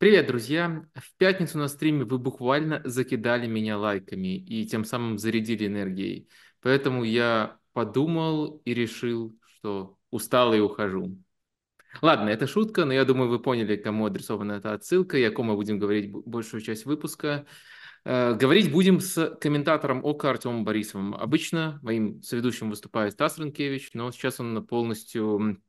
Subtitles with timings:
[0.00, 0.86] Привет, друзья!
[0.94, 6.26] В пятницу на стриме вы буквально закидали меня лайками и тем самым зарядили энергией.
[6.62, 11.18] Поэтому я подумал и решил, что устал и ухожу.
[12.00, 15.48] Ладно, это шутка, но я думаю, вы поняли, кому адресована эта отсылка и о ком
[15.48, 17.44] мы будем говорить большую часть выпуска.
[18.06, 21.14] Э, говорить будем с комментатором ОКО Артемом Борисовым.
[21.14, 25.60] Обычно моим соведущим выступает Стас Рынкевич, но сейчас он полностью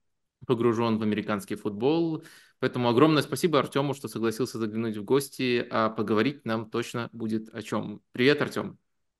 [0.48, 2.24] погружен в американский футбол,
[2.62, 7.64] Поэтому огромное спасибо Артему, что согласился заглянуть в гости, а поговорить нам точно будет о
[7.64, 8.02] чем.
[8.12, 8.78] Привет, Артем.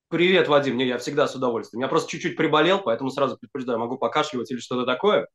[0.10, 0.78] Привет, Вадим.
[0.78, 1.82] Не, я всегда с удовольствием.
[1.82, 5.28] Я просто чуть-чуть приболел, поэтому сразу предупреждаю, могу покашливать или что-то такое.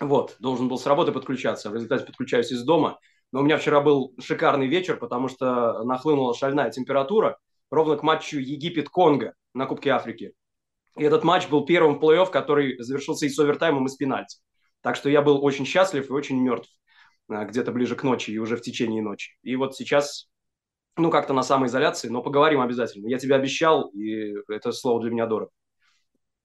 [0.00, 2.98] Вот, должен был с работы подключаться, в результате подключаюсь из дома.
[3.30, 7.38] Но у меня вчера был шикарный вечер, потому что нахлынула шальная температура
[7.70, 10.32] ровно к матчу Египет-Конго на Кубке Африки.
[10.96, 14.38] И этот матч был первым плей-офф, который завершился и с овертаймом, и с пенальти.
[14.80, 16.70] Так что я был очень счастлив и очень мертв.
[17.28, 19.36] А, где-то ближе к ночи и уже в течение ночи.
[19.42, 20.28] И вот сейчас,
[20.96, 23.08] ну, как-то на самоизоляции, но поговорим обязательно.
[23.08, 25.50] Я тебе обещал, и это слово для меня дорого.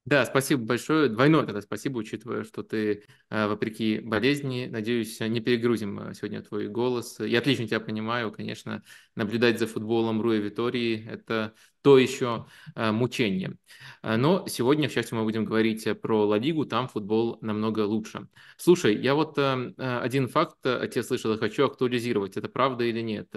[0.05, 1.09] Да, спасибо большое.
[1.09, 6.67] Двойное тогда спасибо, учитывая, что ты, э, вопреки болезни, надеюсь, не перегрузим э, сегодня твой
[6.69, 7.19] голос.
[7.19, 8.81] Я отлично тебя понимаю, конечно,
[9.15, 13.57] наблюдать за футболом Руя Витории– это то еще э, мучение.
[14.03, 18.27] Э, но сегодня, к счастью, мы будем говорить про Ла Лигу, там футбол намного лучше.
[18.57, 23.33] Слушай, я вот э, один факт от тебя слышал, хочу актуализировать, это правда или нет,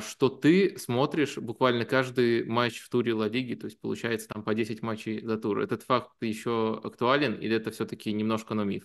[0.00, 4.54] что ты смотришь буквально каждый матч в туре Ла Лиги, то есть получается там по
[4.54, 5.60] 10 матчей за тур.
[5.60, 8.84] Этот факт еще актуален или это все-таки немножко, но миф?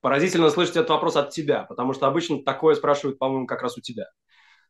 [0.00, 3.80] Поразительно слышать этот вопрос от тебя, потому что обычно такое спрашивают, по-моему, как раз у
[3.80, 4.06] тебя.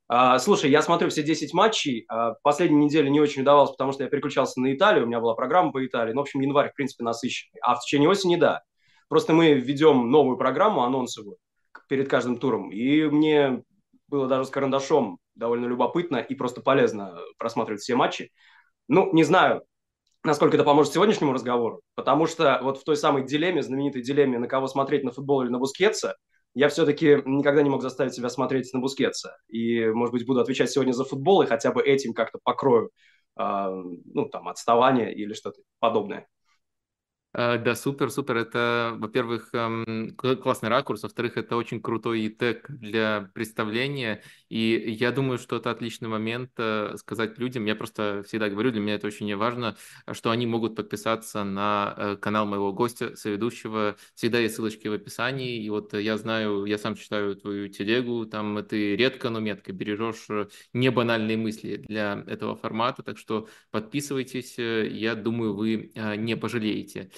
[0.09, 2.05] А, слушай, я смотрю все 10 матчей.
[2.09, 5.35] А, последнюю неделю не очень удавалось, потому что я переключался на Италию, у меня была
[5.35, 6.13] программа по Италии.
[6.13, 7.61] Ну, в общем, январь, в принципе, насыщенный.
[7.63, 8.63] А в течение осени, да.
[9.09, 11.39] Просто мы введем новую программу анонсовую
[11.89, 12.71] перед каждым туром.
[12.71, 13.63] И мне
[14.09, 18.31] было даже с карандашом довольно любопытно и просто полезно просматривать все матчи.
[18.89, 19.63] Ну, не знаю,
[20.23, 24.49] насколько это поможет сегодняшнему разговору, потому что вот в той самой дилемме, знаменитой дилемме, на
[24.49, 26.17] кого смотреть, на футбол или на Бускетса,
[26.57, 29.37] я все-таки никогда не мог заставить себя смотреть на Бускетса.
[29.47, 32.91] И, может быть, буду отвечать сегодня за футбол и хотя бы этим как-то покрою,
[33.39, 36.27] э, ну, там, отставание или что-то подобное.
[37.39, 38.39] Э, да, супер, супер.
[38.39, 44.23] Это, во-первых, эм, классный ракурс, во-вторых, это очень крутой тег для представления.
[44.49, 48.81] И я думаю, что это отличный момент э, сказать людям, я просто всегда говорю, для
[48.81, 49.77] меня это очень важно,
[50.13, 53.97] что они могут подписаться на э, канал моего гостя, соведущего.
[54.15, 55.63] Всегда есть ссылочки в описании.
[55.63, 60.27] И вот я знаю, я сам читаю твою телегу, там ты редко, но метко бережешь
[60.73, 63.03] не банальные мысли для этого формата.
[63.03, 67.11] Так что подписывайтесь, я думаю, вы не пожалеете.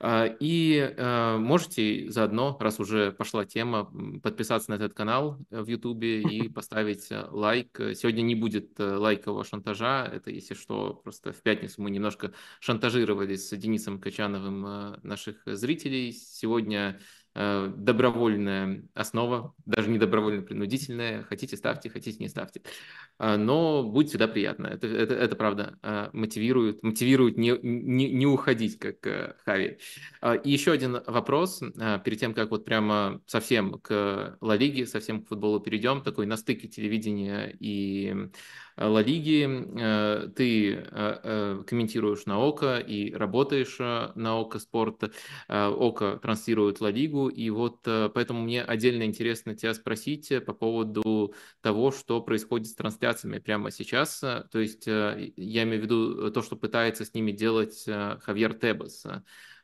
[0.00, 3.90] А, и а, можете заодно, раз уже пошла тема,
[4.22, 7.80] подписаться на этот канал э, в Ютубе и поставить э, лайк.
[7.94, 10.08] Сегодня не будет э, лайкового шантажа.
[10.12, 16.12] Это, если что, просто в пятницу мы немножко шантажировали с Денисом Качановым наших зрителей.
[16.12, 17.00] Сегодня
[17.76, 21.22] добровольная основа, даже не добровольно принудительная.
[21.24, 22.62] Хотите ставьте, хотите не ставьте.
[23.18, 24.66] Э, но будет всегда приятно.
[24.66, 29.78] Это, это, это правда э, мотивирует, мотивирует не, не, не уходить, как Хави.
[30.44, 31.60] И еще один вопрос,
[32.04, 36.36] перед тем, как вот прямо совсем к Ла Лиге, совсем к футболу перейдем, такой на
[36.36, 38.30] стыке телевидения и
[38.80, 45.10] Ла Лиги, э, ты э, э, комментируешь на ОКО и работаешь на ОКО Спорт,
[45.48, 51.90] ОКО транслирует Ла Лигу, и вот поэтому мне отдельно интересно тебя спросить по поводу того,
[51.90, 57.04] что происходит с трансляциями прямо сейчас, то есть я имею в виду то, что пытается
[57.04, 59.04] с ними делать Хавьер Тебас.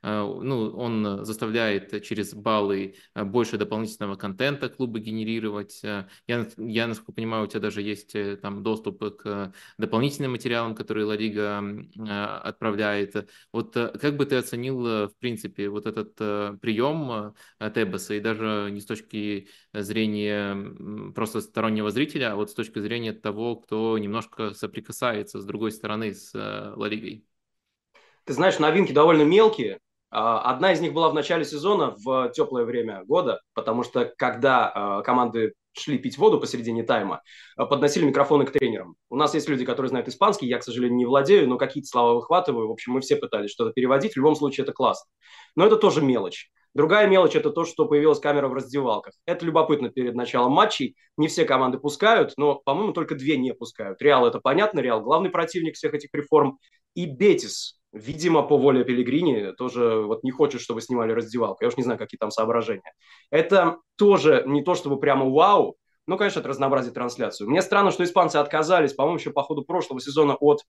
[0.05, 5.81] Э, ну, он заставляет через баллы э, больше дополнительного контента клубы генерировать.
[5.83, 11.07] Э, я, я, насколько понимаю, у тебя даже есть там доступ к дополнительным материалам, которые
[11.07, 11.63] Ла Лига
[12.43, 13.31] отправляет.
[13.53, 16.17] Вот как бы ты оценил, в принципе, вот этот
[16.61, 22.79] прием Тебаса, и даже не с точки зрения просто стороннего зрителя, а вот с точки
[22.81, 27.25] зрения того, кто немножко соприкасается с другой стороны с Ла Лигой?
[28.25, 29.79] Ты знаешь, новинки довольно мелкие,
[30.15, 35.03] одна из них была в начале сезона в теплое время года, потому что когда а,
[35.03, 37.23] команды шли пить воду посередине тайма,
[37.57, 38.95] а, подносили микрофоны к тренерам.
[39.11, 42.15] У нас есть люди, которые знают испанский, я, к сожалению, не владею, но какие-то слова
[42.15, 42.69] выхватываю.
[42.69, 44.13] В общем, мы все пытались что-то переводить.
[44.13, 45.09] В любом случае, это классно.
[45.57, 46.51] Но это тоже мелочь.
[46.75, 49.15] Другая мелочь– это то, что появилась камера в раздевалках.
[49.27, 50.97] Это любопытно перед началом матчей.
[51.17, 54.03] Не все команды пускают, но, по-моему, только две не пускают.
[54.03, 56.59] Реал– это понятно, Реал– главный противник всех этих реформ.
[56.95, 61.63] И Бетис Видимо, по воле Пелегрини тоже вот не хочет, чтобы снимали раздевалку.
[61.63, 62.93] Я уж не знаю, какие там соображения.
[63.31, 65.77] Это тоже не то, чтобы прямо вау,
[66.07, 67.49] Ну, конечно, это разнообразит трансляцию.
[67.49, 70.63] Мне странно, что испанцы отказались, по-моему, еще по ходу прошлого сезона от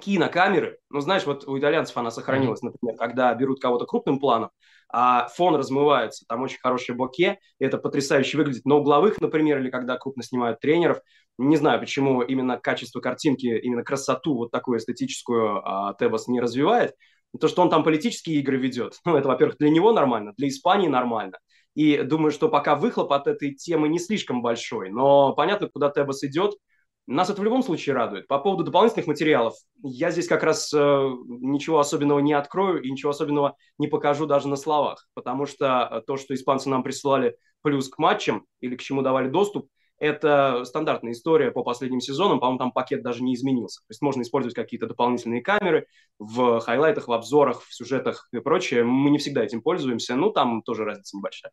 [0.00, 0.78] кинокамеры.
[0.90, 4.50] Ну, знаешь, вот у итальянцев она сохранилась, например, когда берут кого-то крупным планом,
[4.88, 8.64] а фон размывается, там очень хорошее боке, и это потрясающе выглядит.
[8.64, 11.00] На угловых, например, или когда крупно снимают тренеров,
[11.38, 16.94] не знаю, почему именно качество картинки, именно красоту вот такую эстетическую а, Тебас не развивает.
[17.40, 20.88] То, что он там политические игры ведет, ну, это, во-первых, для него нормально, для Испании
[20.88, 21.38] нормально.
[21.74, 26.22] И думаю, что пока выхлоп от этой темы не слишком большой, но понятно, куда Тебас
[26.22, 26.54] идет–
[27.06, 28.26] нас это в любом случае радует.
[28.28, 33.10] По поводу дополнительных материалов, я здесь как раз э, ничего особенного не открою и ничего
[33.10, 37.90] особенного не покажу даже на словах, потому что э, то, что испанцы нам присылали плюс
[37.90, 39.68] к матчам или к чему давали доступ,
[39.98, 43.80] это стандартная история по последним сезонам, по-моему, там пакет даже не изменился.
[43.80, 45.86] То есть можно использовать какие-то дополнительные камеры
[46.18, 48.84] в хайлайтах, в обзорах, в сюжетах и прочее.
[48.84, 51.52] Мы не всегда этим пользуемся, ну там тоже разница небольшая.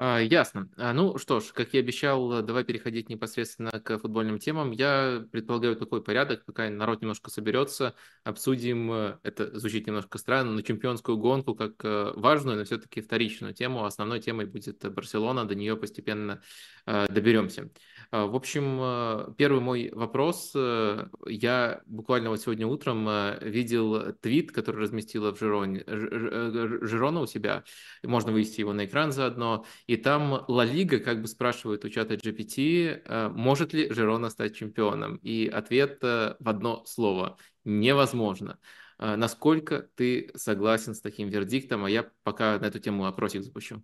[0.00, 0.68] А, ясно.
[0.76, 4.70] А, ну что ж, как я обещал, давай переходить непосредственно к футбольным темам.
[4.70, 10.62] Я предполагаю такой порядок, пока народ немножко соберется, обсудим, э, это звучит немножко странно, но
[10.62, 13.84] чемпионскую гонку как э, важную, но все-таки вторичную тему.
[13.84, 16.42] Основной темой будет Барселона, до нее постепенно
[16.86, 17.68] э, доберемся.
[18.12, 20.54] А, в общем, первый мой вопрос.
[20.54, 23.08] Я буквально вот сегодня утром
[23.40, 27.64] видел твит, который разместила в Жироне, Жирона у себя.
[28.04, 32.14] Можно вывести его на экран заодно и там Ла Лига как бы спрашивает у чата
[32.14, 35.16] GPT, э, может ли Жирона стать чемпионом.
[35.16, 38.58] И ответ э, в одно слово– невозможно.
[38.98, 41.86] Э, насколько ты согласен с таким вердиктом?
[41.86, 43.82] А я пока на эту тему опросик запущу.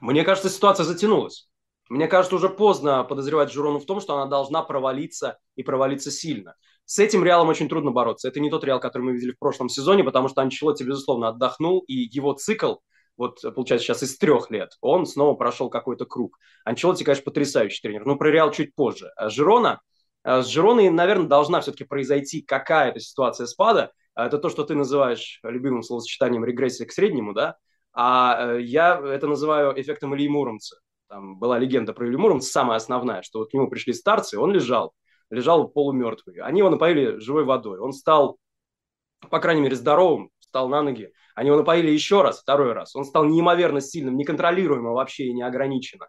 [0.00, 1.48] Мне кажется, ситуация затянулась.
[1.88, 6.56] Мне кажется, уже поздно подозревать Жирону в том, что она должна провалиться и провалиться сильно.
[6.84, 8.26] С этим Реалом очень трудно бороться.
[8.26, 11.84] Это не тот Реал, который мы видели в прошлом сезоне, потому что Анчелотти, безусловно, отдохнул,
[11.86, 12.78] и его цикл–
[13.16, 16.38] вот получается сейчас из трех лет, он снова прошел какой-то круг.
[16.64, 19.10] Анчелоти, конечно, потрясающий тренер, но про Реал чуть позже.
[19.16, 19.80] А Жирона,
[20.24, 23.92] а с Жироной, наверное, должна все-таки произойти какая-то ситуация спада.
[24.14, 27.56] А это то, что ты называешь любимым словосочетанием регрессия к среднему, да?
[27.94, 30.76] А э, я это называю эффектом Ильи Муромца.
[31.08, 34.52] Там была легенда про Илью Муромца, самая основная, что вот к нему пришли старцы, он
[34.52, 34.94] лежал,
[35.30, 36.36] лежал полумертвый.
[36.40, 37.78] Они его напоили живой водой.
[37.78, 38.38] Он стал,
[39.30, 42.94] по крайней мере, здоровым, встал на ноги, они его напоили еще раз, второй раз.
[42.94, 46.08] Он стал неимоверно сильным, неконтролируемо вообще и неограниченно.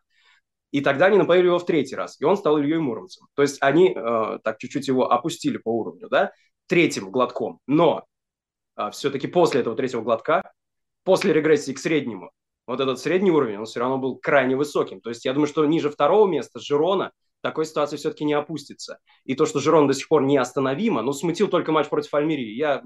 [0.71, 3.27] И тогда они напоили его в третий раз, и он стал Ильей Муромцем.
[3.35, 6.33] То есть они э, так чуть-чуть его опустили по уровню, да,
[6.67, 7.59] третьим глотком.
[7.67, 8.03] Но
[8.75, 10.51] э, все-таки после этого третьего глотка,
[11.05, 12.31] после регрессии к среднему,
[12.67, 14.99] вот этот средний уровень, он все равно был крайне высоким.
[14.99, 17.11] То есть я думаю, что ниже второго места Жирона
[17.41, 18.99] такой ситуации все-таки не опустится.
[19.25, 22.55] И то, что Жирон до сих пор неостановимо, ну, смутил только матч против Альмерии.
[22.55, 22.81] Я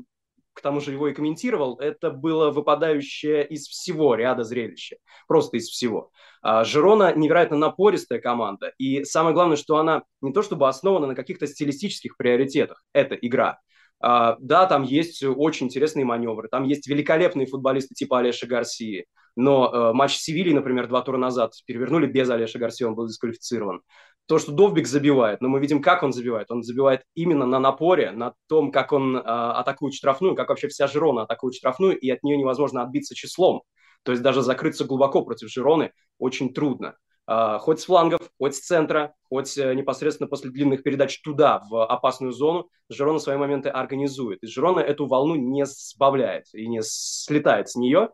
[0.57, 4.97] к тому же его и комментировал, это было выпадающее из всего ряда зрелища.
[5.27, 6.11] Просто из всего.
[6.41, 8.73] А, Жирона невероятно напористая команда.
[8.79, 12.83] И самое главное, что она не то чтобы основана на каких-то стилистических приоритетах.
[12.91, 13.59] Это игра.
[14.03, 19.71] Uh, да, там есть очень интересные маневры, там есть великолепные футболисты типа Олеша Гарсии, но
[19.73, 23.81] uh, матч Севильи, например, два тура назад перевернули без Олеша Гарсии, он был дисквалифицирован
[24.27, 26.51] то, что Довбик забивает, но мы видим, как он забивает.
[26.51, 30.87] Он забивает именно на напоре, на том, как он э, атакует штрафную, как вообще вся
[30.87, 33.63] Жирона атакует штрафную, и от нее невозможно отбиться числом.
[34.03, 36.97] То есть даже закрыться глубоко против Жироны очень трудно.
[37.27, 41.85] Э, хоть с флангов, хоть с центра, хоть э, непосредственно после длинных передач туда, в
[41.85, 44.41] опасную зону, Жирона свои моменты организует.
[44.43, 48.09] И Жирона эту волну не сбавляет и не слетает с нее.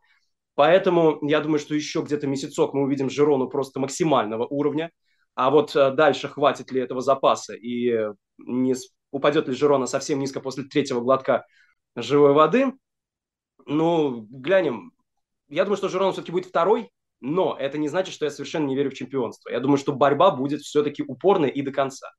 [0.55, 4.91] Поэтому я думаю, что еще где-то месяцок мы увидим Жирону просто максимального уровня,
[5.35, 8.75] а вот э, дальше хватит ли этого запаса и не
[9.11, 11.45] упадет ли Жирона совсем низко после третьего глотка
[11.95, 12.73] живой воды,
[13.65, 14.91] ну, глянем.
[15.49, 16.91] Я думаю, что Жирона все-таки будет второй,
[17.23, 19.49] но это не значит, что я совершенно не верю в чемпионство.
[19.49, 22.11] Я думаю, что борьба будет все-таки упорной и до конца.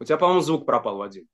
[0.00, 1.28] У тебя, по-моему, звук пропал, Вадим.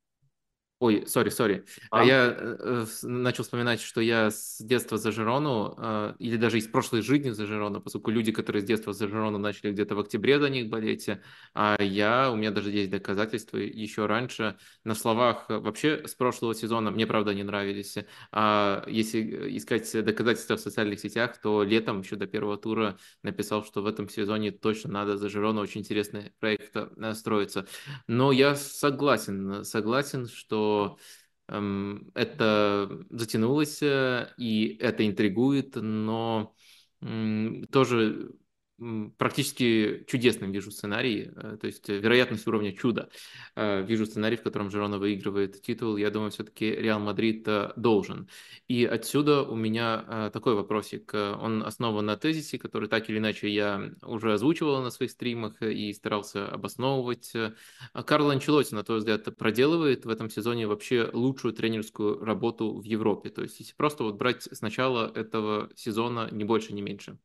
[0.80, 1.64] Ой, сори, сори.
[1.90, 2.04] А?
[2.04, 7.02] Я э, начал вспоминать, что я с детства за Жирону, э, или даже из прошлой
[7.02, 10.49] жизни за Жирону, поскольку люди, которые с детства за Жирону начали где-то в октябре за
[10.49, 11.11] них болеть,
[11.52, 16.92] а я, у меня даже есть доказательства еще раньше, на словах вообще с прошлого сезона,
[16.92, 17.99] мне, правда, не нравились,
[18.30, 23.82] а если искать доказательства в социальных сетях, то летом, еще до первого тура, написал, что
[23.82, 27.66] в этом сезоне точно надо за Жирону, очень интересный проект э, строится.
[28.06, 30.68] Но я согласен, согласен, что
[31.49, 36.55] эм, это затянулось, э, и это интригует, но
[37.71, 38.33] тоже
[39.16, 43.11] практически чудесным вижу сценарий, э, то есть вероятность уровня чуда.
[43.56, 45.97] Э, вижу сценарий, в котором Жирона выигрывает титул.
[45.97, 48.28] Я думаю, все-таки Реал Мадрид э, должен.
[48.68, 51.12] И отсюда у меня такой вопросик.
[51.14, 55.92] Он основан на тезисе, который так или иначе я уже озвучивал на своих стримах и
[55.92, 57.32] старался обосновывать.
[58.06, 63.30] Карло Анчелотти, на твой взгляд, проделывает в этом сезоне вообще лучшую тренерскую работу в Европе.
[63.30, 67.18] То есть если просто вот брать с начала этого сезона, не больше, не меньше.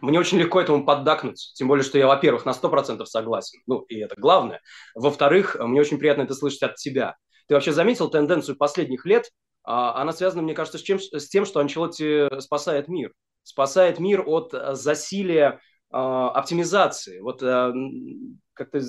[0.00, 3.98] Мне очень легко этому поддакнуть, тем более, что я, во-первых, на 100% согласен, ну, и
[4.00, 4.60] это главное.
[4.94, 7.16] Во-вторых, мне очень приятно это слышать от тебя.
[7.46, 9.30] Ты вообще заметил тенденцию последних лет?
[9.64, 13.12] А, она связана, мне кажется, с, чем, с тем, что Анчелотти спасает мир.
[13.44, 15.60] Спасает мир от э, засилия
[15.92, 17.20] э, оптимизации.
[17.20, 17.72] Вот э,
[18.54, 18.80] как-то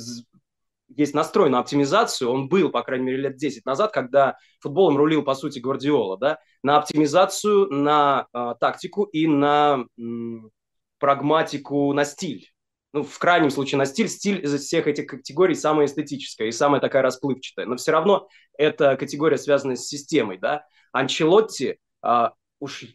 [0.96, 5.24] есть настрой на оптимизацию, он был, по крайней мере, лет 10 назад, когда футболом рулил,
[5.24, 9.86] по сути, Гвардиола, да, на оптимизацию, на э, тактику и на
[11.04, 12.48] прагматику на стиль.
[12.94, 14.08] Ну, в крайнем случае на стиль.
[14.08, 17.66] Стиль из всех этих категорий самая эстетическая и самая такая расплывчатая.
[17.66, 20.64] Но все равно эта категория связана с системой, да.
[20.94, 22.32] Анчелотти, а,
[22.62, 22.86] уж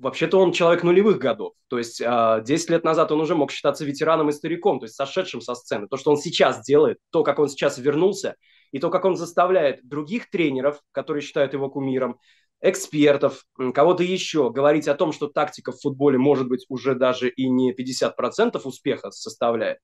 [0.00, 1.52] вообще-то он человек нулевых годов.
[1.68, 4.94] То есть а, 10 лет назад он уже мог считаться ветераном и стариком, то есть
[4.94, 5.88] сошедшим со сцены.
[5.88, 8.36] То, что он сейчас делает, то, как он сейчас вернулся,
[8.72, 12.18] и то, как он заставляет других тренеров, которые считают его кумиром,
[12.60, 17.48] экспертов, кого-то еще, говорить о том, что тактика в футболе может быть уже даже и
[17.48, 19.78] не 50% успеха составляет,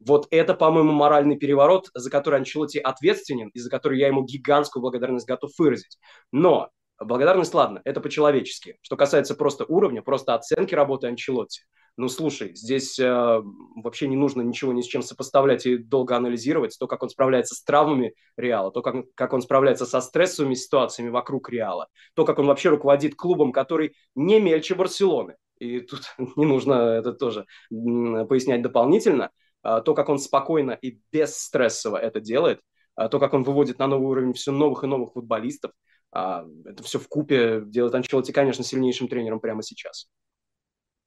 [0.00, 4.80] вот это, по-моему, моральный переворот, за который Анчелоти ответственен и за который я ему гигантскую
[4.80, 5.98] благодарность готов выразить.
[6.32, 6.70] Но
[7.00, 8.78] благодарность, ладно, это по-человечески.
[8.82, 11.62] Что касается просто уровня, просто оценки работы Анчелотти–
[11.96, 13.42] ну, слушай, здесь э,
[13.76, 16.76] вообще не нужно ничего ни с чем сопоставлять и долго анализировать.
[16.78, 21.10] То, как он справляется с травмами Реала, то, как, как он справляется со стрессовыми ситуациями
[21.10, 25.36] вокруг Реала, то, как он вообще руководит клубом, который не мельче Барселоны.
[25.58, 29.30] И тут не нужно это тоже пояснять дополнительно.
[29.62, 32.60] А, то, как он спокойно и бесстрессово это делает,
[32.94, 35.72] а, то, как он выводит на новый уровень все новых и новых футболистов,
[36.12, 40.08] это все в купе делает Анчелоти, конечно, сильнейшим тренером прямо сейчас.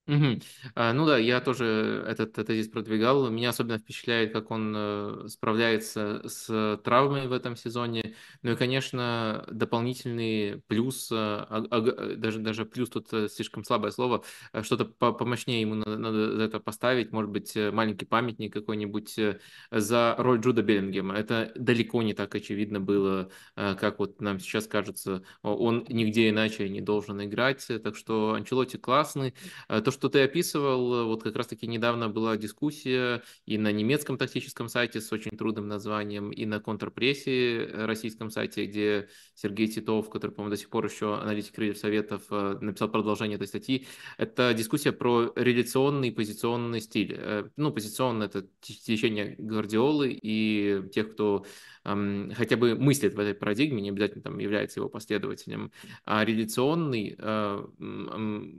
[0.06, 0.42] Мгм.
[0.76, 3.30] А, ну да, я тоже этот тезис продвигал.
[3.30, 8.14] Меня особенно впечатляет, как он э, справляется с травмой в этом сезоне.
[8.42, 13.92] Ну и, конечно, дополнительный плюс, э, а- а- даже, даже плюс тут э, слишком слабое
[13.92, 18.52] слово, э, что-то по- помощнее ему надо, за это поставить, может быть, э, маленький памятник
[18.52, 19.40] какой-нибудь э,
[19.72, 21.16] за роль Джуда Беллингема.
[21.16, 25.24] Это далеко не так очевидно было, э, как вот нам сейчас кажется.
[25.44, 29.34] Он нигде иначе не должен играть, так что Анчелотти классный.
[29.70, 34.68] Э, То, что ты описывал, вот как раз-таки недавно была дискуссия и на немецком тактическом
[34.68, 40.56] сайте с очень трудным названием, и на контрпрессе российском сайте, где Сергей Титов, который, по-моему,
[40.56, 43.88] до сих пор еще аналитик Крыльев Советов, э, написал продолжение этой статьи.
[44.18, 47.16] Это дискуссия про реляционный позиционный стиль.
[47.18, 51.46] Э, ну, позиционный– это течение Гвардиолы и тех, кто
[51.84, 55.72] хотя бы мыслит в этой парадигме, не обязательно там является его последователем,
[56.06, 57.64] а реляционный э,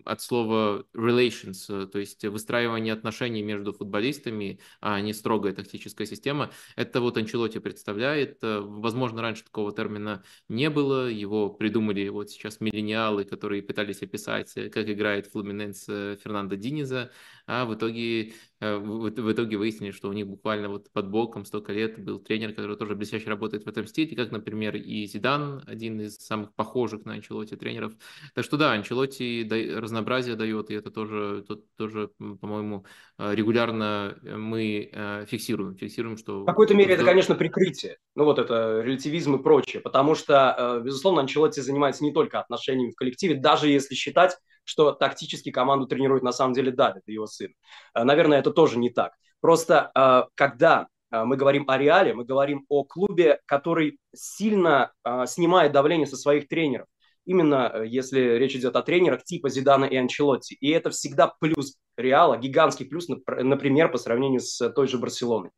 [0.05, 0.85] от слова
[1.25, 7.17] relations, э, то есть выстраивание отношений между футболистами, а не строгая тактическая система, это вот
[7.17, 8.39] Анчелоти представляет.
[8.43, 14.53] Э, возможно, раньше такого термина не было, его придумали вот сейчас миллениалы, которые пытались описать,
[14.55, 17.11] как играет Флуминенс Фернандо Диниза,
[17.47, 21.73] а в итоге, э, в, итоге выяснили, что у них буквально вот под боком столько
[21.73, 26.01] лет был тренер, который тоже блестяще работает в этом стиле, как, например, и Зидан, один
[26.01, 27.93] из самых похожих на Анчелоти тренеров.
[28.35, 29.47] Так что да, Анчелоти
[29.77, 32.87] разнообразие дает, и это тоже, тут тоже по-моему,
[33.19, 36.43] э, регулярно мы э, фиксируем, фиксируем, что...
[36.43, 41.21] В какой-то мере это, конечно, прикрытие, ну вот это релятивизм и прочее, потому что, безусловно,
[41.21, 46.33] Анчелотти занимается не только отношениями в коллективе, даже если считать, что тактически команду тренирует на
[46.33, 47.55] самом деле Давид, его сын.
[47.95, 49.13] Э, наверное, это тоже не так.
[49.41, 54.93] Просто э, когда э, мы говорим о Реале, мы говорим о клубе, который сильно
[55.27, 56.87] снимает давление со своих тренеров.
[57.27, 60.57] Именно если речь идет о тренерах типа Зидана и Анчелотти.
[60.61, 65.51] И это всегда плюс Реала, гигантский плюс, например, по сравнению с той же Барселоной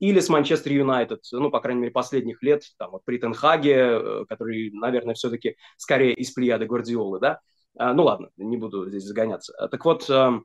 [0.00, 4.70] или с Манчестер Юнайтед, ну, по крайней мере, последних лет, там, вот при Тенхаге, который,
[4.72, 7.40] наверное, все-таки скорее из плеяды Гвардиолы, да,
[7.76, 9.54] ну ладно, не буду здесь загоняться.
[9.58, 10.44] А, так вот, эм,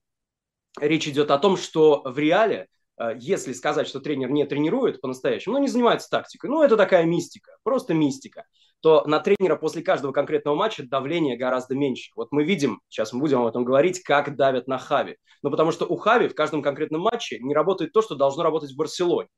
[0.79, 2.67] речь идет о том, что в реале,
[2.99, 7.05] э, если сказать, что тренер не тренирует по-настоящему, ну не занимается тактикой, ну это такая
[7.05, 8.45] мистика, просто мистика,
[8.81, 12.11] то на тренера после каждого конкретного матча давление гораздо меньше.
[12.15, 15.17] Вот мы видим, сейчас мы будем об этом говорить, как давят на Хави.
[15.43, 18.71] Ну потому что у Хави в каждом конкретном матче не работает то, что должно работать
[18.71, 19.29] в Барселоне.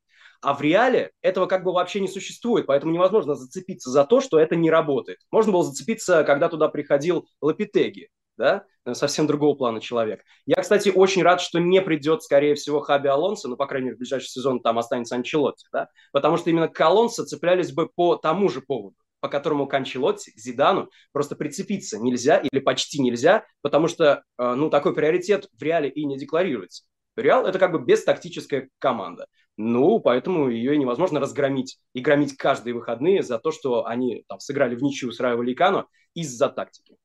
[0.42, 4.40] А в реале этого как бы вообще не существует, поэтому невозможно зацепиться за то, что
[4.40, 5.18] это не работает.
[5.30, 8.08] Можно было зацепиться, когда туда приходил Лапитеги.
[8.36, 10.24] да, совсем другого плана человек.
[10.46, 13.96] Я, кстати, очень рад, что не придет, скорее всего, Хаби Алонсо, ну, по крайней мере,
[13.96, 18.16] в ближайший сезон там останется Анчелотти, да, потому что именно к Алонсо цеплялись бы по
[18.16, 23.44] тому же поводу, по которому к Анчелотти, к Зидану просто прицепиться нельзя или почти нельзя,
[23.60, 26.82] потому что, э, ну, такой приоритет в реале и не декларируется.
[27.16, 29.26] Реал– это как бы бестактическая команда.
[29.56, 34.74] Ну, поэтому ее невозможно разгромить и громить каждые выходные за то, что они там сыграли
[34.74, 36.96] в ничью с Райо Валикано из-за тактики.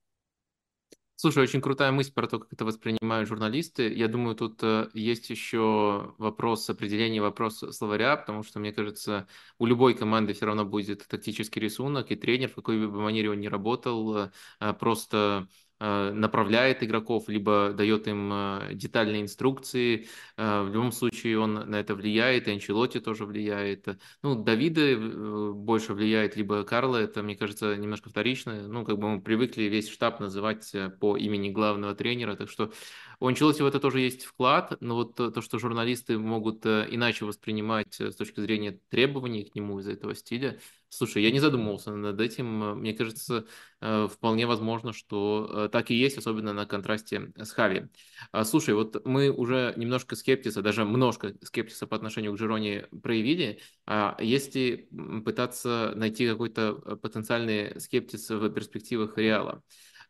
[1.20, 3.92] Слушай, очень крутая мысль про то, как это воспринимают журналисты.
[3.92, 9.28] Я думаю, тут э, есть еще вопрос определения, вопрос словаря, потому что, мне кажется,
[9.58, 13.40] у любой команды все равно будет тактический рисунок, и тренер, в какой бы манере он
[13.40, 15.48] ни работал, э, просто
[15.80, 20.08] направляет игроков, либо дает им э, детальные инструкции.
[20.36, 23.88] Э, в любом случае он на это влияет, и Анчелоти тоже влияет.
[24.24, 28.68] Ну, Давида больше влияет, либо Карла, это, мне кажется, немножко вторично.
[28.68, 32.72] Ну, как бы мы привыкли весь штаб называть по имени главного тренера, так что
[33.20, 38.00] у Анчелоти в это тоже есть вклад, но вот то, что журналисты могут иначе воспринимать
[38.00, 42.80] с точки зрения требований к нему из-за этого стиля, Слушай, я не задумывался над этим.
[42.80, 43.46] Мне кажется,
[43.82, 47.88] э, вполне возможно, что э, так и есть, особенно на контрасте с Хави.
[48.32, 53.60] А, слушай, вот мы уже немножко скептиса, даже немножко скептиса по отношению к Жироне проявили.
[53.86, 54.90] А если
[55.26, 59.64] пытаться найти какой-то э, потенциальный скептиз в перспективах Реала,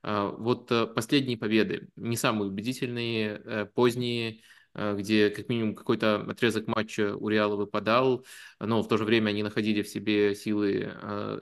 [0.04, 4.57] а, вот последние победы, не самые убедительные, поздние, Э,
[4.96, 8.26] где как минимум какой-то отрезок матча у Реала выпадал,
[8.60, 11.40] но в то же время они находили в себе силы э,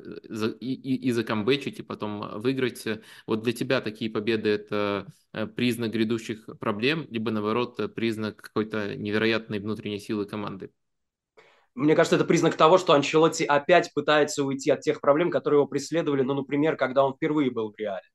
[0.59, 1.11] и, и, и
[1.79, 2.87] и потом выиграть.
[3.27, 9.59] Вот для тебя такие победы– это э, признак грядущих проблем, либо, наоборот, признак какой-то невероятной
[9.59, 10.71] внутренней силы команды?
[11.75, 15.67] Мне кажется, это признак того, что Анчелотти опять пытается уйти от тех проблем, которые его
[15.67, 18.05] преследовали, ну, например, когда он впервые был в Реале.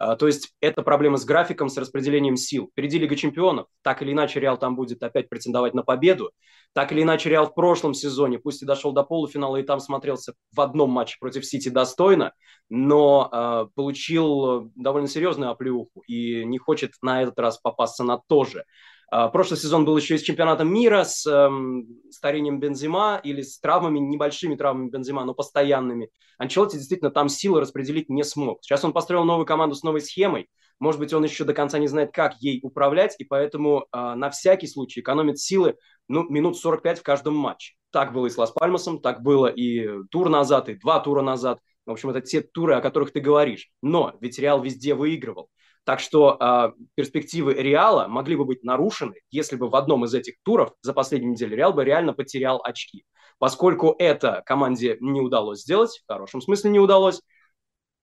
[0.00, 2.70] А, то есть это проблема с графиком, с распределением сил.
[2.72, 3.66] Впереди Лига чемпионов.
[3.82, 6.32] Так или иначе Реал там будет опять претендовать на победу.
[6.72, 10.32] Так или иначе Реал в прошлом сезоне, пусть и дошел до полуфинала и там смотрелся
[10.52, 12.32] в одном матче против Сити достойно,
[12.70, 18.44] но э, получил довольно серьезную оплеуху и не хочет на этот раз попасться на то
[18.44, 18.64] же.
[19.10, 23.58] А, прошлый сезон был еще и с чемпионатом мира, с эм, старением Бензима или с
[23.58, 26.10] травмами, небольшими травмами Бензима, но постоянными.
[26.38, 28.60] Анчелотти действительно там силы распределить не смог.
[28.62, 30.48] Сейчас он построил новую команду с новой схемой.
[30.78, 34.30] Может быть, он еще до конца не знает, как ей управлять, и поэтому э, на
[34.30, 35.76] всякий случай экономит силы
[36.08, 37.74] ну, минут 45 в каждом матче.
[37.90, 41.58] Так было и с Лас-Пальмасом, так было и тур назад, и два тура назад.
[41.84, 43.70] В общем, это те туры, о которых ты говоришь.
[43.82, 45.50] Но ведь Реал везде выигрывал.
[45.84, 50.34] Так что э, перспективы Реала могли бы быть нарушены, если бы в одном из этих
[50.42, 53.04] туров за последнюю неделю Реал бы реально потерял очки.
[53.38, 57.22] Поскольку это команде не удалось сделать, в хорошем смысле не удалось,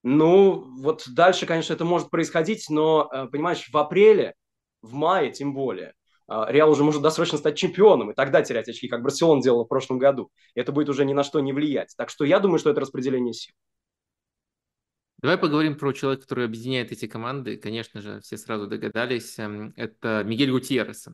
[0.03, 4.35] ну, вот дальше, конечно, это может происходить, но, э, понимаешь, в апреле,
[4.81, 5.93] в мае тем более,
[6.29, 9.67] э, Реал уже может досрочно стать чемпионом, и тогда терять очки, как Барселона делал в
[9.67, 10.29] прошлом году.
[10.55, 11.93] Это будет уже ни на что не влиять.
[11.97, 13.53] Так что я думаю, что это распределение сил.
[15.19, 17.57] Давай поговорим про человека, который объединяет эти команды.
[17.57, 19.39] Конечно же, все сразу догадались.
[19.39, 21.07] Эм, это Мигель Гутьеррес.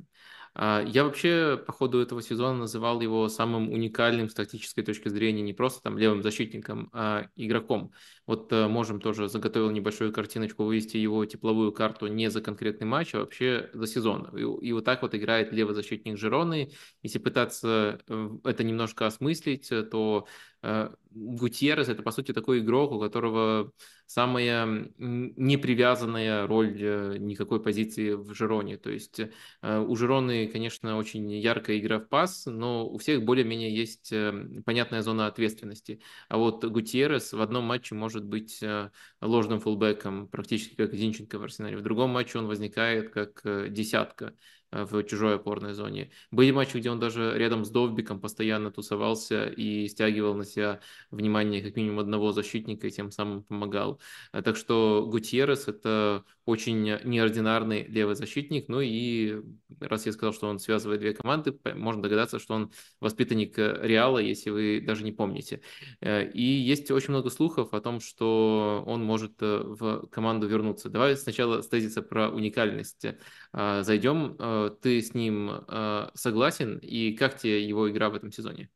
[0.55, 5.41] А, я вообще по ходу этого сезона называл его самым уникальным с тактической точки зрения,
[5.41, 7.91] не просто там левым защитником, а игроком.
[8.25, 13.15] Вот э, можем тоже заготовил небольшую картиночку, вывести его тепловую карту не за конкретный матч,
[13.15, 14.29] а вообще за сезон.
[14.37, 16.71] И, и вот так вот играет левый защитник Жироны.
[17.01, 20.27] Если пытаться э, это немножко осмыслить, то
[20.61, 23.71] э, Гутьеррес это по сути такой игрок, у которого
[24.05, 28.77] самая непривязанная роль никакой позиции в Жироне.
[28.77, 29.21] То есть
[29.61, 35.01] у Жироны конечно, очень яркая игра в пас, но у всех более-менее есть эм, понятная
[35.01, 36.01] зона ответственности.
[36.29, 41.43] А вот Гутьеррес в одном матче может быть э, ложным фулбеком, практически как Зинченко в
[41.43, 41.77] Арсенале.
[41.77, 44.35] В другом матче он возникает как э, десятка
[44.73, 46.11] в чужой опорной зоне.
[46.31, 50.79] Были матчи, где он даже рядом с Довбиком постоянно тусовался и стягивал на себя
[51.11, 53.99] внимание как минимум одного защитника и тем самым помогал.
[54.31, 58.67] А так что Гутьеррес– это очень неординарный левый защитник.
[58.67, 59.41] Ну и
[59.79, 64.49] раз я сказал, что он связывает две команды, можно догадаться, что он воспитанник Реала, если
[64.49, 65.61] вы даже не помните.
[66.01, 70.89] Э, и есть очень много слухов о том, что он может э, в команду вернуться.
[70.89, 74.37] Давай сначала стезиться про уникальность э, зайдем
[74.69, 78.69] ты с ним э, согласен, и как тебе его игра в этом сезоне?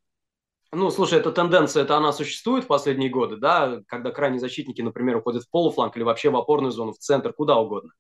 [0.74, 5.18] Ну, слушай, эта тенденция, это она существует в последние годы, да, когда крайние защитники, например,
[5.18, 7.92] уходят в полуфланг или вообще в опорную зону, в центр, куда угодно.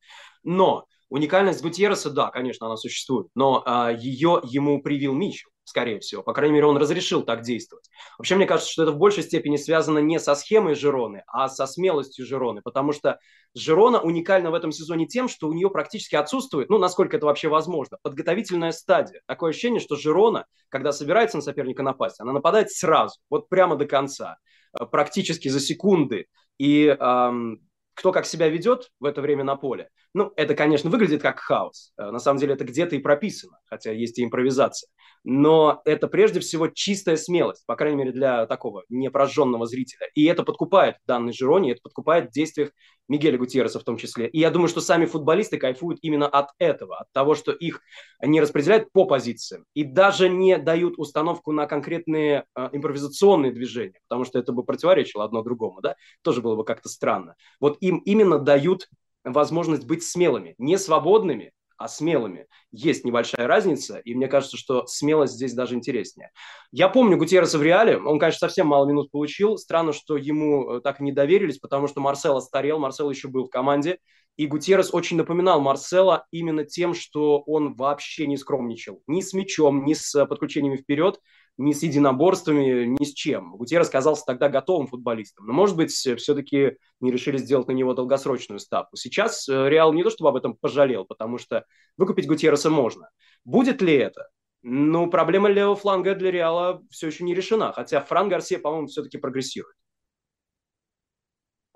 [0.43, 5.49] Но уникальность Гутьерреса, да, конечно, она существует, но а, ее ему привил Мичел.
[5.67, 6.23] Скорее всего.
[6.23, 7.89] По крайней мере, он разрешил так действовать.
[8.17, 11.67] Вообще, мне кажется, что это в большей степени связано не со схемой Жироны, а со
[11.67, 13.19] смелостью Жироны, потому что
[13.53, 17.49] Жирона уникальна в этом сезоне тем, что у нее практически отсутствует, ну, насколько это вообще
[17.49, 19.21] возможно, подготовительная стадия.
[19.25, 23.85] Такое ощущение, что Жирона, когда собирается на соперника напасть, она нападает сразу, вот прямо до
[23.85, 24.37] конца,
[24.79, 26.27] э, практически за секунды.
[26.57, 27.59] И эм,
[27.93, 29.89] кто как себя ведет в это время на поле.
[30.17, 31.93] Ну, это, конечно, выглядит как хаос.
[31.95, 34.89] Э, на самом деле это где-то и прописано, хотя есть и импровизация
[35.29, 40.07] но это прежде всего чистая смелость, по крайней мере для такого непрожженного зрителя.
[40.15, 42.71] И это подкупает данный Жирони, это подкупает в действиях
[43.09, 44.29] Мигеля Гутьерреса в том числе.
[44.29, 47.81] И я думаю, что сами футболисты кайфуют именно от этого, от того, что их
[48.21, 54.23] не распределяют по позициям и даже не дают установку на конкретные э, импровизационные движения, потому
[54.23, 57.35] что это бы противоречило одно другому, да, тоже было бы как-то странно.
[57.59, 58.87] Вот им именно дают
[59.31, 62.47] возможность быть смелыми, не свободными, а смелыми.
[62.71, 66.31] Есть небольшая разница, и мне кажется, что смелость здесь даже интереснее.
[66.71, 69.57] Я помню Гутьерреса в Реале, он, конечно, совсем мало минут получил.
[69.57, 73.49] Странно, что ему э, так не доверились, потому что Марсело старел, Марсело еще был в
[73.49, 73.99] команде,
[74.37, 79.01] и Гутьеррес очень напоминал Марсела именно тем, что он вообще не скромничал.
[79.07, 81.19] Ни с мячом, ни с подключениями вперед
[81.57, 83.57] ни с единоборствами, ни с чем.
[83.57, 85.47] Гутьеррес казался тогда готовым футболистом.
[85.47, 88.95] Но, может быть, все-таки не решили сделать на него долгосрочную ставку.
[88.95, 91.65] Сейчас э, Реал не то чтобы об этом пожалел, потому что
[91.97, 93.09] выкупить Гутьерреса можно.
[93.43, 94.29] Будет ли это?
[94.61, 99.17] Ну, проблема левого фланга для Реала все еще не решена, хотя Фран Гарсия, по-моему, все-таки
[99.17, 99.75] прогрессирует.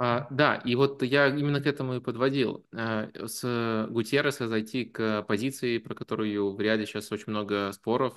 [0.03, 2.65] А, да, и вот я именно к этому и подводил.
[2.73, 8.15] А, с Гутьерреса зайти к позиции, про которую в Реале сейчас очень много споров.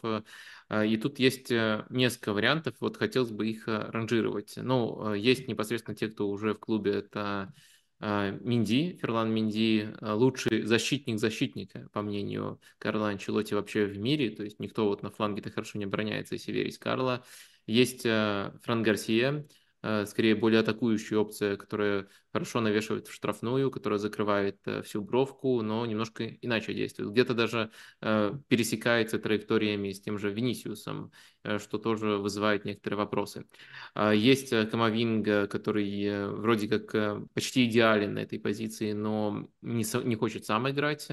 [0.70, 4.54] А, и тут есть э, несколько вариантов, вот хотелось бы их э, ранжировать.
[4.56, 7.52] Ну, э, есть непосредственно те, кто уже в клубе, это
[8.00, 14.58] Минди, Ферлан Минди, лучший защитник защитника, по мнению Карла Анчелоти вообще в мире, то есть
[14.58, 17.24] никто вот на фланге-то хорошо не обороняется, если верить Карла.
[17.66, 19.63] Есть Фран Гарсия, Э,
[20.06, 25.84] скорее более атакующая опция, которая хорошо навешивает в штрафную, которая закрывает э, всю бровку, но
[25.86, 27.10] немножко иначе действует.
[27.10, 27.70] Где-то даже
[28.00, 31.12] э, пересекается траекториями с тем же Винисиусом,
[31.58, 33.46] что тоже вызывает некоторые вопросы.
[33.94, 40.46] А есть Камовинга, который вроде как почти идеален на этой позиции, но не, не хочет
[40.46, 41.08] сам играть.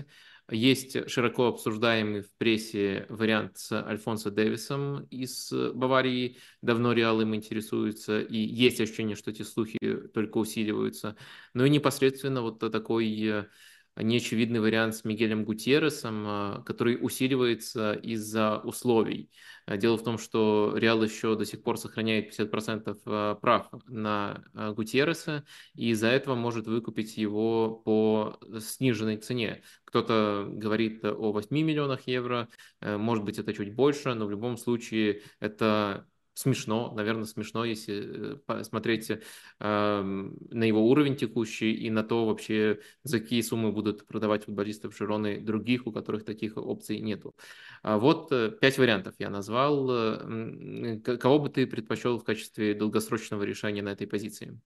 [0.51, 6.37] Есть широко обсуждаемый в прессе вариант с Альфонсо Дэвисом из Баварии.
[6.61, 9.77] Давно Реал им интересуется, и есть ощущение, что эти слухи
[10.13, 11.15] только усиливаются.
[11.53, 13.45] Ну и непосредственно вот такой э,
[13.97, 19.30] неочевидный вариант с Мигелем Гутьерресом, а, который усиливается из-за условий.
[19.65, 24.43] А, дело в том, что Реал еще до сих пор сохраняет 50% а, прав на
[24.54, 29.62] Гутьерреса, и из-за этого может выкупить его по сниженной цене.
[29.84, 32.47] Кто-то говорит о 8 миллионах евро,
[32.80, 38.39] э, может быть это чуть больше, но в любом случае это смешно, наверное, смешно, если
[38.47, 39.19] э, смотреть э,
[39.59, 45.39] на его уровень текущий и на то вообще, за какие суммы будут продавать футболистов Жироны
[45.39, 47.35] других, у которых таких опций нету.
[47.83, 49.89] А вот э, пять вариантов я назвал.
[49.91, 54.59] Э, кого бы ты предпочел в качестве долгосрочного решения на этой позиции?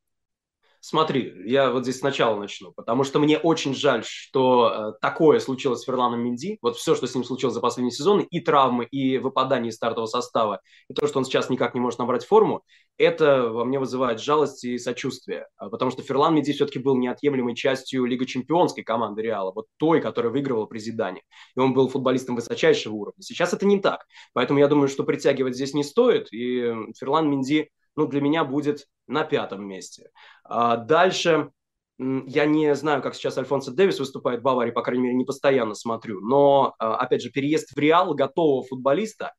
[0.87, 5.81] Смотри, я вот здесь сначала начну, потому что мне очень жаль, что э, такое случилось
[5.81, 6.59] с Ферланом Минди.
[6.61, 10.05] Вот все, что с ним случилось за последние сезоны, и травмы, и выпадание из стартового
[10.05, 12.63] состава, и то, что он сейчас никак не может набрать форму,
[12.99, 15.47] это во мне вызывает жалость и сочувствие.
[15.57, 20.01] А, потому что Ферлан Минди все-таки был неотъемлемой частью Лига Чемпионской команды Реала, вот той,
[20.01, 21.23] которая выигрывала при Зидане.
[21.55, 23.23] И он был футболистом высочайшего уровня.
[23.23, 24.05] Сейчас это не так.
[24.33, 26.31] Поэтому я думаю, что притягивать здесь не стоит.
[26.31, 30.11] И Ферлан Минди ну, для меня будет на пятом месте.
[30.43, 31.51] А дальше
[31.97, 35.75] я не знаю, как сейчас Альфонсо Дэвис выступает в Баварии, по крайней мере, не постоянно
[35.75, 36.19] смотрю.
[36.19, 39.33] Но, а, опять же, переезд в Реал готового футболиста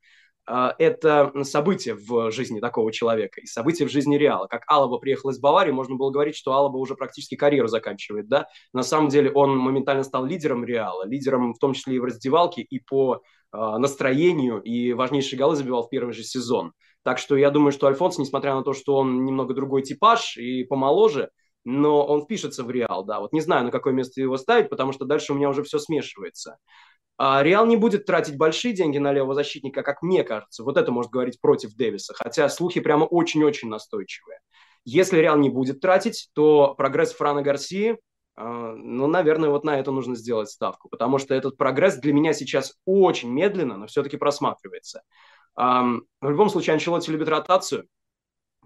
[0.47, 4.47] а,– это событие в жизни такого человека и событие в жизни Реала.
[4.47, 8.27] Как Алаба приехал из Баварии, можно было говорить, что Алаба уже практически карьеру заканчивает.
[8.27, 8.49] Да?
[8.73, 12.63] На самом деле он моментально стал лидером Реала, лидером в том числе и в раздевалке,
[12.63, 16.73] и по настроению, и важнейшие голы забивал в первый же сезон.
[17.07, 20.65] Так что я думаю, что Альфонс, несмотря на то, что он немного другой типаж и
[20.65, 21.31] помоложе,
[21.63, 23.21] но он впишется в Реал, да.
[23.21, 25.79] Вот не знаю, на какое место его ставить, потому что дальше у меня уже все
[25.79, 26.57] смешивается.
[27.17, 30.65] А Реал не будет тратить большие деньги на левого защитника, как мне кажется.
[30.65, 34.41] Вот это может говорить против Дэвиса, хотя слухи прямо очень-очень настойчивые.
[34.85, 37.99] Если Реал не будет тратить, то прогресс Франа Гарсии,
[38.35, 42.33] а, ну, наверное, вот на это нужно сделать ставку, потому что этот прогресс для меня
[42.33, 45.03] сейчас очень медленно, но все-таки просматривается.
[45.57, 47.89] В любом случае, Анчелотти любит ротацию,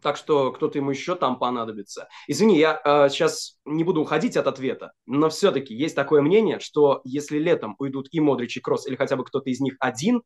[0.03, 2.09] так что кто-то ему еще там понадобится.
[2.27, 7.01] Извини, я э, сейчас не буду уходить от ответа, но все-таки есть такое мнение, что
[7.05, 10.23] если летом уйдут и Модрич, и Кросс, или хотя бы кто-то из них один,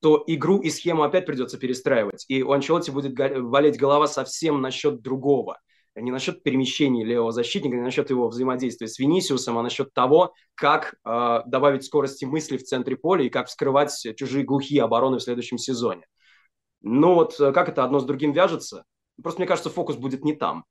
[0.00, 2.24] то игру и схему опять придется перестраивать.
[2.28, 5.60] И у Анчелотти будет болеть голова совсем насчет другого.
[5.94, 10.94] Не насчет перемещения левого защитника, не насчет его взаимодействия с Винисиусом, а насчет того, как
[11.04, 15.58] э, добавить скорости мысли в центре поля и как вскрывать чужие глухие обороны в следующем
[15.58, 16.06] сезоне.
[16.80, 18.84] Ну вот э, как это одно с другим вяжется?
[19.22, 20.64] Просто мне кажется, фокус будет не там.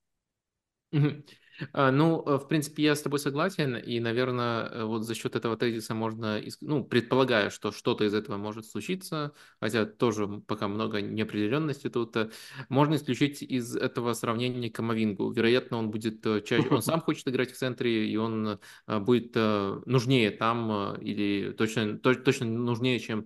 [0.92, 1.41] А,
[1.74, 5.58] ну, э, в принципе, я с тобой согласен, и, наверное, э, вот за счет этого
[5.58, 11.90] тезиса можно, ну, предполагаю, что что-то из этого может случиться, хотя тоже пока много неопределенности
[11.90, 12.30] тут, э,
[12.70, 15.32] можно исключить из этого сравнения Камовингу.
[15.32, 20.96] Вероятно, он будет чаще, он сам хочет играть в центре, и он будет нужнее там,
[21.02, 23.26] или точно, точно нужнее, чем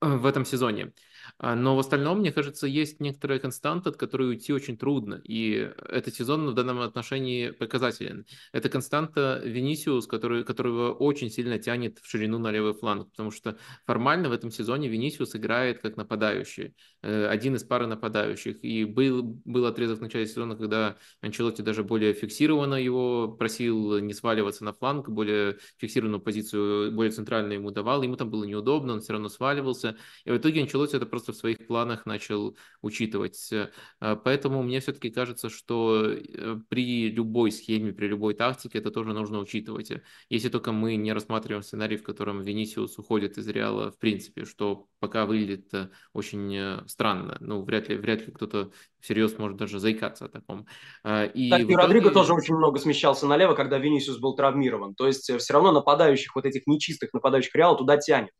[0.00, 0.92] в этом сезоне.
[1.38, 5.20] А, но в остальном, мне кажется, есть некоторая константа, от которой уйти очень трудно.
[5.24, 8.26] И этот сезон в данном отношении показателен.
[8.52, 13.10] Это константа Венисиус, который, которого очень сильно тянет в ширину на левый фланг.
[13.10, 16.74] Потому что формально в этом сезоне Венисиус играет как нападающий.
[17.02, 18.62] Э, один из пары нападающих.
[18.64, 24.14] И был, был отрезок в начале сезона, когда Анчелотти даже более фиксированно его просил не
[24.14, 28.02] сваливаться на фланг, более фиксированную позицию, более центральную ему давал.
[28.02, 29.96] Ему там было неудобно, он все равно сваливался.
[30.24, 33.50] И в итоге Анчелотти это просто в своих планах начал учитывать.
[33.52, 39.12] Э, поэтому мне все-таки кажется, что э, при любой схеме, при любой тактике это тоже
[39.12, 39.92] нужно учитывать.
[40.28, 44.86] Если только мы не рассматриваем сценарий, в котором Венисиус уходит из Реала в принципе, что
[44.98, 47.36] пока выглядит э, очень странно.
[47.40, 50.66] Ну, вряд ли, вряд ли кто-то всерьез может даже заикаться о таком.
[51.04, 51.76] И так, итоге...
[51.76, 54.94] Родриго тоже очень много смещался налево, когда Венисиус был травмирован.
[54.94, 58.30] То есть все равно нападающих, вот этих нечистых нападающих Реала туда тянет.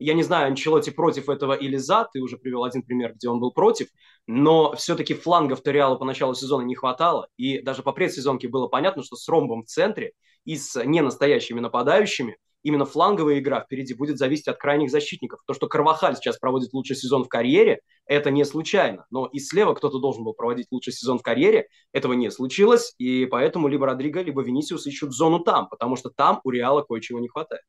[0.00, 3.38] Я не знаю, Анчелоти против этого или за, ты уже привел один пример, где он
[3.38, 3.88] был против,
[4.26, 9.02] но все-таки флангов-то Реала по началу сезона не хватало, и даже по предсезонке было понятно,
[9.02, 10.12] что с ромбом в центре
[10.46, 15.40] и с ненастоящими нападающими именно фланговая игра впереди будет зависеть от крайних защитников.
[15.46, 19.04] То, что Карвахаль сейчас проводит лучший сезон в карьере, это не случайно.
[19.10, 23.26] Но и слева кто-то должен был проводить лучший сезон в карьере, этого не случилось, и
[23.26, 27.28] поэтому либо Родриго, либо Венисиус ищут зону там, потому что там у Реала кое-чего не
[27.28, 27.62] хватает.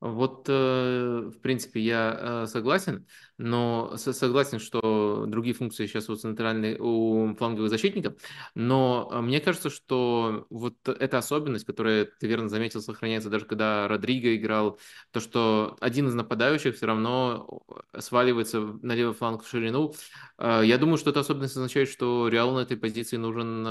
[0.00, 6.78] Вот, э, в принципе, я э, согласен, но согласен, что другие функции сейчас у центральной,
[6.78, 8.14] у фланговых защитников,
[8.54, 13.88] но э, мне кажется, что вот эта особенность, которая, ты верно заметил, сохраняется даже когда
[13.88, 14.78] Родриго играл,
[15.10, 17.60] то, что один из нападающих все равно
[17.98, 19.92] сваливается на левый фланг в ширину,
[20.38, 23.66] я думаю, что эта особенность означает, что Реалу на этой позиции нужен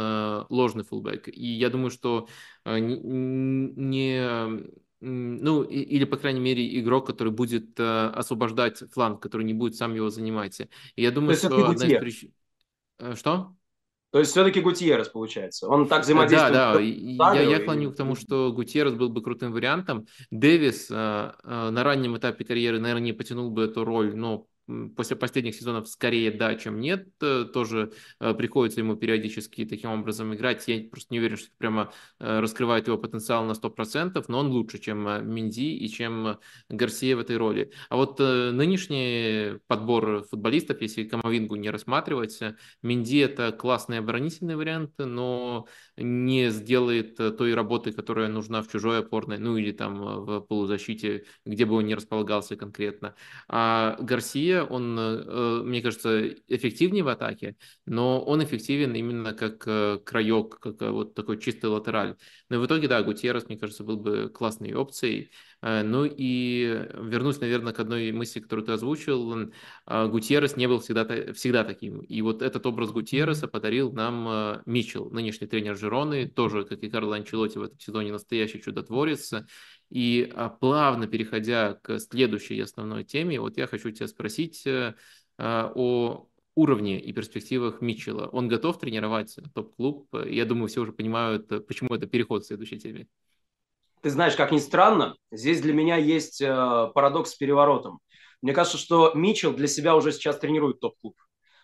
[0.49, 2.27] ложный фулбэк, и я думаю, что
[2.65, 4.69] не
[5.01, 9.95] ну, или, по крайней мере, игрок, который будет э, освобождать фланг, который не будет сам
[9.95, 10.59] его занимать.
[10.95, 12.33] И я думаю, что одна из причин...
[12.99, 13.55] Э, что?
[14.12, 15.67] То есть все-таки Гутьеррес получается.
[15.67, 16.53] Он так взаимодействует.
[16.53, 16.79] Да, да.
[16.79, 20.07] Я, я клоню к тому, что Гутьеррес был бы крутым вариантом.
[20.31, 20.95] Дэвис э,
[21.43, 24.47] э, на раннем этапе карьеры, наверное, не потянул бы эту роль, но
[24.95, 27.08] после последних сезонов скорее да, чем нет.
[27.21, 30.67] Э, тоже э, приходится ему периодически таким образом играть.
[30.67, 34.77] Я просто не уверен, что прямо э, раскрывает его потенциал на 100%, но он лучше,
[34.79, 36.38] чем Минди и чем
[36.69, 37.71] Гарсия в этой роли.
[37.89, 42.39] А вот нынешний подбор футболистов, если Камовингу не рассматривать,
[42.82, 49.39] Минди это классный оборонительный вариант, но не сделает той работы, которая нужна в чужой опорной,
[49.39, 53.15] ну или там в полузащите, где бы он ни располагался конкретно.
[53.47, 60.00] А Гарсия он, э, мне кажется, эффективнее в атаке, но он эффективен именно как э,
[60.04, 62.15] краек, как э, вот такой чистый латераль.
[62.50, 65.32] Но в итоге, да, Гутьеррес, мне кажется, был бы классной опцией.
[65.62, 69.52] Ну и вернусь, наверное, к одной мысли, которую ты озвучил.
[69.86, 72.00] Гутьеррес не был всегда, всегда таким.
[72.00, 77.17] И вот этот образ Гутьерреса подарил нам Митчелл, нынешний тренер Жироны, тоже, как и Карло
[77.17, 79.34] Анчелотти в этом сезоне, настоящий чудотворец.
[79.89, 84.93] И а, плавно переходя к следующей основной теме, вот я хочу тебя спросить э,
[85.38, 88.28] а, о уровне и перспективах Митчелла.
[88.28, 90.08] Он готов тренировать топ-клуб?
[90.25, 93.08] Я думаю, все уже понимают, э, почему это переход к следующей теме.
[94.02, 97.99] Ты знаешь, как ни странно, здесь для меня есть э, парадокс с переворотом.
[98.41, 101.15] Мне кажется, что Митчелл для себя уже сейчас тренирует топ-клуб.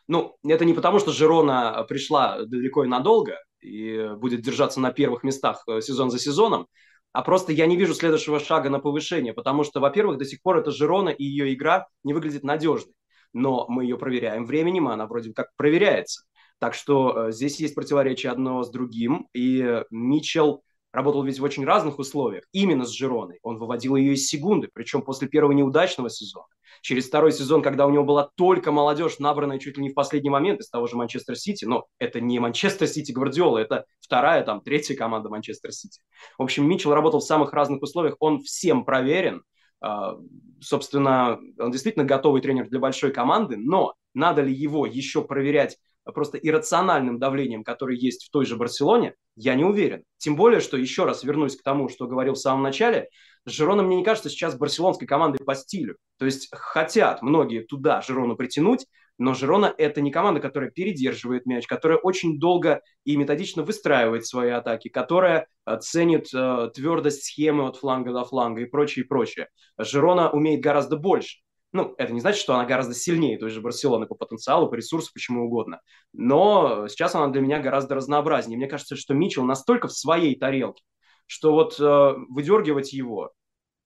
[0.08, 5.24] Ну, это не потому, что Жирона пришла далеко и надолго и будет держаться на первых
[5.24, 6.68] местах сезон за сезоном,
[7.16, 10.58] а просто я не вижу следующего шага на повышение, потому что, во-первых, до сих пор
[10.58, 12.94] эта Жирона и ее игра не выглядит надежной.
[13.32, 16.26] Но мы ее проверяем временем, и она вроде как проверяется.
[16.60, 20.62] Так что э, здесь есть противоречие одно с другим, и э, Митчелл
[20.96, 23.40] работал ведь в очень разных условиях, именно с Жироной.
[23.44, 26.48] Он выводил ее из секунды, причем после первого неудачного сезона
[26.82, 30.30] через второй сезон, когда у него была только молодежь, набранная чуть ли не в последний
[30.30, 34.62] момент из того же Манчестер Сити, но это не Манчестер Сити Гвардиола, это вторая, там,
[34.62, 36.02] третья команда Манчестер Сити.
[36.38, 39.44] В общем, Митчелл работал в самых разных условиях, он всем проверен,
[39.82, 40.16] а,
[40.62, 46.38] собственно, он действительно готовый тренер для большой команды, но надо ли его еще проверять просто
[46.38, 50.04] иррациональным давлением, которое есть в той же Барселоне, я не уверен.
[50.18, 53.10] Тем более, что еще раз вернусь к тому, что говорил в самом начале,
[53.46, 55.98] Жирона, мне не кажется, сейчас барселонской командой по стилю.
[56.18, 61.68] То есть хотят многие туда Жирону притянуть, но Жирона– это не команда, которая передерживает мяч,
[61.68, 67.78] которая очень долго и методично выстраивает свои атаки, которая э, ценит э, твердость схемы от
[67.78, 69.48] фланга до фланга и прочее, и прочее.
[69.78, 71.38] Жирона умеет гораздо больше.
[71.76, 75.12] Ну, это не значит, что она гораздо сильнее той же Барселоны по потенциалу, по ресурсу,
[75.14, 75.82] почему угодно.
[76.14, 78.58] Но сейчас она для меня гораздо разнообразнее.
[78.58, 80.84] Мне кажется, что Мичел настолько в своей тарелке,
[81.26, 83.32] что вот э, выдергивать его,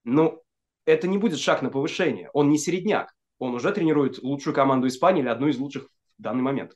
[0.04, 0.44] ну,
[0.86, 2.30] это не будет шаг на повышение.
[2.34, 5.86] Он не середняк он уже тренирует лучшую команду Испании или одну из лучших
[6.18, 6.74] в данный момент.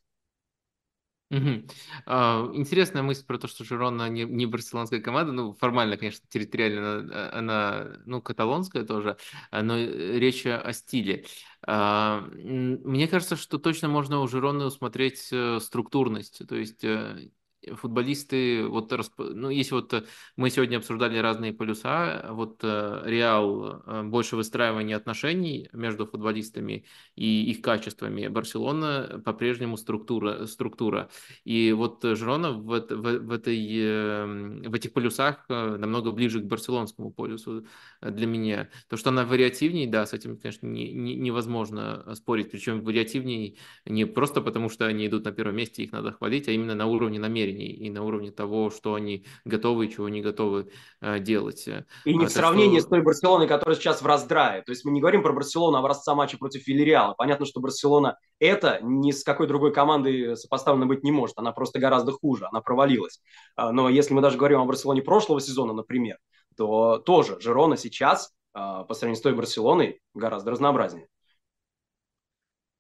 [1.33, 1.63] Угу.
[2.05, 6.99] А, интересная мысль про то, что Жирона не, не барселонская команда, ну, формально, конечно, территориально
[6.99, 9.17] она, она, ну, каталонская тоже,
[9.51, 11.25] но речь о стиле.
[11.65, 17.29] А, мне кажется, что точно можно у Жироны усмотреть э, структурность, то есть э,
[17.75, 20.03] футболисты, вот, ну, если вот э,
[20.35, 27.51] мы сегодня обсуждали разные полюса, вот э, Реал э, больше выстраивания отношений между футболистами и
[27.51, 31.09] их качествами, Барселона по-прежнему структура, структура.
[31.43, 37.11] И вот Жирона в, в, в, этой, эм, в этих полюсах намного ближе к барселонскому
[37.11, 37.65] полюсу
[38.01, 38.69] для меня.
[38.89, 44.05] То, что она вариативнее, да, с этим, конечно, не, не, невозможно спорить, причем вариативнее не
[44.05, 47.19] просто потому, что они идут на первом месте, их надо хвалить, а именно на уровне
[47.19, 51.67] намерений намерений и на уровне того, что они готовы и чего не готовы э, делать.
[52.05, 52.87] И не а, в сравнении что...
[52.87, 54.61] с той Барселоной, которая сейчас в раздрае.
[54.63, 57.13] То есть мы не говорим про Барселону образца матча против Вильяреала.
[57.13, 61.37] Понятно, что Барселона это ни с какой другой командой сопоставлено быть не может.
[61.37, 63.21] Она просто гораздо хуже, она провалилась.
[63.55, 66.17] А, но если мы даже говорим о Барселоне прошлого сезона, например,
[66.55, 71.07] то тоже Жирона сейчас а, по сравнению с той Барселоной гораздо разнообразнее.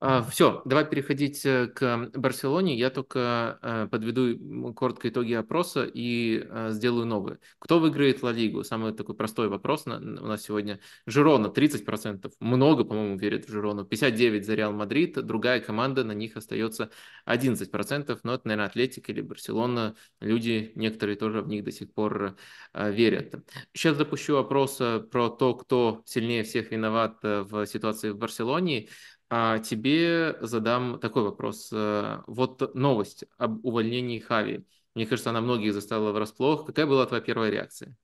[0.05, 2.75] А, Все, давай переходить э, к Барселоне.
[2.75, 7.39] Я только э, подведу коротко итоги опроса и э, сделаю новые.
[7.57, 8.65] Кто выиграет Ла Лигу?
[8.65, 10.81] Самый такой простой вопрос у нас сегодня.
[11.05, 12.33] Жирона 30%.
[12.41, 13.85] Много, по-моему, верят в Жирону.
[13.85, 15.25] 59% за Реал Мадрид.
[15.25, 16.89] Другая команда, на них остается
[17.25, 18.19] 11%.
[18.23, 19.95] Но это, наверное, Атлетик или Барселона.
[20.19, 22.35] Люди, некоторые тоже в них до сих пор
[22.73, 23.35] верят.
[23.71, 28.89] Сейчас запущу опрос про то, кто сильнее всех виноват в ситуации в Барселоне.
[29.35, 31.69] А тебе задам такой вопрос.
[31.71, 34.63] Э, вот новость об увольнении Хави.
[34.93, 36.67] Мне кажется, она многих застала врасплох.
[36.67, 37.97] Какая была твоя первая реакция?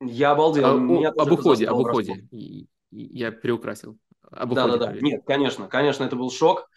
[0.00, 0.64] Я обалдел.
[0.64, 2.28] А, Меня об уходе, об уходе.
[2.92, 3.98] Я приукрасил.
[4.30, 4.92] Об да, да, да.
[4.92, 6.68] Нет, конечно, конечно, это был шок.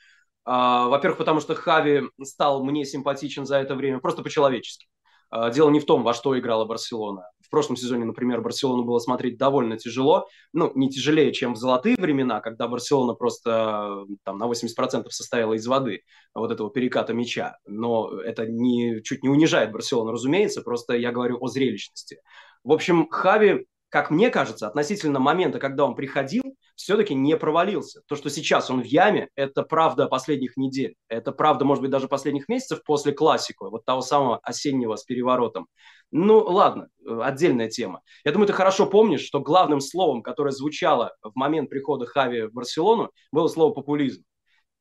[0.44, 4.88] А, во-первых, потому что Хави стал мне симпатичен за это время, просто по-человечески.
[5.30, 7.30] А, дело не в том, во что играла Барселона.
[7.52, 10.28] Прошлом сезоне, например, Барселону было смотреть довольно тяжело.
[10.54, 15.68] Ну, не тяжелее, чем в золотые времена, когда Барселона просто там, на 80% состояла из
[15.68, 16.02] воды,
[16.34, 17.58] вот этого переката мяча.
[17.66, 22.22] Но это не, чуть не унижает Барселону, разумеется, просто я говорю о зрелищности.
[22.64, 26.44] В общем, Хави, как мне кажется, относительно момента, когда он приходил,
[26.76, 28.02] все-таки не провалился.
[28.08, 30.96] То, что сейчас он в яме, это правда последних недель.
[31.10, 35.68] Это правда, может быть, даже последних месяцев после классику, вот того самого осеннего с переворотом.
[36.12, 38.02] Ну, ладно, э, отдельная тема.
[38.26, 42.54] Я думаю, ты хорошо помнишь, что главным словом, которое звучало в момент прихода Хави в
[42.54, 44.24] Барселону, было слово «популизм».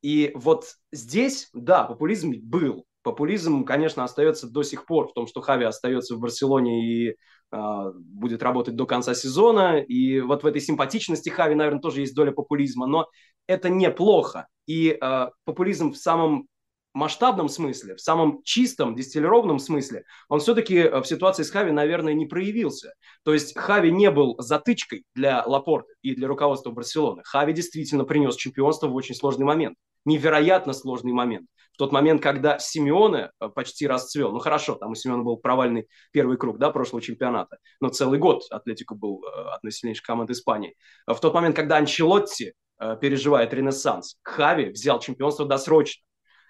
[0.01, 2.85] И вот здесь, да, популизм был.
[3.03, 7.91] Популизм, конечно, остается до сих пор в том, что Хави остается в Барселоне и э,
[7.95, 9.79] будет работать до конца сезона.
[9.79, 13.07] И вот в этой симпатичности Хави, наверное, тоже есть доля популизма, но
[13.47, 14.47] это неплохо.
[14.67, 16.47] И э, популизм в самом
[16.93, 22.13] масштабном смысле, в самом чистом, дистиллированном смысле, он все-таки э, в ситуации с Хави, наверное,
[22.13, 22.93] не проявился.
[23.23, 27.23] То есть Хави не был затычкой для Лапорта и для руководства Барселоны.
[27.23, 29.77] Хави действительно принес чемпионство в очень сложный момент.
[30.03, 31.47] Невероятно сложный момент.
[31.73, 35.87] В тот момент, когда Симеоне э, почти расцвел, ну хорошо, там у Симеона был провальный
[36.11, 40.29] первый круг да, прошлого чемпионата, но целый год Атлетико был э, одной из сильнейших команд
[40.29, 40.75] Испании.
[41.07, 42.53] В тот момент, когда Анчелотти
[42.99, 46.01] переживает ренессанс, Хави взял чемпионство досрочно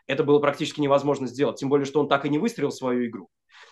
[0.08, 3.30] это было практически невозможно сделать, тем более, что он так и не выстрелил свою игру.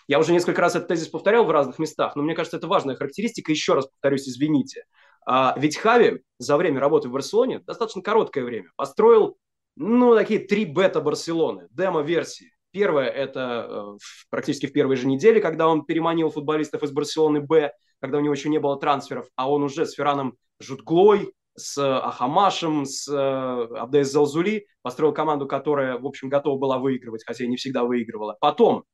[0.08, 2.96] Я уже несколько раз этот тезис повторял в разных местах, но мне кажется, это важная
[2.96, 3.52] характеристика.
[3.52, 4.86] Еще раз повторюсь, извините.
[5.26, 9.38] А, ведь Хави за время работы в Барселоне, достаточно короткое время, построил,
[9.76, 12.52] ну, такие три бета Барселоны, демо-версии.
[12.72, 13.98] Первое– это э,
[14.30, 18.34] практически в первой же неделе, когда он переманил футболистов из Барселоны Б, когда у него
[18.34, 24.12] еще не было трансферов, а он уже с Ферраном Жутглой, с Ахамашем, с э, Абдес
[24.12, 28.38] Залзули, построил команду, которая, в общем, готова была выигрывать, хотя и не всегда выигрывала.
[28.40, 28.86] Потом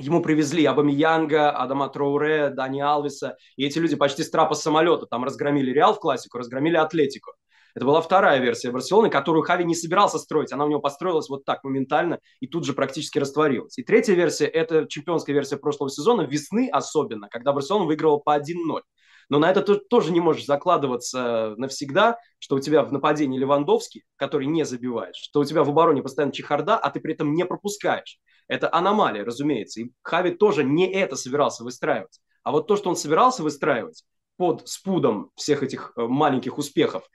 [0.00, 5.22] Ему привезли Абамиянга, Адама Троуре, Дани Алвиса, и эти люди почти с трапа самолета там
[5.22, 7.32] разгромили Реал в классику, разгромили Атлетику.
[7.76, 10.52] Это была вторая версия Барселоны, которую Хави не собирался строить.
[10.52, 13.78] Она у него построилась вот так моментально и тут же практически растворилась.
[13.78, 18.80] И третья версия– это чемпионская версия прошлого сезона, весны особенно, когда Барселона выиграла по 1-0.
[19.28, 24.46] Но на это тоже не можешь закладываться навсегда, что у тебя в нападении Левандовский, который
[24.46, 28.18] не забивает, что у тебя в обороне постоянно чехарда, а ты при этом не пропускаешь.
[28.48, 29.80] Это аномалия, разумеется.
[29.80, 32.20] И Хави тоже не это собирался выстраивать.
[32.42, 34.04] А вот то, что он собирался выстраивать
[34.36, 37.08] под спудом всех этих э, маленьких успехов,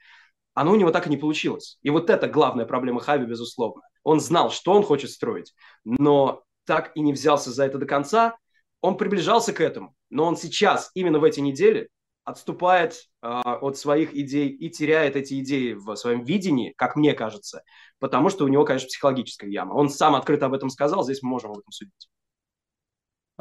[0.54, 1.78] оно у него так и не получилось.
[1.82, 3.82] И вот это главная проблема Хави, безусловно.
[4.02, 5.54] Он знал, что он хочет строить,
[5.84, 8.36] но так и не взялся за это до конца.
[8.80, 11.88] Он приближался к этому, но он сейчас, именно в эти недели,
[12.30, 17.62] отступает э, от своих идей и теряет эти идеи в своем видении, как мне кажется,
[17.98, 19.74] потому что у него, конечно, психологическая яма.
[19.74, 22.08] Он сам открыто об этом сказал, здесь мы можем об этом судить.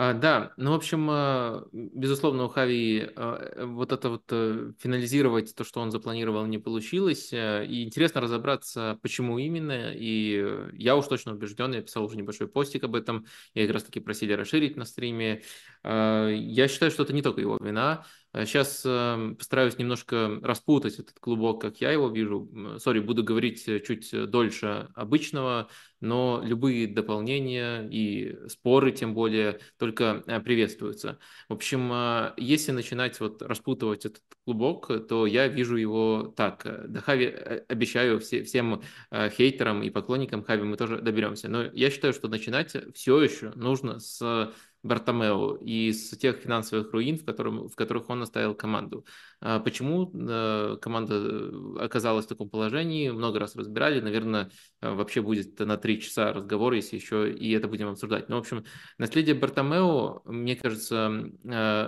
[0.02, 5.54] А, да, ну, в общем, э, безусловно, у Хави э, вот это вот э, финализировать
[5.54, 7.34] то, что он запланировал, не получилось.
[7.34, 9.92] И интересно разобраться, почему именно.
[9.94, 10.42] И
[10.78, 14.00] я уж точно убежден, я писал уже небольшой постик об этом, и как раз таки
[14.00, 15.44] просили расширить на стриме.
[15.84, 18.06] Я считаю, что это не только его вина.
[18.32, 22.48] Сейчас эм, постараюсь немножко распутать этот клубок, как я его вижу.
[22.78, 25.68] Сори, буду говорить э, чуть э, дольше обычного,
[26.00, 31.18] но любые дополнения и споры, тем более, только э, приветствуются.
[31.48, 31.92] В общем,
[32.38, 36.68] если начинать вот распутывать этот клубок, то я вижу его так.
[36.88, 37.26] До Хави
[37.68, 41.50] обещаю все, всем хейтерам и поклонникам Хави мы тоже доберемся.
[41.50, 44.54] Но я считаю, что начинать все еще нужно с
[44.84, 49.06] Бартомео и с тех финансовых руин, в, котором, в которых он оставил команду.
[49.42, 54.52] А почему э, команда э, оказалась в таком положении, много раз разбирали, наверное,
[54.82, 58.30] э, вообще будет на три часа разговор, если еще и это будем обсуждать.
[58.30, 58.64] Но, в общем,
[58.98, 61.10] наследие Бартомео, мне кажется,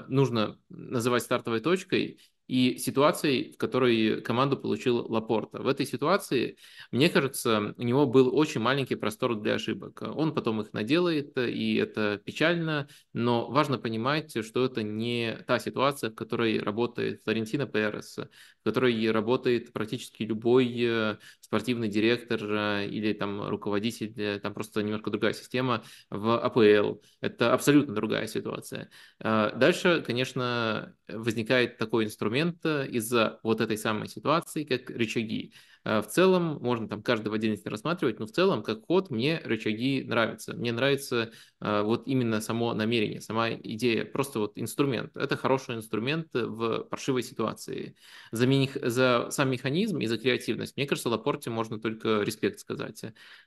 [0.07, 2.19] нужно называть стартовой точкой,
[2.51, 5.61] и ситуацией, в которой команду получил Лапорта.
[5.61, 6.57] В этой ситуации,
[6.91, 10.01] мне кажется, у него был очень маленький простор для ошибок.
[10.01, 16.09] Он потом их наделает, и это печально, но важно понимать, что это не та ситуация,
[16.09, 23.13] в которой работает Флорентино Перес, в которой работает практически любой э, спортивный директор э, или
[23.13, 26.99] там руководитель, э, там просто немножко другая система в АПЛ.
[27.21, 28.89] Это абсолютно другая ситуация.
[29.19, 32.40] Дальше, конечно, возникает такой инструмент
[32.85, 35.53] из-за вот этой самой ситуации, как рычаги.
[35.83, 40.03] Э, в целом, можно там каждого отдельности рассматривать, но в целом, как ход, мне рычаги
[40.03, 40.53] нравятся.
[40.53, 45.15] Мне нравится э, вот именно само намерение, сама идея, просто вот инструмент.
[45.15, 47.95] Это хороший инструмент в паршивой ситуации.
[48.31, 48.77] За, мех...
[48.81, 53.03] за сам механизм и за креативность, мне кажется, Лапорте можно только респект сказать.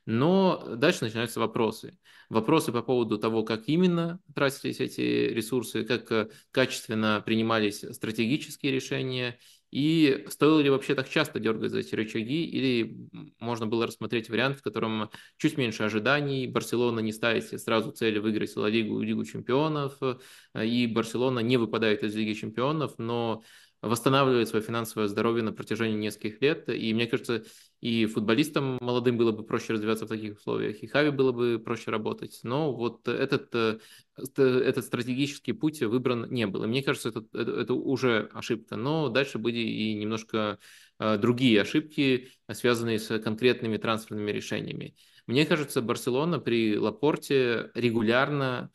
[0.07, 1.99] Но дальше начинаются вопросы.
[2.28, 9.39] Вопросы по поводу того, как именно тратились эти ресурсы, как э, качественно принимались стратегические решения,
[9.75, 12.97] и стоило ли вообще так часто дергать за эти рычаги, или
[13.41, 18.55] можно было рассмотреть вариант, в котором чуть меньше ожиданий, Барселона не ставит сразу цель выиграть
[18.55, 23.43] Ла Лигу Лигу чемпионов, э, и Барселона не выпадает из Лиги чемпионов, но
[23.83, 26.68] восстанавливает свое финансовое здоровье на протяжении нескольких лет.
[26.68, 27.43] И мне кажется,
[27.85, 31.91] и футболистам молодым было бы проще развиваться в таких условиях, и Хави было бы проще
[31.91, 32.41] работать.
[32.43, 33.78] Но вот этот, э,
[34.16, 36.64] этот стратегический путь выбран не был.
[36.64, 38.76] И мне кажется, это, это, это уже ошибка.
[38.76, 40.59] Но дальше были и немножко
[40.99, 44.97] э, другие ошибки, связанные с конкретными трансферными решениями.
[45.26, 48.70] Мне кажется, Барселона при Лапорте регулярно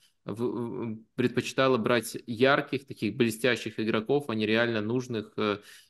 [1.16, 5.34] предпочитала брать ярких, таких блестящих игроков, а не реально нужных.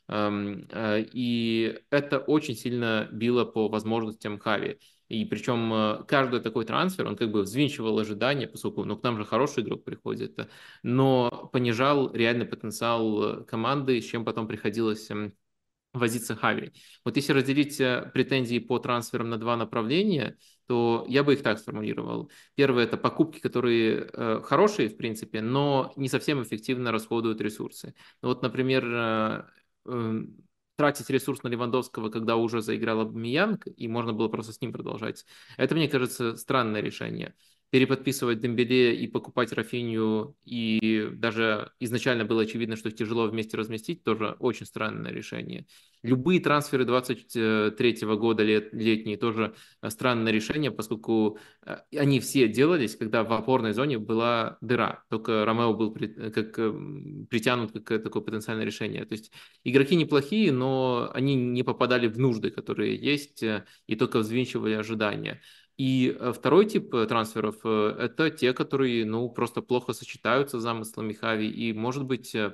[0.10, 4.80] Э, эм, э, и это очень сильно било по возможностям Хави.
[5.08, 9.18] И причем э, каждый такой трансфер, он как бы взвинчивал ожидания, поскольку ну, к нам
[9.18, 10.50] же хороший игрок приходит,
[10.84, 15.34] но понижал реальный потенциал команды, с чем потом приходилось эм,
[15.94, 16.72] возиться Хави.
[17.04, 17.78] Вот если разделить
[18.14, 20.38] претензии по трансферам на два направления,
[20.68, 22.30] то я бы их так сформулировал.
[22.54, 27.96] Первое– это покупки, которые э, хорошие, в принципе, но не совсем эффективно расходуют ресурсы.
[28.22, 29.50] Ну, вот, например,
[29.86, 30.24] э, э,
[30.76, 35.26] тратить ресурс на Левандовского, когда уже заиграл Абмиянг, и можно было просто с ним продолжать.
[35.58, 37.36] Это, мне кажется, странное решение
[37.70, 44.36] переподписывать Дембеле и покупать Рафинью, и даже изначально было очевидно, что тяжело вместе разместить, тоже
[44.40, 45.68] очень странное решение.
[46.02, 49.54] Любые трансферы 23 года лет, летние тоже
[49.90, 55.04] странное решение, поскольку э, они все делались, когда в опорной зоне была дыра.
[55.10, 56.74] Только Ромео был при, как, э,
[57.30, 59.06] притянут как такое потенциальное решение.
[59.06, 59.32] То есть
[59.64, 65.42] игроки неплохие, но они не попадали в нужды, которые есть, э, и только взвинчивали ожидания.
[65.80, 70.62] И э, второй тип э, трансферов э,– это те, которые, ну, просто плохо сочетаются с
[70.62, 71.50] замыслами Хави.
[71.50, 72.54] И, может быть, я,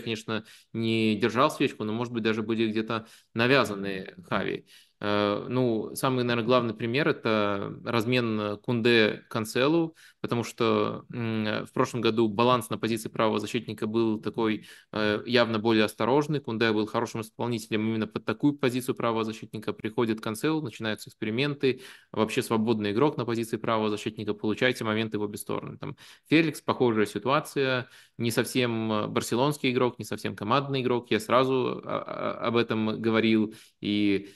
[0.00, 4.66] конечно, не держал свечку, но, может быть, даже были где-то навязанные Хави.
[5.00, 12.28] Э, ну, самый, наверное, главный пример– это размен Кунде Канцелу, потому что в прошлом году
[12.28, 16.40] баланс на позиции правого защитника был такой э, явно более осторожный.
[16.40, 19.72] Кунде был хорошим исполнителем именно под такую позицию правого защитника.
[19.72, 21.82] Приходит Канцелу, начинаются эксперименты,
[22.12, 25.78] вообще свободный игрок на позиции правого защитника, получаете моменты в обе стороны.
[25.78, 25.96] Там
[26.28, 27.88] Феликс, похожая ситуация,
[28.18, 31.10] не совсем барселонский игрок, не совсем командный игрок.
[31.10, 34.30] Я сразу об этом говорил, и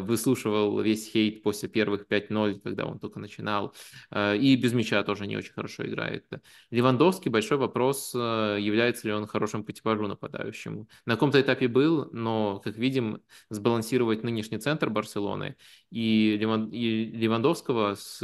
[0.00, 3.74] выслушивал весь хейт после первых 5-0, когда он только начинал,
[4.10, 6.26] э, и без мяча тоже не очень хорошо играет.
[6.70, 10.88] Левандовский, большой вопрос, э, является ли он хорошим по типажу нападающему.
[11.06, 15.56] На каком-то этапе был, но, как видим, сбалансировать нынешний центр Барселоны
[15.92, 18.20] и Левандовского с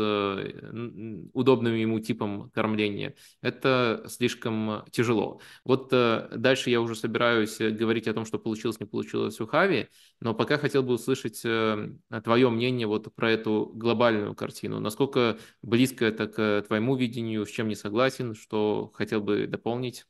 [1.33, 5.41] удобным ему типом кормления, это слишком тяжело.
[5.65, 9.89] Вот дальше я уже собираюсь говорить о том, что получилось, не получилось у Хави,
[10.21, 11.91] но пока хотел бы услышать э,
[12.25, 14.81] твое мнение вот про эту глобальную картину.
[14.81, 20.07] Насколько близко это к твоему видению, с чем не согласен, что хотел бы дополнить?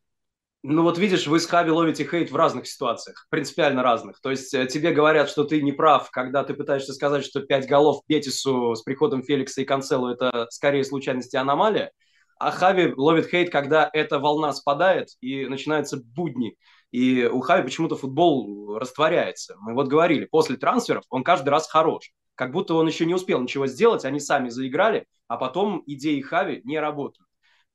[0.64, 4.20] Ну вот видишь, вы с Хави ловите хейт в разных ситуациях, принципиально разных.
[4.20, 7.68] То есть э, тебе говорят, что ты не прав, когда ты пытаешься сказать, что пять
[7.68, 11.92] голов Бетису с приходом Феликса и Канцелу– это скорее случайность и аномалия.
[12.40, 16.56] А Хави ловит хейт, когда эта волна спадает и начинаются будни.
[16.90, 19.56] И у Хави почему-то футбол растворяется.
[19.60, 22.10] Мы вот говорили, после трансферов он каждый раз хорош.
[22.34, 26.62] Как будто он еще не успел ничего сделать, они сами заиграли, а потом идеи Хави
[26.64, 27.27] не работают.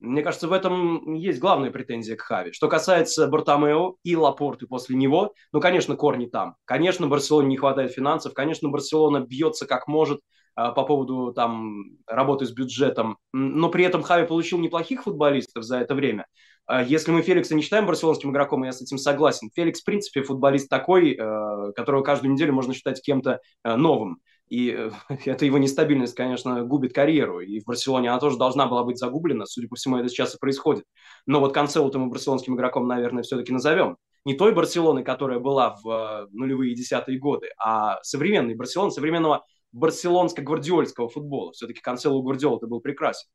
[0.04, 2.52] Мне кажется, в этом есть главная претензия к Хави.
[2.52, 6.56] Что касается Бартомео и Лапорты после него, ну, конечно, корни там.
[6.66, 10.20] Конечно, Барселоне не хватает финансов, конечно, Барселона бьется как может
[10.56, 15.78] а, по поводу там работы с бюджетом, но при этом Хави получил неплохих футболистов за
[15.78, 16.26] это время.
[16.66, 19.50] А если мы Феликса не считаем барселонским игроком, я с этим согласен.
[19.54, 24.20] Феликс, в принципе, футболист такой, э, которого каждую неделю можно считать кем-то э, новым.
[24.54, 24.92] И э,
[25.26, 27.40] это его нестабильность, конечно, губит карьеру.
[27.40, 29.48] И в Барселоне она тоже должна была быть загублена.
[29.48, 30.86] Судя по всему, это сейчас и происходит.
[31.26, 33.98] Но вот Канцелу мы барселонским игроком, наверное, все-таки назовем.
[34.26, 39.44] Не той Барселоны, которая была в нулевые десятые годы, а современной Барселоны, современного
[39.74, 41.52] барселонско-гвардиольского футбола.
[41.54, 43.28] Все-таки Канцелу Гвардиол это был прекрасен.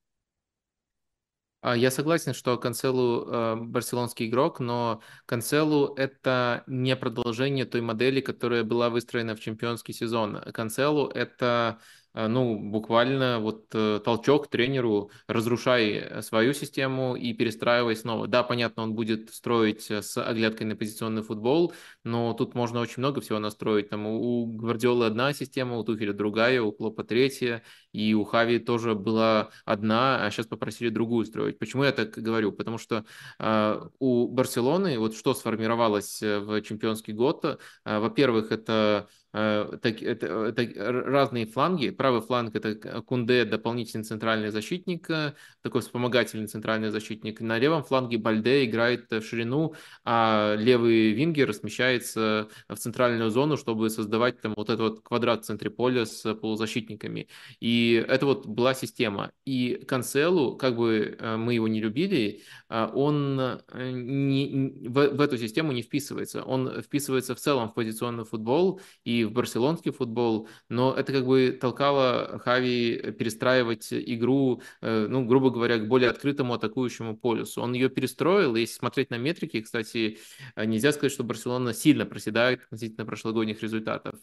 [1.60, 8.20] А, я согласен, что Канцелу э, барселонский игрок, но Канцелу это не продолжение той модели,
[8.20, 10.40] которая была выстроена в чемпионский сезон.
[10.52, 11.80] Канцелу это
[12.18, 18.26] Э, ну, буквально вот э, толчок тренеру, разрушай свою систему и перестраивай снова.
[18.26, 21.72] Да, понятно, он будет строить с оглядкой на позиционный футбол,
[22.04, 23.90] но тут можно очень много всего настроить.
[23.90, 27.62] Там у Гвардиолы одна система, у Тухеля другая, у Клопа третья,
[27.92, 31.58] и у Хави тоже была одна, а сейчас попросили другую строить.
[31.58, 32.52] Почему я так говорю?
[32.52, 33.04] Потому что
[33.38, 40.26] э, у Барселоны вот что сформировалось в чемпионский год, э, во-первых, это Э, так, это,
[40.26, 41.90] это разные фланги.
[41.90, 47.40] Правый фланг это Кунде, дополнительный центральный защитник, э, такой вспомогательный центральный защитник.
[47.40, 49.74] На левом фланге Бальде играет в ширину,
[50.04, 55.46] а левый вингер смещается в центральную зону, чтобы создавать там вот этот вот квадрат в
[55.46, 57.28] центре поля с полузащитниками.
[57.60, 57.77] И
[58.08, 59.32] это вот была система.
[59.44, 65.72] И Канцелу, как бы э, мы его не любили, он не, в, в эту систему
[65.72, 66.42] не вписывается.
[66.42, 71.56] Он вписывается в целом в позиционный футбол и в барселонский футбол, но это как бы
[71.58, 77.62] толкало Хави перестраивать игру, э, ну, грубо говоря, к более открытому атакующему полюсу.
[77.62, 80.18] Он ее перестроил, и если смотреть на метрики, кстати,
[80.56, 84.16] э, нельзя сказать, что Барселона сильно проседает относительно прошлогодних результатов,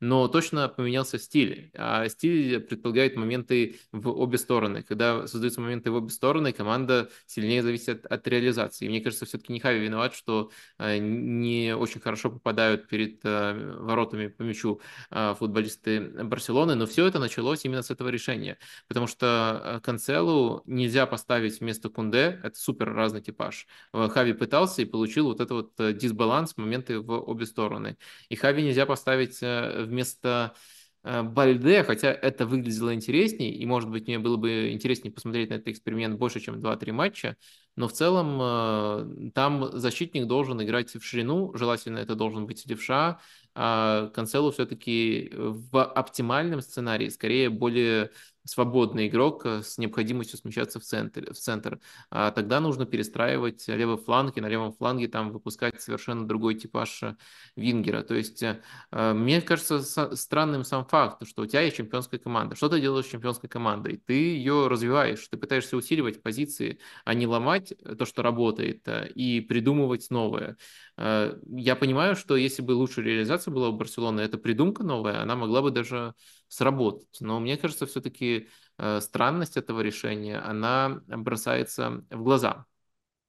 [0.00, 4.82] но точно поменялся стиль, а стиль предполагает моменты в обе стороны.
[4.82, 8.86] Когда создаются моменты в обе стороны, команда сильнее зависит от, от реализации.
[8.86, 14.28] И мне кажется, все-таки не Хави виноват, что э, не очень хорошо попадают перед воротами
[14.28, 14.80] по мячу
[15.10, 21.06] а, футболисты Барселоны, но все это началось именно с этого решения, потому что Канцелу нельзя
[21.06, 23.66] поставить вместо Кунде, это супер разный типаж.
[23.92, 27.96] Хави пытался и получил вот этот вот э, дисбаланс, моменты в обе стороны.
[28.28, 30.58] И Хави нельзя поставить э, вместо э,
[31.04, 35.68] Бальде, хотя это выглядело интереснее, и, может быть, мне было бы интереснее посмотреть на этот
[35.68, 37.36] эксперимент больше, чем 2-3 матча,
[37.74, 43.18] но в целом там защитник должен играть в ширину, желательно это должен быть левша,
[43.54, 48.10] а Канцелу все-таки в оптимальном сценарии скорее более
[48.44, 51.32] свободный игрок э, с необходимостью смещаться в центр.
[51.32, 51.80] В центр.
[52.10, 57.02] А тогда нужно перестраивать левый фланг, и на левом фланге там выпускать совершенно другой типаж
[57.02, 57.16] э,
[57.56, 58.02] вингера.
[58.02, 59.82] То есть э, мне кажется
[60.16, 62.56] странным сам факт, что у тебя есть чемпионская команда.
[62.56, 64.02] Что ты делаешь с чемпионской командой?
[64.04, 70.10] Ты ее развиваешь, ты пытаешься усиливать позиции, а не ломать то, что работает, и придумывать
[70.10, 70.56] новое.
[70.96, 75.62] Я понимаю, что если бы лучшая реализация была у Барселоны, эта придумка новая, она могла
[75.62, 76.14] бы даже
[76.48, 77.16] сработать.
[77.20, 82.66] Но мне кажется, все-таки э, странность этого решения, она бросается в глаза.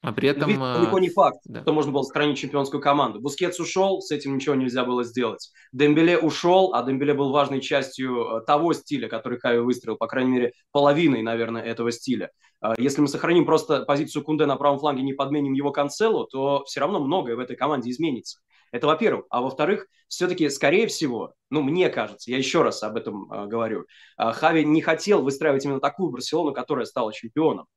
[0.03, 0.49] А при этом...
[0.49, 1.61] Ведь далеко не факт, да.
[1.61, 3.21] что можно было сохранить чемпионскую команду.
[3.21, 5.49] Бускетс ушел, с этим ничего нельзя было сделать.
[5.71, 10.31] Дембеле ушел, а Дембеле был важной частью э, того стиля, который Хави выстроил, по крайней
[10.31, 12.31] мере, половиной, наверное, этого стиля.
[12.59, 16.65] А если мы сохраним просто позицию Кунде на правом фланге, не подменим его Канцелу, то
[16.65, 18.39] все равно многое в этой команде изменится.
[18.73, 19.25] Это во-первых.
[19.29, 23.85] А во-вторых, все-таки, скорее всего, ну, мне кажется, я еще раз об этом э, говорю,
[24.17, 27.67] э, Хави не хотел выстраивать именно такую Барселону, которая стала чемпионом.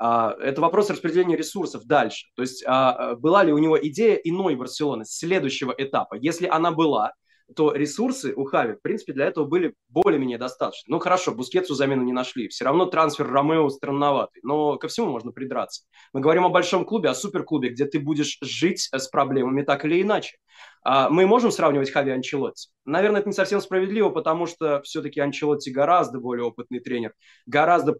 [0.00, 2.26] Э, это вопрос распределения ресурсов дальше.
[2.34, 6.14] То есть э, была ли у него идея иной Барселоны, следующего этапа?
[6.14, 7.12] Если она была,
[7.56, 10.92] то ресурсы у Хави, в принципе, для этого были более-менее достаточно.
[10.92, 12.48] Ну, хорошо, Бускетсу замену не нашли.
[12.48, 14.40] Все равно трансфер Ромео странноватый.
[14.44, 15.84] Но ко всему можно придраться.
[16.12, 20.02] Мы говорим о большом клубе, о суперклубе, где ты будешь жить с проблемами так или
[20.02, 20.36] иначе.
[20.84, 22.70] А мы можем сравнивать Хави и Анчелотти?
[22.84, 27.14] Наверное, это не совсем справедливо, потому что все-таки Анчелотти гораздо более опытный тренер,
[27.46, 27.98] гораздо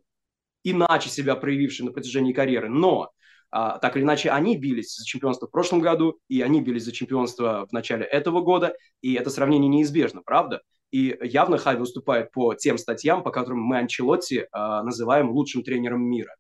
[0.71, 2.69] иначе себя проявивший на протяжении карьеры.
[2.69, 3.11] Но
[3.51, 6.93] а, так или иначе, они бились за чемпионство в прошлом году, и они бились за
[6.93, 10.63] чемпионство в начале этого года, и это сравнение неизбежно, правда?
[10.91, 16.03] И явно Хави выступает по тем статьям, по которым мы Анчелотти а, называем лучшим тренером
[16.03, 16.35] мира.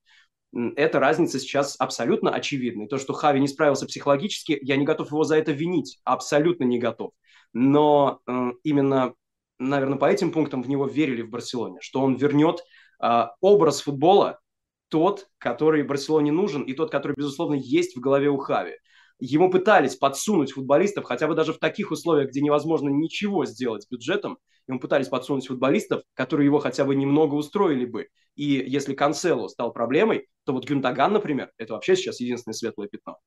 [0.77, 2.85] Эта разница сейчас абсолютно очевидна.
[2.85, 6.65] И то, что Хави не справился психологически, я не готов его за это винить, абсолютно
[6.65, 7.13] не готов.
[7.53, 9.15] Но э, именно,
[9.59, 12.63] наверное, по этим пунктам в него верили в Барселоне, что он вернет
[12.99, 14.41] образ футбола,
[14.89, 18.77] тот, который Барселоне нужен, и тот, который, безусловно, есть в голове у Хави.
[19.21, 23.89] Ему пытались подсунуть футболистов, хотя бы даже в таких условиях, где невозможно ничего сделать с
[23.89, 24.39] бюджетом,
[24.69, 28.09] ему пытались подсунуть футболистов, которые его хотя бы немного устроили бы.
[28.37, 33.19] И если Канцело стал проблемой, то вот Гюнтаган, например, это вообще сейчас единственное светлое пятно.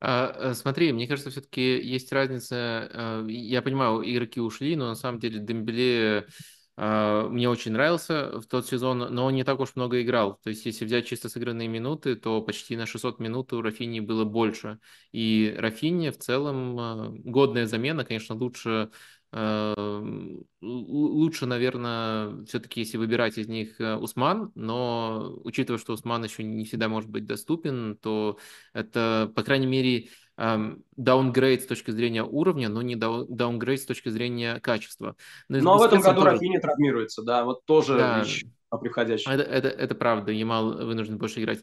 [0.00, 2.54] А, э, смотри, мне кажется, все-таки есть разница.
[2.92, 6.24] Э, я понимаю, игроки ушли, но на самом деле Дембеле а,
[6.78, 10.38] мне очень нравился в тот сезон, но он не так уж много играл.
[10.44, 14.24] То есть, если взять чисто сыгранные минуты, то почти на 600 минут у Рафини было
[14.24, 14.78] больше.
[15.10, 18.90] И Рафини в целом а, годная замена, конечно, лучше
[19.32, 19.74] а,
[20.60, 26.88] лучше, наверное, все-таки, если выбирать из них Усман, но учитывая, что Усман еще не всегда
[26.88, 28.38] может быть доступен, то
[28.72, 30.08] это, по крайней мере,
[30.38, 35.16] даунгрейд с точки зрения уровня, но не даунгрейд с точки зрения качества.
[35.48, 36.30] Но, но в этом году тоже...
[36.30, 38.20] Рафини травмируется, да, вот тоже да.
[38.20, 38.44] вещь
[38.76, 39.30] приходящий.
[39.30, 41.60] Это, это, это правда, Ямал вынужден больше играть.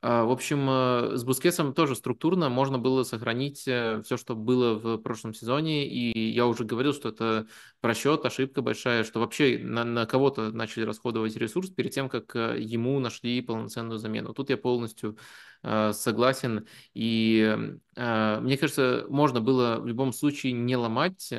[0.00, 4.74] А, в общем, э, с Бускесом тоже структурно можно было сохранить э, все, что было
[4.74, 7.48] в прошлом сезоне, и я уже говорил, что это
[7.80, 12.56] просчет, ошибка большая, что вообще на, на кого-то начали расходовать ресурс перед тем, как э,
[12.60, 14.32] ему нашли полноценную замену.
[14.32, 15.18] Тут я полностью
[15.92, 16.66] согласен.
[16.92, 17.56] И
[17.96, 21.32] мне кажется, можно было в любом случае не ломать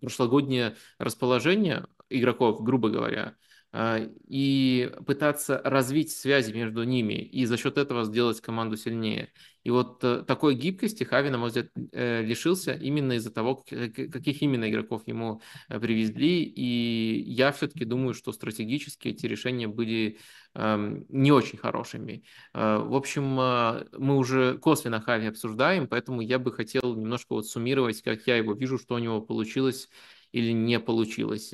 [0.00, 3.36] прошлогоднее расположение игроков, грубо говоря,
[3.72, 9.30] и пытаться развить связи между ними и за счет этого сделать команду сильнее.
[9.62, 14.42] И вот э, такой гибкости Хави, на мой взгляд, э, лишился именно из-за того, каких
[14.42, 16.42] именно игроков ему э, привезли.
[16.42, 20.18] И я все-таки думаю, что стратегически эти решения были
[20.54, 22.24] эм, не очень хорошими.
[22.54, 28.26] В общем, мы уже косвенно Хави обсуждаем, поэтому я бы хотел немножко вот суммировать, как
[28.26, 29.88] я его вижу, что у него получилось
[30.32, 31.52] или не получилось.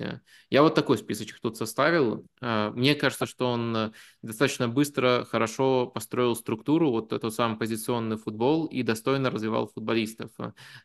[0.51, 2.27] Я вот такой списочек тут составил.
[2.41, 3.91] А, мне кажется, что он э,
[4.23, 10.31] достаточно быстро, хорошо построил структуру, вот этот самый позиционный футбол и достойно развивал футболистов.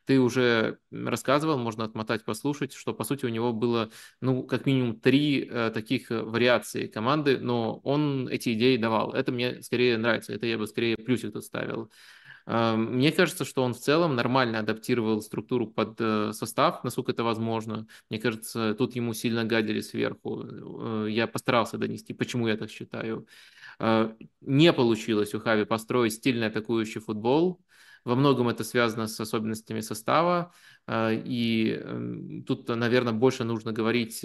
[0.05, 4.99] Ты уже рассказывал, можно отмотать, послушать, что по сути у него было, ну, как минимум
[4.99, 9.13] три э, таких э, вариации команды, но он эти идеи давал.
[9.13, 11.91] Это мне скорее нравится, это я бы скорее плюсик тут ставил.
[12.51, 17.87] Мне кажется, что он в целом нормально адаптировал структуру под э, состав, насколько это возможно.
[18.09, 20.43] Мне кажется, тут ему сильно гадили сверху.
[20.43, 23.25] Э, я постарался донести, почему я так считаю.
[23.79, 27.61] Э, не получилось у Хави построить стильный атакующий футбол.
[28.03, 30.53] Во многом это связано с особенностями состава,
[30.89, 34.23] и эм, тут, наверное, больше нужно говорить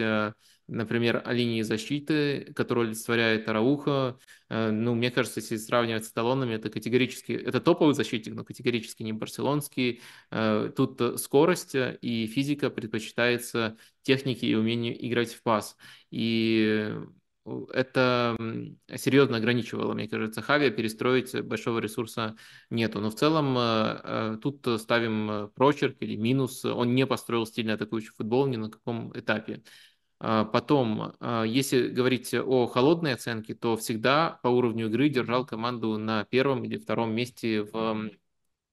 [0.68, 4.18] например, о линии защиты, которую олицетворяет Арауха.
[4.48, 9.02] Э, ну, мне кажется, если сравнивать с талонами, это категорически, это топовый защитник, но категорически
[9.02, 10.00] не барселонский.
[10.30, 15.76] Э, тут скорость и физика предпочитается технике и умению играть в пас.
[16.10, 16.92] И
[17.72, 18.36] это
[18.96, 22.36] серьезно ограничивало, мне кажется, Хави, перестроить большого ресурса
[22.70, 23.00] нету.
[23.00, 26.64] Но в целом э, тут ставим прочерк или минус.
[26.64, 29.62] Он не построил стильный атакующий футбол ни на каком этапе.
[30.18, 31.12] А, потом,
[31.44, 36.78] если говорить о холодной оценке, то всегда по уровню игры держал команду на первом или
[36.78, 38.10] втором месте в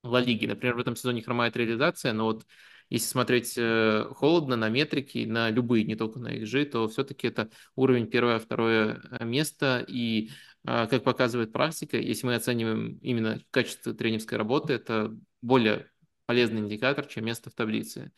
[0.03, 0.47] Ла Лиге.
[0.47, 2.45] Например, в этом сезоне хромает реализация, но вот
[2.89, 7.49] если смотреть э, холодно на метрики, на любые, не только на XG, то все-таки это
[7.75, 9.83] уровень первое, второе э, место.
[9.87, 10.29] И,
[10.65, 15.89] а, как показывает практика, если мы оцениваем именно качество тренерской работы, это более
[16.25, 18.11] полезный индикатор, чем место в таблице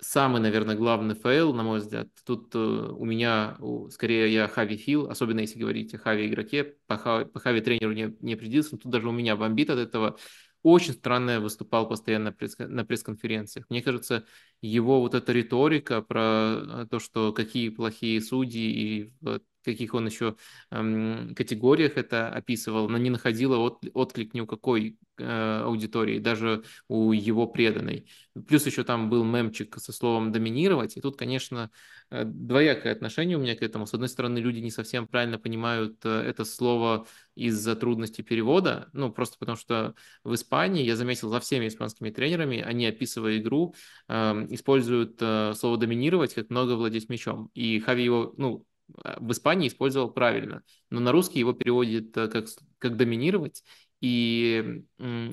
[0.00, 3.58] самый, наверное, главный фейл, на мой взгляд, тут э, у меня,
[3.90, 8.76] скорее, я хавифил, особенно если говорить о Хави игроке, по Хави, тренеру не, не определился,
[8.76, 10.16] тут даже у меня бомбит от этого.
[10.70, 13.64] Очень странно выступал постоянно на пресс-конференциях.
[13.70, 14.26] Мне кажется,
[14.60, 20.36] его вот эта риторика про то, что какие плохие судьи и вот каких он еще
[20.70, 26.62] эм, категориях это описывал, но не находила от, отклик ни у какой э, аудитории, даже
[26.88, 28.08] у его преданной.
[28.46, 31.70] Плюс еще там был мемчик со словом «доминировать», и тут, конечно,
[32.10, 33.86] э, двоякое отношение у меня к этому.
[33.86, 39.12] С одной стороны, люди не совсем правильно понимают э, это слово из-за трудностей перевода, ну,
[39.12, 39.94] просто потому что
[40.24, 43.74] в Испании, я заметил за всеми испанскими тренерами, они, описывая игру,
[44.08, 47.50] э, используют э, слово «доминировать» как много владеть мячом.
[47.54, 52.46] И Хави его, ну, в Испании использовал правильно, но на русский его переводит э, как,
[52.78, 53.62] как доминировать,
[54.00, 54.84] и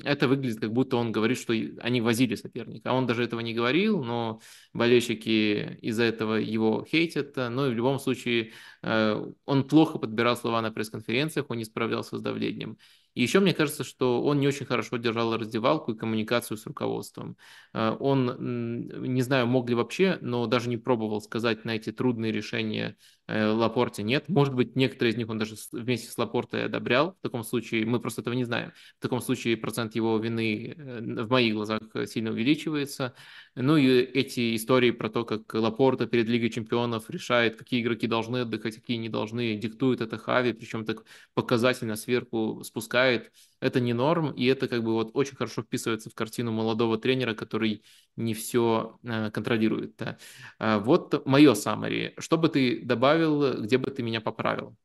[0.04, 2.90] это выглядит, как будто он говорит, что они возили соперника.
[2.90, 4.40] А он даже этого не говорил, но
[4.72, 7.36] болельщики из-за этого его хейтят.
[7.36, 8.52] Но в любом случае
[8.82, 12.76] э, он плохо подбирал слова на пресс-конференциях, он не справлялся с давлением.
[13.14, 17.36] И еще мне кажется, что он не очень хорошо держал раздевалку и коммуникацию с руководством.
[17.72, 22.32] Э, он, не знаю, мог ли вообще, но даже не пробовал сказать на эти трудные
[22.32, 22.96] решения
[23.28, 24.28] Лапорте нет.
[24.28, 27.16] Может быть, некоторые из них он даже вместе с Лапортой одобрял.
[27.18, 28.72] В таком случае мы просто этого не знаем.
[28.98, 33.14] В таком случае процент его вины э, в моих глазах сильно увеличивается.
[33.56, 38.38] Ну и эти истории про то, как Лапорта перед Лигой Чемпионов решает, какие игроки должны
[38.42, 41.04] отдыхать, какие не должны, диктует это Хави, причем так
[41.34, 43.32] показательно сверху спускает.
[43.60, 47.34] Это не норм, и это как бы вот очень хорошо вписывается в картину молодого тренера,
[47.34, 47.82] который
[48.16, 49.96] не все э, контролирует.
[49.96, 50.18] Да.
[50.58, 52.14] А вот мое саммари.
[52.18, 54.76] Что бы ты добавил, где бы ты меня поправил?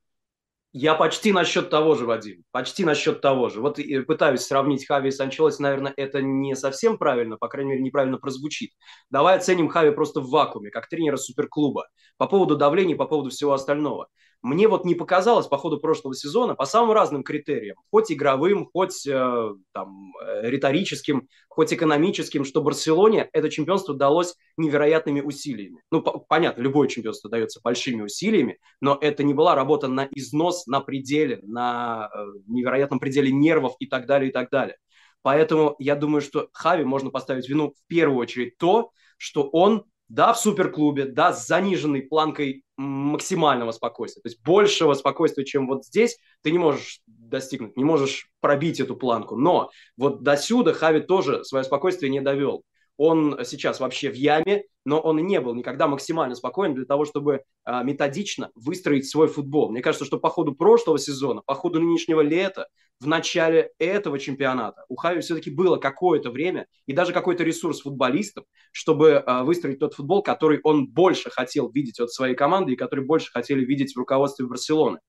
[0.74, 2.46] Я почти насчет того же, Вадим.
[2.52, 3.60] Почти насчет того же.
[3.60, 5.62] Вот пытаюсь сравнить Хави с Анчелоси.
[5.62, 8.72] Наверное, это не совсем правильно, по крайней мере, неправильно прозвучит.
[9.10, 11.90] Давай оценим Хави просто в вакууме, как тренера суперклуба.
[12.16, 14.08] По поводу давления, по поводу всего остального
[14.42, 19.06] мне вот не показалось по ходу прошлого сезона по самым разным критериям, хоть игровым, хоть
[19.06, 25.82] э, там, э, риторическим, хоть экономическим, что Барселоне это чемпионство далось невероятными усилиями.
[25.92, 30.66] Ну, по- понятно, любое чемпионство дается большими усилиями, но это не была работа на износ,
[30.66, 34.78] на пределе, на э, невероятном пределе нервов и так далее, и так далее.
[35.22, 40.34] Поэтому я думаю, что Хави можно поставить вину в первую очередь то, что он да,
[40.34, 44.22] в суперклубе, да, с заниженной планкой максимального спокойствия.
[44.22, 48.98] То есть большего спокойствия, чем вот здесь, ты не можешь достигнуть, не можешь пробить эту
[48.98, 49.38] планку.
[49.38, 52.64] Но вот до сюда Хави тоже свое спокойствие не довел.
[53.04, 57.42] Он сейчас вообще в яме, но он не был никогда максимально спокоен для того, чтобы
[57.64, 59.72] а, методично выстроить свой футбол.
[59.72, 62.68] Мне кажется, что по ходу прошлого сезона, по ходу нынешнего лета,
[63.00, 68.46] в начале этого чемпионата у Хави все-таки было какое-то время и даже какой-то ресурс футболистов,
[68.72, 73.04] чтобы а, выстроить тот футбол, который он больше хотел видеть от своей команды и который
[73.04, 75.00] больше хотели видеть в руководстве Барселоны.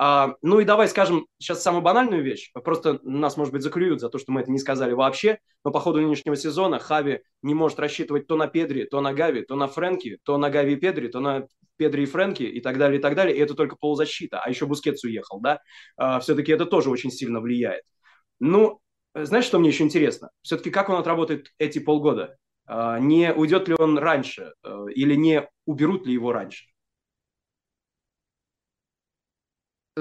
[0.00, 2.52] А, ну и давай скажем сейчас самую банальную вещь.
[2.52, 5.40] Просто нас, может быть, заклюют за то, что мы это не сказали вообще.
[5.64, 9.42] Но по ходу нынешнего сезона Хави не может рассчитывать то на Педри, то на Гави,
[9.42, 12.78] то на Фрэнки, то на Гави и Педри, то на Педри и Фрэнки и так
[12.78, 13.36] далее, и так далее.
[13.36, 14.38] И это только полузащита.
[14.38, 15.58] А еще Бускетс уехал, да?
[15.96, 17.82] А, все-таки это тоже очень сильно влияет.
[18.38, 18.80] Ну,
[19.14, 20.30] знаешь, что мне еще интересно?
[20.42, 22.36] Все-таки как он отработает эти полгода?
[22.66, 24.52] А, не уйдет ли он раньше?
[24.62, 26.66] А, или не уберут ли его раньше?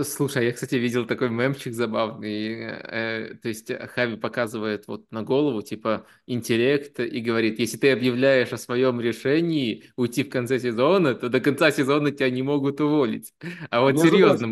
[0.03, 2.55] Слушай, я, кстати, видел такой мемчик забавный.
[2.61, 8.51] Э, то есть Хави показывает вот на голову, типа, интеллект и говорит, если ты объявляешь
[8.53, 13.33] о своем решении уйти в конце сезона, то до конца сезона тебя не могут уволить.
[13.69, 14.47] А вот Между серьезно,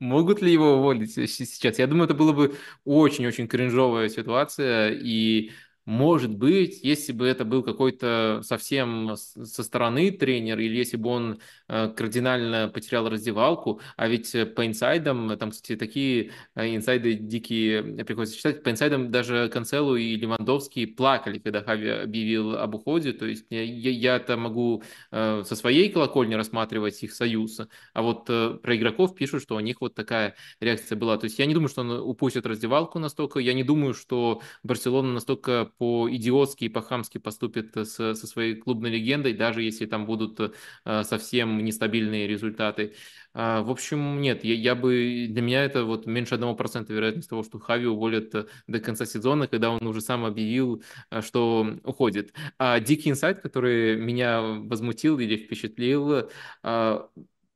[0.00, 1.78] могут ли его уволить сейчас?
[1.78, 5.50] Я думаю, это было бы очень-очень кринжовая ситуация, и
[5.86, 11.40] может быть, если бы это был какой-то совсем со стороны тренер, или если бы он
[11.68, 17.82] э, кардинально потерял раздевалку, а ведь э, по инсайдам, там, кстати, такие э, инсайды дикие
[18.04, 23.26] приходится читать, по инсайдам даже Канцелу и Левандовский плакали, когда Хави объявил об уходе, то
[23.26, 27.60] есть я это могу со своей колокольни рассматривать их союз,
[27.92, 31.46] а вот про игроков пишут, что у них вот такая реакция была, то есть я
[31.46, 36.68] не думаю, что он упустит раздевалку настолько, я не думаю, что Барселона настолько по-идиотски и
[36.68, 42.94] по-хамски поступит с, со своей клубной легендой, даже если там будут э, совсем нестабильные результаты.
[43.32, 47.28] А, в общем, нет, я, я бы для меня это вот меньше одного процента вероятность
[47.28, 51.66] того, что Хави уволят э, до конца сезона, когда он уже сам объявил, э, что
[51.82, 52.32] уходит.
[52.58, 56.30] А дикий инсайт, который меня возмутил или впечатлил,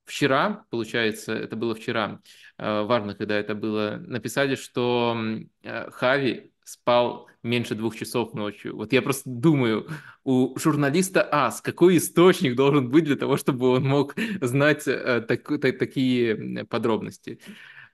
[0.05, 2.21] вчера, получается, это было вчера,
[2.57, 5.16] важно, когда это было, написали, что
[5.62, 8.77] Хави спал меньше двух часов ночью.
[8.77, 9.89] Вот я просто думаю,
[10.25, 15.49] у журналиста АС какой источник должен быть для того, чтобы он мог знать э, так,
[15.61, 17.41] так, такие подробности?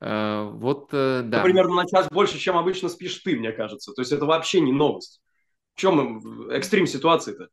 [0.01, 1.43] Э, вот, э, да.
[1.43, 3.93] Примерно на час больше, чем обычно спишь ты, мне кажется.
[3.93, 5.21] То есть это вообще не новость.
[5.75, 7.49] В чем экстрим ситуации-то?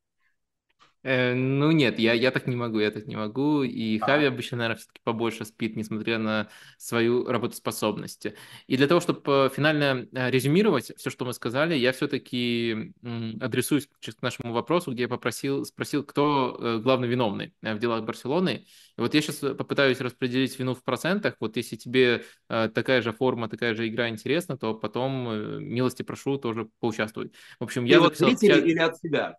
[1.03, 3.63] Э, ну нет, я, я так не могу, я так не могу.
[3.63, 4.05] И а.
[4.05, 8.27] Хави обычно, наверное, все-таки побольше спит, несмотря на свою работоспособность.
[8.67, 12.93] И для того, чтобы финально э, резюмировать все, что мы сказали, я все-таки
[13.39, 18.65] адресуюсь к нашему вопросу, где я попросил, спросил, кто э, главный виновный в делах Барселоны.
[18.97, 21.35] И вот я сейчас попытаюсь распределить вину в процентах.
[21.39, 26.69] Вот если тебе такая же форма, такая же игра интересна, то потом милости прошу тоже
[26.79, 27.31] поучаствовать.
[27.59, 29.37] В общем, я вот зрители или от себя?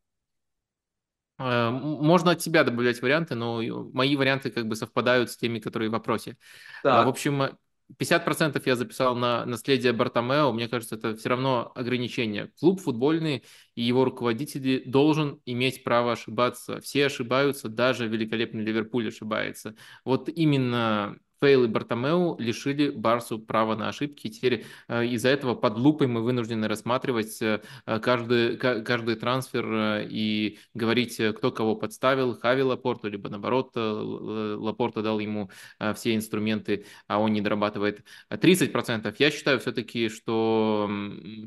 [1.42, 3.60] Э, можно от себя добавлять варианты, но
[3.92, 6.36] мои варианты как бы совпадают с теми, которые в вопросе.
[6.82, 7.06] Так.
[7.06, 7.58] В общем,
[7.98, 10.52] 50% я записал на наследие Бартомео.
[10.52, 12.52] Мне кажется, это все равно ограничение.
[12.58, 16.80] Клуб футбольный и его руководители должен иметь право ошибаться.
[16.80, 19.74] Все ошибаются, даже великолепный Ливерпуль ошибается.
[20.04, 24.28] Вот именно Фейл и Бартомеу лишили Барсу права на ошибки.
[24.28, 30.60] теперь э, из-за этого под лупой мы вынуждены рассматривать э, каждый, каждый трансфер э, и
[30.72, 35.50] говорить, кто кого подставил, Хави Лапорту, либо наоборот, Лапорта дал ему
[35.96, 39.12] все инструменты, а он не дорабатывает 30%.
[39.18, 40.88] Я считаю все-таки, что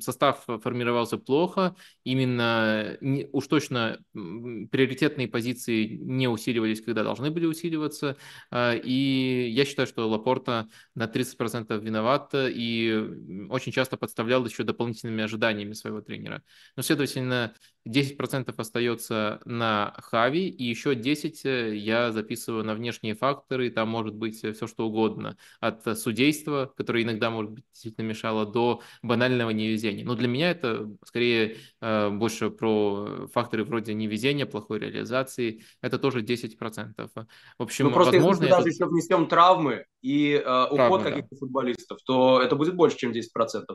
[0.02, 2.98] состав формировался плохо, именно
[3.32, 8.18] уж точно приоритетные позиции не усиливались, когда должны были усиливаться,
[8.54, 15.74] и я считаю, что Лапорта на 30% виноват и очень часто подставлял еще дополнительными ожиданиями
[15.74, 16.44] своего тренера.
[16.76, 17.54] Но, следовательно,
[17.88, 24.38] 10% остается на Хави, и еще 10% я записываю на внешние факторы, там может быть
[24.38, 30.06] все что угодно, от судейства, которое иногда, может быть, действительно мешало, до банального невезения.
[30.06, 36.22] Но для меня это скорее э, больше про факторы вроде невезения, плохой реализации, это тоже
[36.22, 37.10] 10%.
[37.58, 38.44] В общем, ну, просто возможно...
[38.44, 41.38] Если мы даже еще внесем травмы и э, уход каких-то да.
[41.38, 43.24] футболистов, то это будет больше, чем 10%,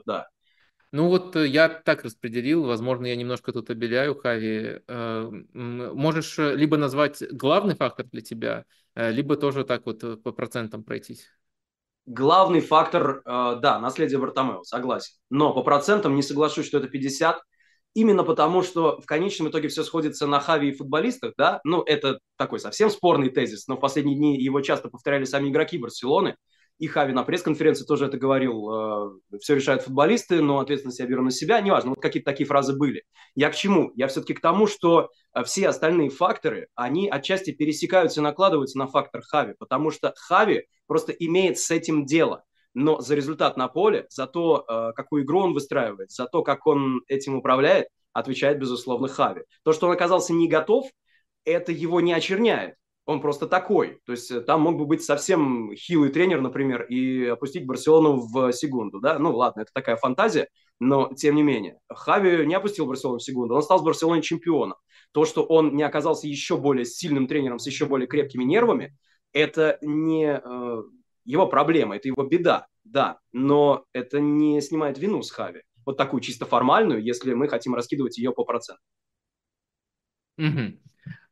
[0.04, 0.28] да.
[0.92, 4.80] Ну вот э, я так распределил, возможно, я немножко тут обеляю, Хави.
[4.88, 8.64] Э, можешь э, либо назвать главный фактор для тебя,
[8.96, 11.28] либо тоже так вот по процентам пройтись.
[12.06, 15.14] Главный фактор, да, наследие Бартомео, согласен.
[15.28, 17.40] Но по процентам не соглашусь, что это 50,
[17.94, 22.18] именно потому, что в конечном итоге все сходится на Хави и футболистах, да, ну, это
[22.36, 26.36] такой совсем спорный тезис, но в последние дни его часто повторяли сами игроки Барселоны,
[26.80, 31.22] и Хави на пресс-конференции тоже это говорил, э, все решают футболисты, но ответственность я беру
[31.22, 33.04] на себя, неважно, вот какие-то такие фразы были.
[33.34, 33.92] Я к чему?
[33.94, 38.86] Я все-таки к тому, что э, все остальные факторы, они отчасти пересекаются и накладываются на
[38.86, 42.44] фактор Хави, потому что Хави просто имеет с этим дело.
[42.72, 46.66] Но за результат на поле, за то, э, какую игру он выстраивает, за то, как
[46.66, 49.42] он этим управляет, отвечает, безусловно, Хави.
[49.64, 50.88] То, что он оказался не готов,
[51.44, 52.76] это его не очерняет
[53.10, 54.00] он просто такой.
[54.06, 58.52] То есть э, там мог бы быть совсем хилый тренер, например, и опустить Барселону в
[58.52, 59.18] секунду, да?
[59.18, 60.48] Ну, ладно, это такая фантазия,
[60.78, 61.78] но тем не менее.
[61.88, 64.76] Хави не опустил Барселону в секунду, он стал с Барселоной чемпионом.
[65.12, 68.96] То, что он не оказался еще более сильным тренером с еще более крепкими нервами,
[69.32, 70.82] это не э,
[71.24, 75.62] его проблема, это его беда, да, но это не снимает вину с Хави.
[75.84, 78.84] Вот такую чисто формальную, если мы хотим раскидывать ее по процентам.
[80.40, 80.80] Угу.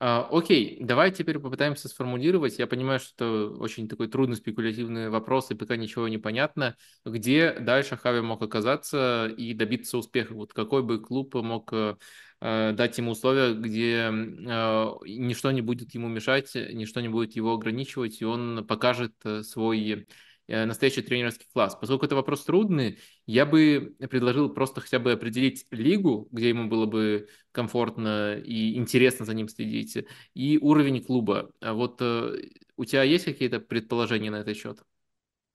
[0.00, 2.58] А, окей, давай теперь попытаемся сформулировать.
[2.58, 6.76] Я понимаю, что очень такой трудный спекулятивный вопрос, и пока ничего не понятно.
[7.04, 10.34] Где дальше Хави мог оказаться и добиться успеха?
[10.34, 11.96] Вот какой бы клуб мог э,
[12.40, 18.20] дать ему условия, где э, ничто не будет ему мешать, ничто не будет его ограничивать,
[18.20, 21.76] и он покажет э, свой Э, настоящий тренерский класс.
[21.78, 26.86] Поскольку это вопрос трудный, я бы предложил просто хотя бы определить лигу, где ему было
[26.86, 29.98] бы комфортно и интересно за ним следить,
[30.34, 31.50] и уровень клуба.
[31.60, 32.42] А вот э,
[32.76, 34.78] у тебя есть какие-то предположения на этот счет?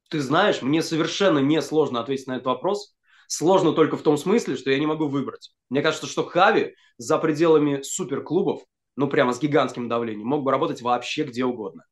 [0.09, 2.95] Ты знаешь, мне совершенно не сложно ответить на этот вопрос.
[3.27, 5.51] Сложно только в том смысле, что я не могу выбрать.
[5.69, 8.61] Мне кажется, что Хави за пределами суперклубов,
[8.95, 11.85] ну прямо с гигантским давлением, мог бы работать вообще где угодно.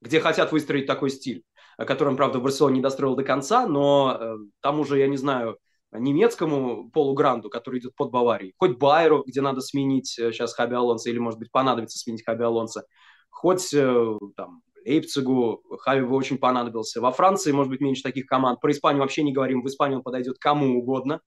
[0.00, 1.44] Где хотят выстроить такой стиль
[1.86, 5.16] который он, правда, в Барселоне не достроил до конца, но э, там уже, я не
[5.16, 5.58] знаю,
[5.92, 11.08] немецкому полугранду, который идет под Баварией, хоть Байеру, где надо сменить сейчас э, Хаби Алонсо,
[11.10, 12.82] или, может быть, понадобится сменить Хаби Алонсо,
[13.30, 17.00] хоть э, там Лейпцигу, Хави бы очень понадобился.
[17.00, 18.60] Во Франции, может быть, меньше таких команд.
[18.60, 19.62] Про Испанию вообще не говорим.
[19.62, 21.20] В Испанию он подойдет кому угодно.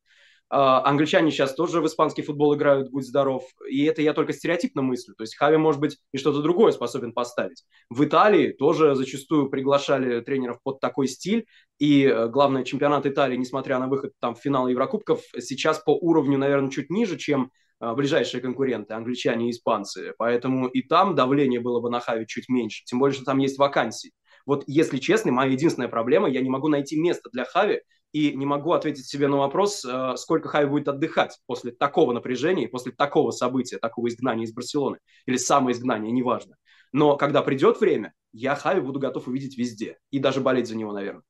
[0.53, 3.45] А, англичане сейчас тоже в испанский футбол играют, будь здоров.
[3.69, 5.15] И это я только стереотипно мыслю.
[5.15, 7.63] То есть Хави, может быть, и что-то другое способен поставить.
[7.89, 11.45] В Италии тоже зачастую приглашали тренеров под такой стиль.
[11.79, 16.37] И, э, главное, чемпионат Италии, несмотря на выход там, в финал Еврокубков, сейчас по уровню,
[16.37, 20.13] наверное, чуть ниже, чем э, ближайшие конкуренты, англичане и испанцы.
[20.17, 22.83] Поэтому и там давление было бы на Хави чуть меньше.
[22.83, 24.11] Тем более, что там есть вакансии.
[24.45, 28.45] Вот, если честно, моя единственная проблема, я не могу найти место для Хави, и не
[28.45, 33.31] могу ответить себе на вопрос, э, сколько Хави будет отдыхать после такого напряжения, после такого
[33.31, 36.55] события, такого изгнания из Барселоны, или самоизгнания, неважно.
[36.91, 40.91] Но когда придет время, я Хави буду готов увидеть везде, и даже болеть за него,
[40.91, 41.23] наверное.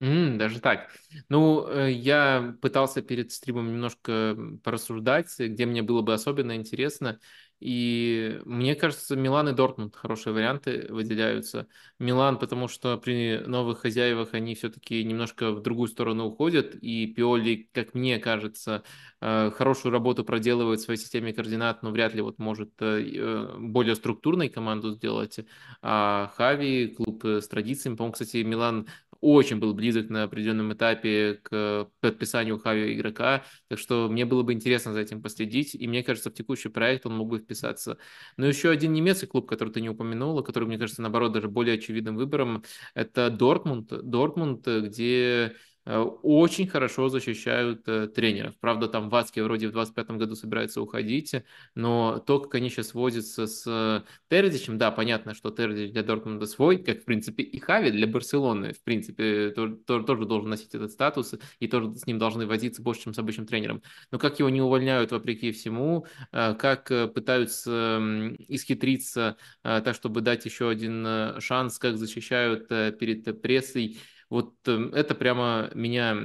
[0.00, 0.90] Mm, даже так.
[1.30, 7.18] Ну, э, я пытался перед стримом немножко порассуждать, где мне было бы особенно интересно.
[7.58, 11.66] И мне кажется, Милан и Дортмунд хорошие варианты выделяются.
[11.98, 17.68] Милан, потому что при новых хозяевах они все-таки немножко в другую сторону уходят, и Пиоли,
[17.72, 18.82] как мне кажется,
[19.22, 23.56] э, хорошую работу проделывает в своей системе координат, но вряд ли вот может э, э,
[23.58, 25.40] более структурной команду сделать.
[25.80, 28.86] А Хави, клуб с традициями, по-моему, кстати, Милан
[29.20, 34.52] очень был близок на определенном этапе к подписанию Хави игрока, так что мне было бы
[34.52, 37.98] интересно за этим последить, и мне кажется, в текущий проект он мог бы вписаться.
[38.36, 41.76] Но еще один немецкий клуб, который ты не упомянула, который, мне кажется, наоборот, даже более
[41.76, 42.64] очевидным выбором,
[42.94, 43.88] это Дортмунд.
[44.02, 45.54] Дортмунд, где
[45.86, 48.54] очень хорошо защищают э, тренеров.
[48.58, 51.32] Правда, там Вацки вроде в 25 году собирается уходить,
[51.76, 56.46] но то, как они сейчас возятся с э, Терзичем, да, понятно, что Терзич для Дортмунда
[56.46, 60.90] свой, как, в принципе, и Хави для Барселоны, в принципе, тоже, тоже должен носить этот
[60.90, 63.80] статус, и тоже с ним должны возиться больше, чем с обычным тренером.
[64.10, 71.40] Но как его не увольняют вопреки всему, как пытаются исхитриться так, чтобы дать еще один
[71.40, 73.98] шанс, как защищают перед прессой,
[74.30, 76.16] вот эм, это прямо меня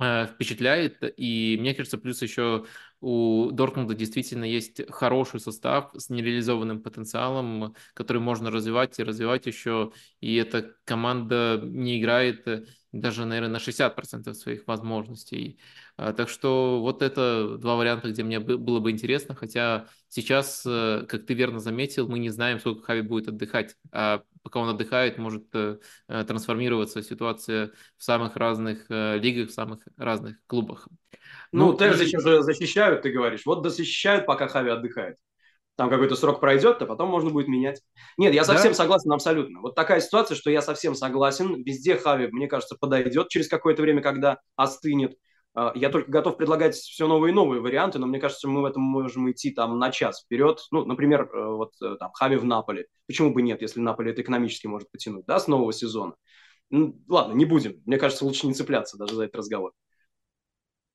[0.00, 2.66] э, впечатляет, и мне кажется, плюс еще
[3.00, 9.92] у Дортмунда действительно есть хороший состав с нереализованным потенциалом, который можно развивать и развивать еще,
[10.20, 15.60] и эта команда не играет э, даже, наверное, на 60% своих возможностей.
[15.96, 21.04] А, так что вот это два варианта, где мне было бы интересно, хотя сейчас, э,
[21.08, 25.18] как ты верно заметил, мы не знаем, сколько Хави будет отдыхать, а пока он отдыхает,
[25.18, 25.78] может э,
[26.08, 30.88] э, трансформироваться ситуация в самых разных лигах, в самых разных клубах.
[31.52, 33.46] Ну, ну Терзич уже защищают, ты говоришь.
[33.46, 35.16] Вот дозащищают, пока Хави отдыхает
[35.80, 37.80] там какой-то срок пройдет, а потом можно будет менять.
[38.18, 38.74] Нет, я совсем да?
[38.74, 39.62] согласен абсолютно.
[39.62, 41.62] Вот такая ситуация, что я совсем согласен.
[41.62, 45.14] Везде Хави, мне кажется, подойдет через какое-то время, когда остынет.
[45.54, 48.64] А, я только готов предлагать все новые и новые варианты, но мне кажется, мы в
[48.64, 50.60] этом можем идти там на час вперед.
[50.70, 52.86] Ну, например, э, вот э, там Хави в Наполе.
[53.06, 56.14] Почему бы нет, если Наполе это экономически может потянуть, да, с нового сезона?
[56.70, 57.82] Ну, ладно, не будем.
[57.84, 59.72] Мне кажется, лучше не цепляться даже за этот разговор.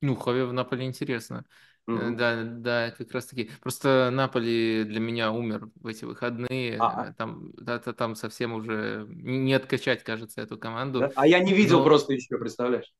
[0.01, 1.45] Ну, Хави в Наполе интересно.
[1.89, 2.15] Mm-hmm.
[2.15, 3.51] Да, да, как раз таки.
[3.61, 6.77] Просто Наполи для меня умер в эти выходные.
[6.79, 7.13] А-а.
[7.13, 11.11] Там, да, там совсем уже не откачать, кажется, эту команду.
[11.15, 11.85] А я не видел Но...
[11.85, 12.91] просто еще, представляешь?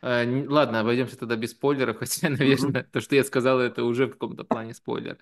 [0.00, 4.12] А, ладно, обойдемся тогда без спойлеров, хотя, наверное, то, что я сказал, это уже в
[4.12, 5.18] каком-то плане спойлер.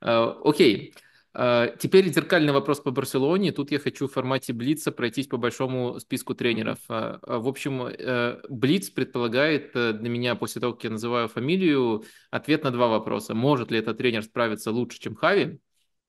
[0.00, 0.94] А, окей.
[1.34, 3.52] А, теперь зеркальный вопрос по Барселоне.
[3.52, 6.78] Тут я хочу в формате Блица пройтись по большому списку тренеров.
[6.88, 12.64] В общем, э, Блиц предполагает э, для меня, после того, как я называю фамилию, ответ
[12.64, 13.34] на два вопроса.
[13.34, 15.60] Может ли этот тренер справиться лучше, чем Хави?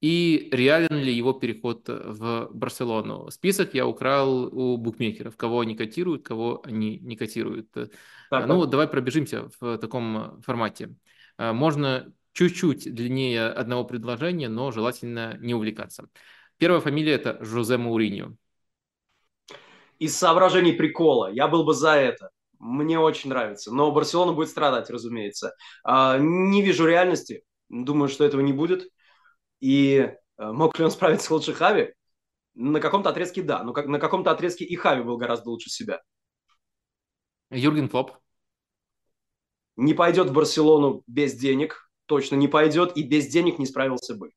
[0.02, 3.30] И реален ли его переход в Барселону.
[3.32, 7.72] Список я украл у букмекеров, кого они котируют, кого они не котируют.
[7.72, 8.70] Так, ну, так.
[8.70, 10.96] давай пробежимся в таком формате.
[11.38, 16.08] Можно чуть-чуть длиннее одного предложения, но желательно не увлекаться.
[16.58, 18.36] Первая фамилия– это Жозе Мауриньо.
[19.98, 21.32] Из соображений прикола.
[21.32, 22.30] Я был бы за это.
[22.60, 23.74] Мне очень нравится.
[23.74, 25.54] Но Барселона будет страдать, разумеется.
[25.84, 27.44] А, не вижу реальности.
[27.70, 28.90] Думаю, что этого не будет.
[29.60, 31.94] И а, мог ли он справиться лучше Хави?
[32.56, 33.64] На каком-то отрезке да.
[33.64, 36.02] Но как, на каком-то отрезке и Хави был гораздо лучше себя.
[37.52, 38.12] Юрген Клоп.
[39.76, 41.90] Не пойдет в Барселону без денег.
[42.06, 42.96] Точно не пойдет.
[42.98, 44.32] И без денег не справился бы.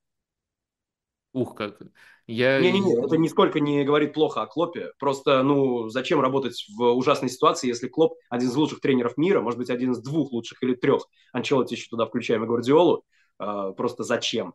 [1.33, 1.81] Ух, как.
[2.27, 2.61] Я...
[2.61, 4.93] Не-не-не, это нисколько не говорит плохо о Клопе.
[4.99, 9.59] Просто, ну, зачем работать в ужасной ситуации, если Клоп один из лучших тренеров мира, может
[9.59, 11.07] быть, один из двух лучших или трех.
[11.33, 13.05] Анчелоти еще туда включаем и Гвардиолу.
[13.39, 14.55] А, просто зачем?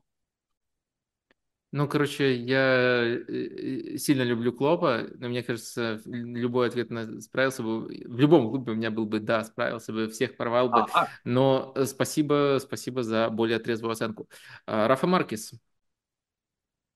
[1.73, 7.61] Ну, короче, я э, э, сильно люблю Клопа, но мне кажется, любой ответ на справился
[7.61, 7.87] бы.
[7.87, 10.79] В любом клубе у меня был бы да, справился бы, всех порвал бы.
[10.79, 11.09] А-а.
[11.25, 14.29] Но э, спасибо, спасибо за более трезвую оценку.
[14.65, 15.51] А, Рафа Маркес,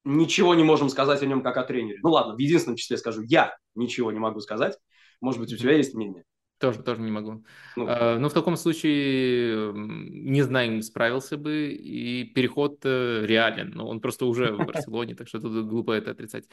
[0.05, 1.99] ничего не можем сказать о нем как о тренере.
[2.01, 4.77] Ну ладно, в единственном числе скажу, я ничего не могу сказать.
[5.19, 6.23] Может быть, у тебя есть мнение?
[6.61, 7.43] Тоже, тоже не могу.
[7.75, 13.71] Ну, а, но в таком случае, не знаю, справился бы, и переход э, реален.
[13.73, 16.45] Но он просто уже в Барселоне, так что тут глупо это отрицать.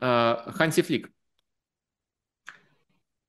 [0.00, 1.10] А, Ханси Флик.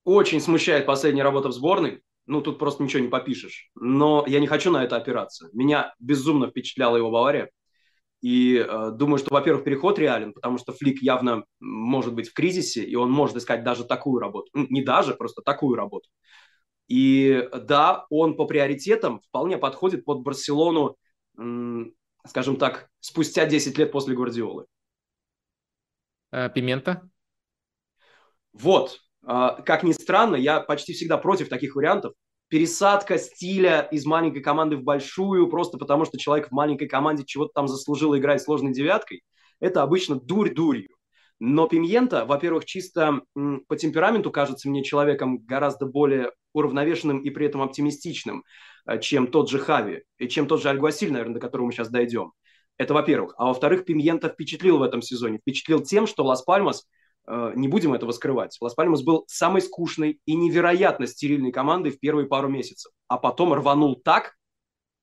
[0.02, 2.02] Очень смущает последняя работа в сборной.
[2.26, 3.70] Ну, тут просто ничего не попишешь.
[3.76, 5.48] Но я не хочу на это опираться.
[5.52, 7.50] Меня безумно впечатляла его Бавария.
[8.24, 12.82] И э, думаю, что, во-первых, переход реален, потому что Флик явно может быть в кризисе,
[12.82, 14.48] и он может искать даже такую работу.
[14.54, 16.08] Не даже, просто такую работу.
[16.88, 20.96] И да, он по приоритетам вполне подходит под Барселону,
[22.26, 24.64] скажем так, спустя 10 лет после Гвардиолы.
[26.30, 27.06] А, Пимента?
[28.54, 29.00] Вот.
[29.22, 32.14] А, как ни странно, я почти всегда против таких вариантов,
[32.54, 37.50] пересадка стиля из маленькой команды в большую, просто потому что человек в маленькой команде чего-то
[37.52, 39.24] там заслужил играть сложной девяткой,
[39.58, 40.90] это обычно дурь дурью.
[41.40, 47.60] Но Пимьента, во-первых, чисто по темпераменту кажется мне человеком гораздо более уравновешенным и при этом
[47.60, 48.44] оптимистичным,
[48.86, 51.90] э, чем тот же Хави, и чем тот же Альгуасиль, наверное, до которого мы сейчас
[51.90, 52.34] дойдем.
[52.78, 53.34] Это во-первых.
[53.36, 55.38] А во-вторых, Пимьента впечатлил в этом сезоне.
[55.38, 56.86] Впечатлил тем, что Лас-Пальмас–
[57.26, 58.56] не будем этого скрывать.
[58.60, 62.92] Лас-Пальмас был самой скучной и невероятно стерильной командой в первые пару месяцев.
[63.08, 64.34] А потом рванул так,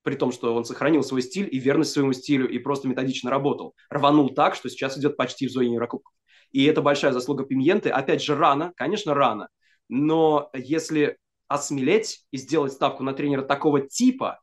[0.04, 3.76] при том, что он сохранил свой стиль и верность своему стилю и просто методично работал.
[3.90, 6.14] Рванул так, что сейчас идет почти в зоне Еврокубков.
[6.52, 7.90] И это большая заслуга Пимьенты.
[7.90, 9.50] Опять же, рано, конечно, рано.
[9.90, 11.18] Но если
[11.48, 14.40] осмелеть и сделать ставку на тренера такого типа,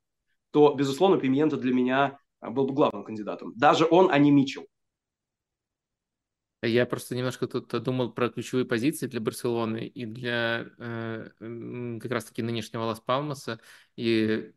[0.50, 3.52] то, безусловно, Пимьента для меня был бы главным кандидатом.
[3.56, 4.66] Даже он, а не Мичел.
[6.62, 12.42] Я просто немножко тут думал про ключевые позиции для Барселоны и для э, как раз-таки
[12.42, 13.60] нынешнего Лас-Палмаса.
[13.96, 14.52] И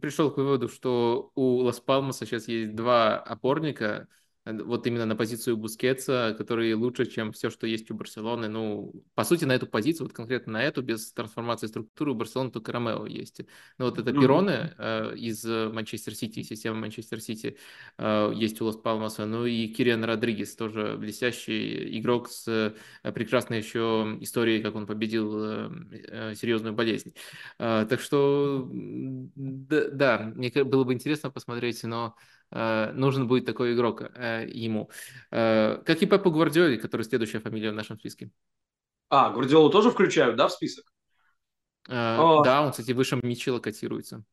[0.00, 4.08] пришел к выводу, что у Лас-Палмаса сейчас есть два опорника–
[4.44, 8.48] вот именно на позицию Бускетса, который лучше, чем все, что есть у Барселоны.
[8.48, 12.50] Ну, по сути, на эту позицию, вот конкретно на эту, без трансформации структуры, у Барселоны
[12.50, 13.40] только Ромео есть.
[13.78, 14.20] Ну, вот это mm-hmm.
[14.20, 17.56] Пероны э, из Манчестер Сити, системы Манчестер Сити
[17.96, 19.24] э, есть у Лас Палмаса.
[19.24, 25.42] Ну и Кириан Родригес, тоже блестящий игрок с э, прекрасной еще историей, как он победил
[25.42, 27.14] э, э, серьезную болезнь.
[27.58, 33.74] Э, так что, да, да, мне было бы интересно посмотреть, но Э, нужен будет такой
[33.74, 34.90] игрок э, ему.
[35.30, 38.30] Э, как и Пепу Гвардиоли, который следующая фамилия в нашем списке.
[39.10, 40.84] А, Гвардиолу тоже включают, да, в список?
[41.88, 42.42] О.
[42.44, 44.24] Да, он, кстати, выше Мичела котируется.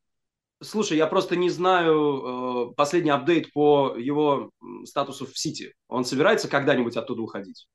[0.62, 4.52] Слушай, я просто не знаю последний апдейт по его
[4.86, 5.74] статусу в Сити.
[5.88, 7.68] Он собирается когда-нибудь оттуда уходить?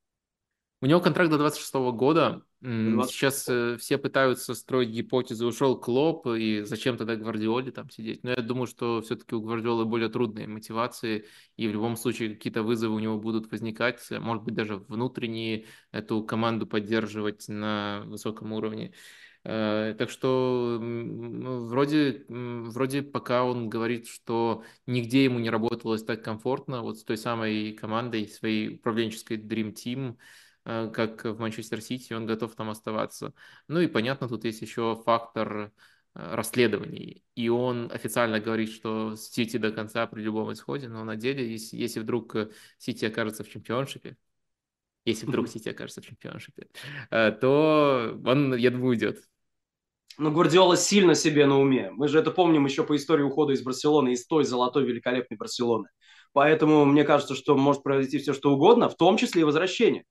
[0.82, 2.42] У него контракт до 26 года.
[2.60, 3.14] 20...
[3.14, 8.22] Сейчас э, все пытаются строить гипотезы, ушел Клоп, и зачем тогда Гвардиоле там сидеть?
[8.24, 12.62] Но я думаю, что все-таки у Гвардиолы более трудные мотивации, и в любом случае какие-то
[12.62, 18.92] вызовы у него будут возникать, может быть, даже внутренние эту команду поддерживать на высоком уровне.
[19.44, 26.82] Э, так что вроде, вроде пока он говорит, что нигде ему не работалось так комфортно,
[26.82, 30.22] вот с той самой командой, своей управленческой Dream Team, Э,
[30.66, 33.32] как в Манчестер Сити, он готов там оставаться.
[33.68, 35.72] Ну и понятно, тут есть еще фактор
[36.14, 37.24] э, расследований.
[37.36, 41.76] И он официально говорит, что Сити до конца при любом исходе, но на деле, если,
[41.76, 44.16] если вдруг э, Сити окажется в чемпионшипе,
[45.04, 46.66] если вдруг Сити окажется в чемпионшипе,
[47.10, 49.22] то он, я думаю, уйдет.
[50.18, 51.90] Но Гвардиола сильно себе на уме.
[51.92, 55.90] Мы же это помним еще по истории ухода из Барселоны, из той золотой великолепной Барселоны.
[56.32, 60.04] Поэтому мне кажется, что может произойти все, что угодно, в том числе и возвращение.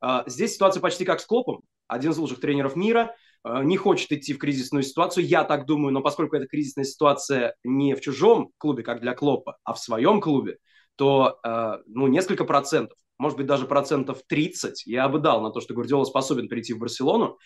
[0.00, 1.62] А, здесь ситуация почти как с Клопом.
[1.86, 3.14] Один из лучших тренеров мира.
[3.42, 7.54] э, не хочет идти в кризисную ситуацию, я так думаю, но поскольку эта кризисная ситуация
[7.64, 10.58] не в чужом клубе, как для Клопа, а в своем клубе,
[10.96, 15.60] то э, ну, несколько процентов, может быть, даже процентов 30 я бы дал на то,
[15.60, 17.38] что Гвардиола способен прийти в Барселону,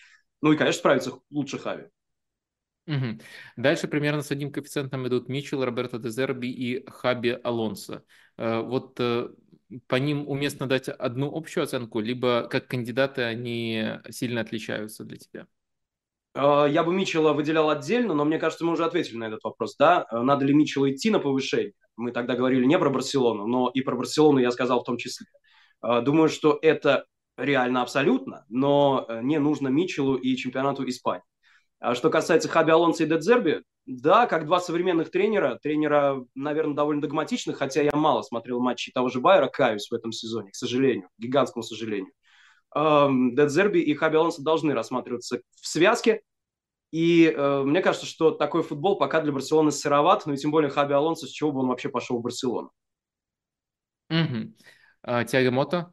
[0.43, 1.85] ну и, конечно, справиться лучше Хави.
[2.87, 3.21] Угу.
[3.57, 8.03] Дальше примерно с одним коэффициентом идут Митчелл, Роберто Дезерби и Хаби Алонсо.
[8.37, 9.29] Вот э,
[9.87, 15.47] по ним уместно дать одну общую оценку, либо как кандидаты они сильно отличаются для тебя?
[16.35, 19.77] Э, я бы Митчелла выделял отдельно, но мне кажется, мы уже ответили на этот вопрос.
[19.77, 20.07] Да?
[20.11, 21.75] Надо ли Митчеллу идти на повышение?
[21.97, 25.27] Мы тогда говорили не про Барселону, но и про Барселону я сказал в том числе.
[25.81, 27.05] Думаю, что это
[27.37, 31.23] реально абсолютно, но не нужно Митчеллу и чемпионату Испании.
[31.85, 37.03] А что касается Хаби Алонса и Дедзерби, да, как два современных тренера, тренера, наверное, довольно
[37.03, 41.11] догматичных, хотя я мало смотрел матчи того же Байера, каюсь в этом сезоне, к сожалению,
[41.11, 42.11] к гигантскому сожалению.
[42.75, 46.23] Дедзерби и Хаби Алонсо должны рассматриваться в связке,
[46.91, 50.71] и э, мне кажется, что такой футбол пока для Барселоны сыроват, ну и тем более
[50.71, 52.73] Хаби Алонсо, с чего бы он вообще пошел в Барселону.
[54.09, 54.55] Угу.
[55.03, 55.93] А, Тиаго Мото?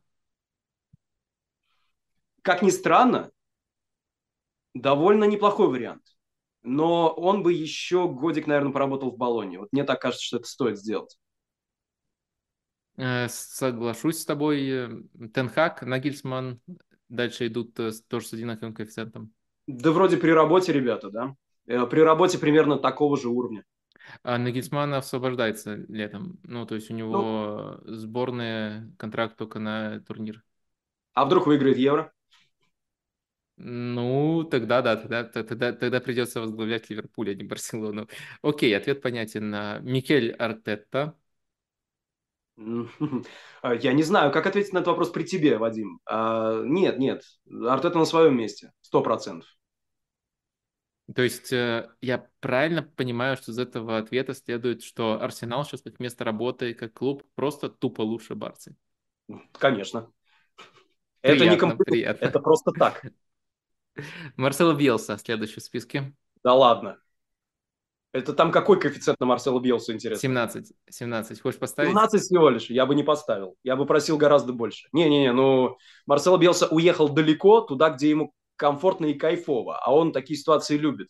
[2.44, 3.30] Как ни странно,
[4.74, 6.04] довольно неплохой вариант.
[6.64, 9.60] Но он бы еще годик, наверное, поработал в Болоне.
[9.60, 11.18] Вот мне так кажется, что это стоит сделать.
[12.98, 14.70] Э, соглашусь с тобой.
[14.70, 14.90] Э,
[15.34, 16.60] Тенхак, Нагельсман
[17.10, 19.34] дальше идут э, тоже с одинаковым коэффициентом.
[19.68, 21.36] Да вроде при работе, ребята, да?
[21.66, 23.64] При работе примерно такого же уровня.
[24.24, 26.40] А Нагельсман освобождается летом.
[26.44, 30.44] Ну, то есть у него ну, сборная, контракт только на турнир.
[31.14, 32.12] А вдруг выиграет Евро?
[33.64, 38.08] Ну, тогда да, тогда, тогда, тогда придется возглавлять Ливерпуль, а не Барселону.
[38.42, 39.84] Окей, ответ понятен.
[39.84, 41.16] Микель Артетта.
[42.58, 46.00] Я не знаю, как ответить на этот вопрос при тебе, Вадим.
[46.06, 47.24] А, нет, нет,
[47.68, 49.48] Артета на своем месте, сто процентов.
[51.16, 56.00] То есть э, я правильно понимаю, что из этого ответа следует, что Арсенал сейчас как
[56.00, 58.76] место работы, как клуб, просто тупо лучше Барсы?
[59.54, 60.12] Конечно.
[61.22, 62.26] Приятно, это не комплимент, приятно.
[62.26, 63.06] это просто так.
[64.36, 66.14] Марсело Биелса следующий в списке.
[66.44, 66.98] Да ладно.
[68.14, 70.22] Это там какой коэффициент на Марсело Биелсу, интересно?
[70.22, 70.74] 17.
[70.90, 71.42] 17.
[71.42, 71.92] Хочешь поставить?
[71.92, 72.70] 17 всего лишь.
[72.70, 73.56] Я бы не поставил.
[73.64, 74.90] Я бы просил гораздо больше.
[74.92, 79.80] Не-не-не, ну, Марсело Биелса уехал далеко, туда, где ему комфортно и кайфово.
[79.80, 81.08] А он такие ситуации любит.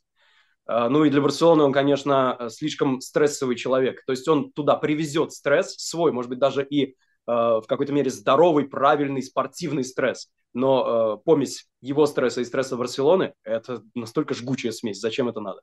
[0.68, 4.06] А, ну и для Барселоны он, конечно, слишком стрессовый человек.
[4.06, 6.96] То есть он туда привезет стресс свой, может быть, даже и
[7.26, 13.34] в какой-то мере здоровый, правильный, спортивный стресс но э, помесь его стресса и стресса Барселоны–
[13.44, 15.00] это настолько жгучая смесь.
[15.00, 15.62] Зачем это надо?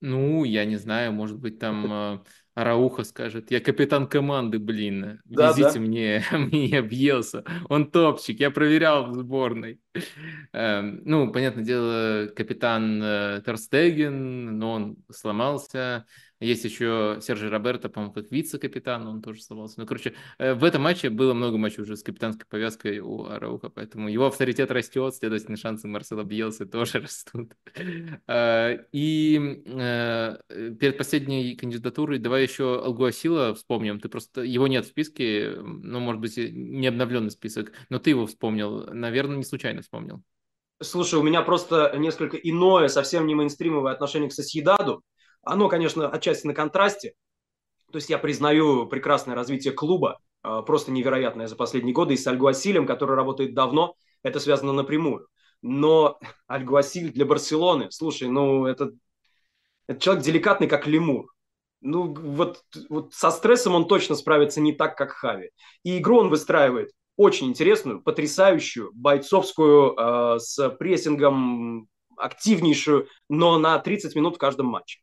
[0.00, 2.18] Ну, я не знаю, может быть, там э,
[2.54, 5.80] Арауха скажет, я капитан команды, блин, везите да, да.
[5.80, 9.80] мне, мне объелся, он топчик, я проверял в сборной.
[10.52, 16.04] Эм, ну, понятное дело, капитан э, Терстеген, но он сломался,
[16.42, 19.80] есть еще Сержи Роберто, по-моему, как вице-капитан, он тоже сломался.
[19.80, 23.68] Ну, короче, э, в этом матче было много матчей уже с капитанской повязкой у Арауха,
[23.68, 27.52] поэтому его авторитет растет, следовательно, шансы Марсела Бьелса тоже растут.
[28.92, 29.62] И
[30.78, 34.00] перед последней кандидатурой давай еще Алгуасила вспомним.
[34.00, 38.26] Ты просто его нет в списке, ну, может быть, не обновленный список, но ты его
[38.26, 38.86] вспомнил.
[38.92, 40.22] Наверное, не случайно вспомнил.
[40.80, 45.02] Слушай, у меня просто несколько иное, совсем не мейнстримовое отношение к Сосьедаду.
[45.42, 47.14] Оно, конечно, отчасти на контрасте.
[47.90, 52.14] То есть я признаю прекрасное развитие клуба, а, просто невероятное за последние годы.
[52.14, 55.28] И с Альгуасилем, который работает давно, это связано напрямую.
[55.60, 58.92] Но Альгуасиль для Барселоны, слушай, ну это,
[59.86, 61.32] это человек деликатный, как лемур
[61.82, 65.50] ну, вот, вот со стрессом он точно справится не так, как Хави.
[65.82, 74.14] И игру он выстраивает очень интересную, потрясающую, бойцовскую, э, с прессингом активнейшую, но на 30
[74.14, 75.00] минут в каждом матче.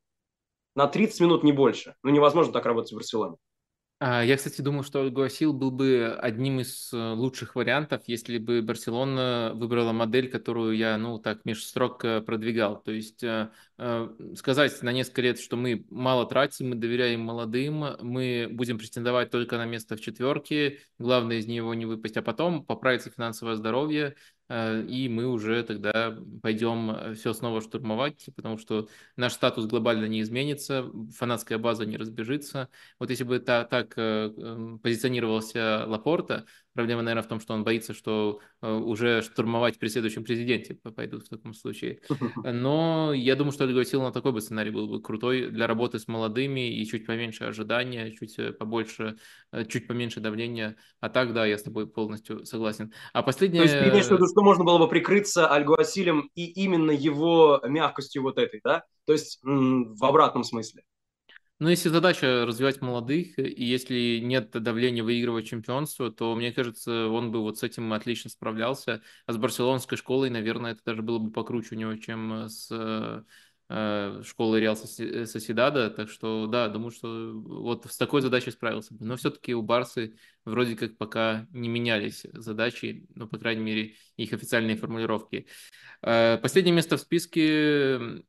[0.75, 1.95] На 30 минут не больше.
[2.03, 3.37] Ну, невозможно так работать в Барселоне.
[4.01, 8.61] А, я, кстати, думаю, что Гуасил был бы одним из э, лучших вариантов, если бы
[8.61, 12.81] Барселона выбрала модель, которую я, ну, так, меж э, продвигал.
[12.81, 13.49] То есть э,
[14.35, 19.57] сказать на несколько лет, что мы мало тратим, мы доверяем молодым, мы будем претендовать только
[19.57, 24.15] на место в четверке, главное из него не выпасть, а потом поправится финансовое здоровье,
[24.49, 30.21] и мы уже тогда пойдем э, все снова штурмовать, потому что наш статус глобально не
[30.21, 32.69] изменится, фанатская база не разбежится.
[32.97, 34.31] Вот если бы та, так э,
[34.81, 40.23] позиционировался Лапорта, Проблема, наверное, в том, что он боится, что э, уже штурмовать при следующем
[40.23, 42.01] президенте пойдут в таком случае.
[42.43, 46.07] Но я думаю, что Ольга Васильевна такой бы сценарий был бы крутой для работы с
[46.07, 49.17] молодыми и чуть поменьше ожидания, чуть э, побольше,
[49.51, 50.75] э, чуть поменьше давления.
[50.99, 52.93] А так, да, я с тобой полностью согласен.
[53.13, 53.63] А последнее...
[53.63, 57.61] То есть ты имеешь в виду, что можно было бы прикрыться Альгуасилем и именно его
[57.67, 58.83] мягкостью вот этой, да?
[59.05, 60.83] То есть в обратном смысле.
[61.61, 67.31] Ну, если задача развивать молодых, и если нет давления выигрывать чемпионство, то, мне кажется, он
[67.33, 69.01] бы вот с этим отлично справлялся.
[69.25, 73.23] А с барселонской школой, наверное, это даже было бы покруче у него, чем с э,
[73.69, 75.91] школы Реал Соседада.
[75.91, 79.05] Так что, да, думаю, что вот с такой задачей справился бы.
[79.05, 84.33] Но все-таки у Барсы вроде как пока не менялись задачи, ну, по крайней мере, их
[84.33, 85.47] официальные формулировки.
[86.01, 88.23] Э, последнее место в списке,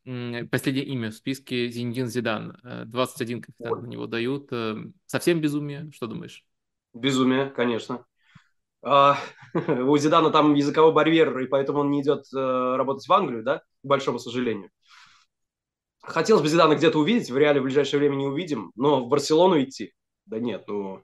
[0.50, 2.58] последнее имя в списке Зиндин Зидан.
[2.86, 4.48] 21 э, коэффициент на него дают.
[4.52, 4.76] Э,
[5.06, 6.44] совсем безумие, что думаешь?
[6.92, 8.04] Безумие, конечно.
[8.82, 9.16] А,
[9.54, 13.86] у Зидана там языковой барьер, и поэтому он не идет работать в Англию, да, к
[13.86, 14.70] большому сожалению.
[16.10, 19.62] Хотелось бы Зидана где-то увидеть, в реале в ближайшее время не увидим, но в Барселону
[19.62, 19.92] идти?
[20.26, 21.02] Да нет, ну,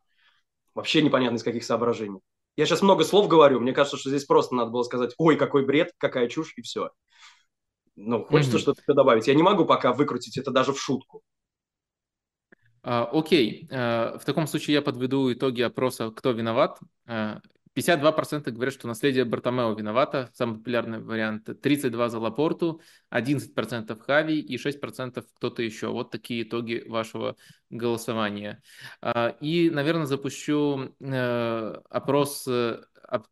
[0.74, 2.20] вообще непонятно из каких соображений.
[2.56, 5.64] Я сейчас много слов говорю, мне кажется, что здесь просто надо было сказать, ой, какой
[5.64, 6.90] бред, какая чушь, и все.
[7.96, 8.60] Ну, хочется mm-hmm.
[8.60, 9.26] что-то добавить.
[9.26, 11.22] Я не могу пока выкрутить это даже в шутку.
[12.82, 16.78] Uh, окей, uh, в таком случае я подведу итоги опроса «Кто виноват?».
[17.76, 21.48] Uh, 52% говорят, что наследие Бартомео виновато, самый популярный вариант.
[21.48, 22.80] 32% за Лапорту,
[23.10, 25.88] 11% Хави и 6% кто-то еще.
[25.88, 27.36] Вот такие итоги вашего
[27.70, 28.62] голосования.
[29.02, 32.82] А, и, наверное, запущу э, опрос Э,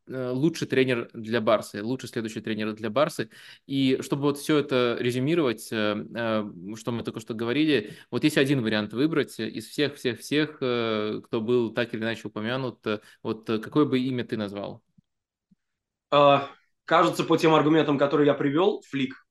[0.06, 3.30] лучший тренер для Барсы, лучший следующий тренер для Барсы.
[3.66, 6.44] И чтобы вот все это резюмировать, э, э,
[6.76, 11.94] что мы только что говорили, вот есть один вариант выбрать из всех-всех-всех, кто был так
[11.94, 12.84] или иначе упомянут,
[13.22, 14.82] вот какое бы имя ты назвал?
[16.10, 16.50] А,
[16.84, 19.26] кажется, по тем аргументам, которые я привел, флик.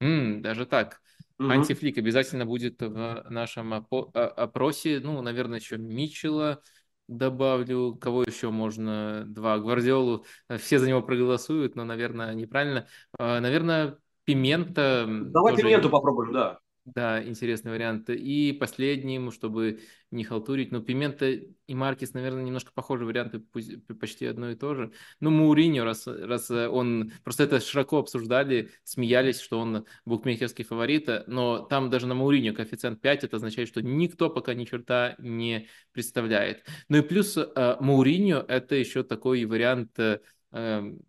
[0.00, 1.00] Mm, даже так.
[1.38, 1.50] Угу.
[1.50, 5.00] Антифлик обязательно будет в нашем опросе.
[5.00, 6.62] Ну, наверное, еще Митчелла,
[7.08, 10.24] добавлю, кого еще можно, два, Гвардиолу,
[10.58, 12.86] все за него проголосуют, но, наверное, неправильно.
[13.18, 15.06] А, наверное, Пимента...
[15.08, 15.64] Давай тоже...
[15.64, 16.58] Пименту попробуем, да.
[16.94, 18.08] Да, интересный вариант.
[18.08, 24.50] И последним, чтобы не халтурить, но Пимента и Маркис, наверное, немножко похожие варианты, почти одно
[24.50, 24.92] и то же.
[25.20, 27.12] Ну, Мауриньо, раз, раз он...
[27.24, 33.02] Просто это широко обсуждали, смеялись, что он букмекерский фаворит, но там даже на Мауриньо коэффициент
[33.02, 36.64] 5, это означает, что никто пока ни черта не представляет.
[36.88, 40.20] Ну и плюс э, Мауриньо– это еще такой вариант э,
[40.52, 41.02] эм,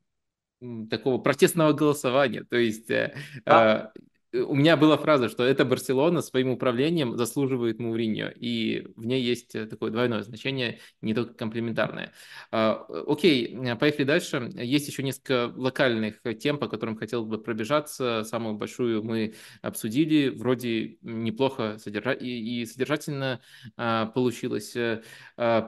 [0.90, 2.44] такого протестного голосования.
[2.44, 3.16] То есть э,
[3.46, 3.92] а?
[4.34, 9.56] У меня была фраза, что это Барселона своим управлением заслуживает Мауриньо, и в ней есть
[9.56, 12.14] э, такое двойное значение, не только комплементарное.
[12.52, 14.52] А, окей, поехали дальше.
[14.56, 18.24] Есть еще несколько локальных тем, по которым хотел бы пробежаться.
[18.24, 22.12] Самую большую мы обсудили, вроде неплохо содержа...
[22.12, 23.42] и содержательно
[23.78, 24.76] а, получилось.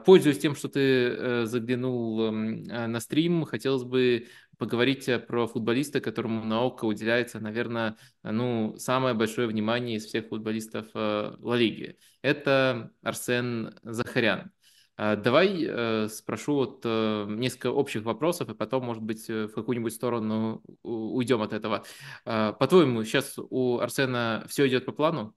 [0.04, 4.26] Пользуясь тем, что ты э, заглянул на стрим, хотелось бы
[4.62, 10.28] поговорить э, про футболиста, которому на ОКО уделяется, наверное, ну, самое большое внимание из всех
[10.28, 11.98] футболистов э, Ла Лиги.
[12.22, 14.52] Это Арсен Захарян.
[14.96, 21.42] Э, давай спрошу вот несколько общих вопросов, и потом, может быть, в какую-нибудь сторону уйдем
[21.42, 21.84] от этого.
[22.24, 25.34] По-твоему, сейчас у Арсена все идет по плану?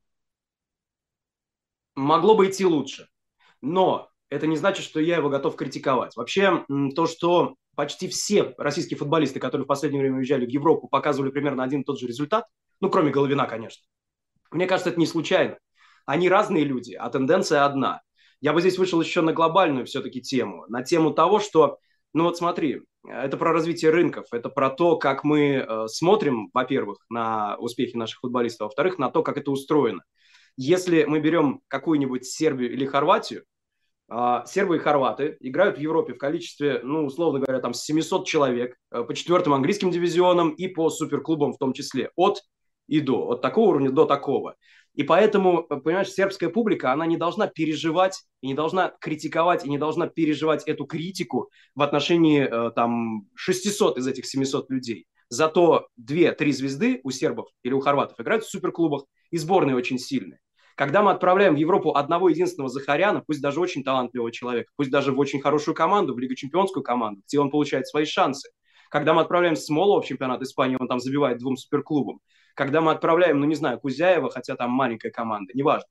[1.96, 3.10] Могло бы идти лучше,
[3.62, 6.16] но это не значит, что я его готов критиковать.
[6.16, 11.32] Вообще, то, что почти все российские футболисты, которые в последнее время уезжали в Европу, показывали
[11.32, 12.46] примерно один и тот же результат,
[12.82, 13.86] ну, кроме Головина, конечно.
[14.52, 15.58] Мне кажется, это не случайно.
[16.06, 18.02] Они разные люди, а тенденция одна.
[18.42, 21.80] Я бы здесь вышел еще на глобальную все-таки тему, на тему того, что,
[22.14, 27.00] ну вот смотри, это про развитие рынков, это про то, как мы э, смотрим, во-первых,
[27.10, 30.04] на успехи наших футболистов, а во-вторых, на то, как это устроено.
[30.58, 33.44] Если мы берем какую-нибудь Сербию или Хорватию,
[34.46, 39.04] сербы и хорваты играют в Европе в количестве, ну, условно говоря, там 700 человек э,
[39.04, 42.12] по четвертым английским дивизионам и по суперклубам в том числе.
[42.16, 42.42] От
[42.88, 43.28] и до.
[43.28, 44.56] От такого уровня до такого.
[44.94, 49.70] И поэтому, э, понимаешь, сербская публика, она не должна переживать, и не должна критиковать, и
[49.70, 55.08] не должна переживать эту критику в отношении э, там 600 из этих 700 людей.
[55.30, 60.40] Зато 2-3 звезды у сербов или у хорватов играют в суперклубах, и сборные очень сильные.
[60.76, 65.14] Когда мы отправляем в Европу одного единственного Захаряна, пусть даже очень талантливого человека, пусть даже
[65.14, 68.50] в очень хорошую команду, в Лигу Чемпионскую команду, где он получает свои шансы.
[68.90, 72.20] Когда мы отправляем Смолова в чемпионат Испании, он там забивает двум суперклубам.
[72.56, 75.88] Когда мы отправляем, ну не знаю, Кузяева, хотя там маленькая команда, неважно.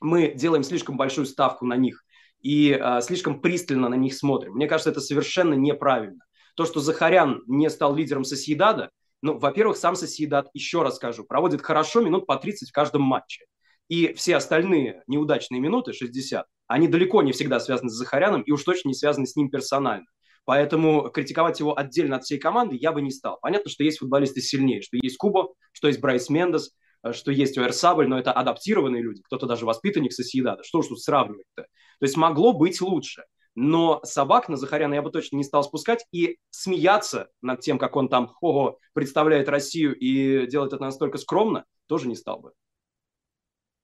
[0.00, 2.04] Мы делаем слишком большую ставку на них
[2.40, 4.54] и э, слишком пристально на них смотрим.
[4.54, 6.24] Мне кажется, это совершенно неправильно.
[6.56, 8.90] То, что Захарян не стал лидером Сосъедада,
[9.22, 13.44] ну, во-первых, сам Сосъедад, еще раз скажу, проводит хорошо минут по 30 в каждом матче.
[13.90, 18.62] И все остальные неудачные минуты, 60, они далеко не всегда связаны с Захаряном и уж
[18.62, 20.06] точно не связаны с ним персонально.
[20.44, 23.40] Поэтому критиковать его отдельно от всей команды я бы не стал.
[23.42, 26.70] Понятно, что есть футболисты сильнее, что есть Куба, что есть Брайс Мендес,
[27.02, 30.62] э, что есть Уэрсабль, но это адаптированные люди, кто-то даже воспитанник Сосъедада.
[30.62, 31.62] Что уж тут сравнивать-то?
[31.62, 33.24] То есть могло быть лучше.
[33.56, 37.96] Но собак на Захаряна я бы точно не стал спускать и смеяться над тем, как
[37.96, 42.52] он там ого, представляет Россию и делает это настолько скромно, тоже не стал бы.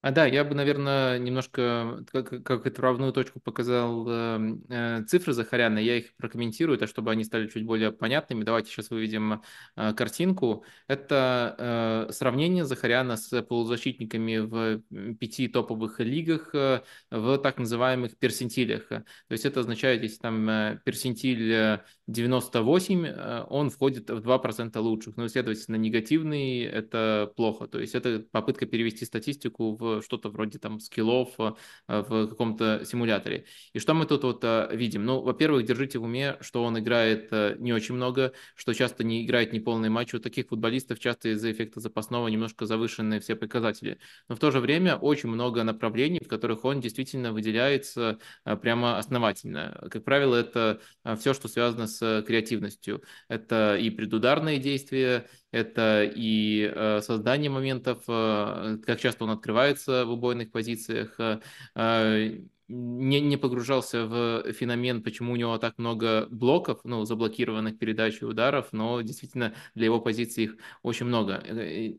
[0.03, 5.79] А, да, я бы, наверное, немножко, как, как отправную точку показал э, э, цифры Захаряна,
[5.81, 8.45] я их прокомментирую, так чтобы они стали чуть более понятными.
[8.45, 9.43] Давайте сейчас выведем
[9.75, 10.65] э, картинку.
[10.87, 18.87] Это э, сравнение Захаряна с полузащитниками в пяти топовых лигах э, в так называемых персентилях.
[18.89, 25.17] То есть это означает, если там э, персентиль 98, э, он входит в 2% лучших.
[25.17, 27.67] Ну, следовательно, негативный– это плохо.
[27.67, 31.53] То есть это попытка перевести статистику в что-то вроде там скиллов э,
[31.87, 33.45] в каком-то симуляторе.
[33.73, 35.05] И что мы тут вот э, видим?
[35.05, 39.25] Ну, во-первых, держите в уме, что он играет э, не очень много, что часто не
[39.25, 40.15] играет неполный матч.
[40.15, 43.99] У таких футболистов часто из-за эффекта запасного немножко завышенные все показатели.
[44.29, 48.19] Но в то же время очень много направлений, в которых он действительно выделяется
[48.63, 49.89] прямо основательно.
[49.91, 50.81] Как правило, это
[51.19, 53.03] все, что связано с креативностью.
[53.29, 59.31] Это и предударные действия, это и создание моментов, как часто он
[59.77, 62.39] открывается в убойных позициях, э,
[62.69, 68.25] не, не погружался в феномен, почему у него так много блоков, ну, заблокированных передач и
[68.25, 71.45] ударов, но действительно для его позиции их очень много.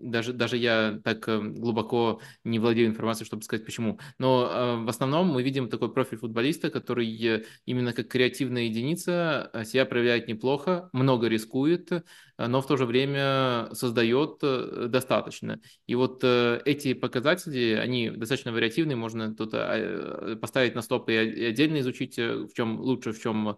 [0.02, 3.98] Даже, даже я так глубоко не владею информацией, чтобы сказать почему.
[4.20, 10.28] Но в основном мы видим такой профиль футболиста, который именно как креативная единица себя проявляет
[10.28, 11.92] неплохо, много рискует,
[12.38, 15.60] но в то же время создает э, достаточно.
[15.88, 21.16] И вот э, эти показатели, они достаточно вариативные, можно тут а, поставить на стоп и
[21.16, 23.58] отдельно изучить, э, в чем лучше, в чем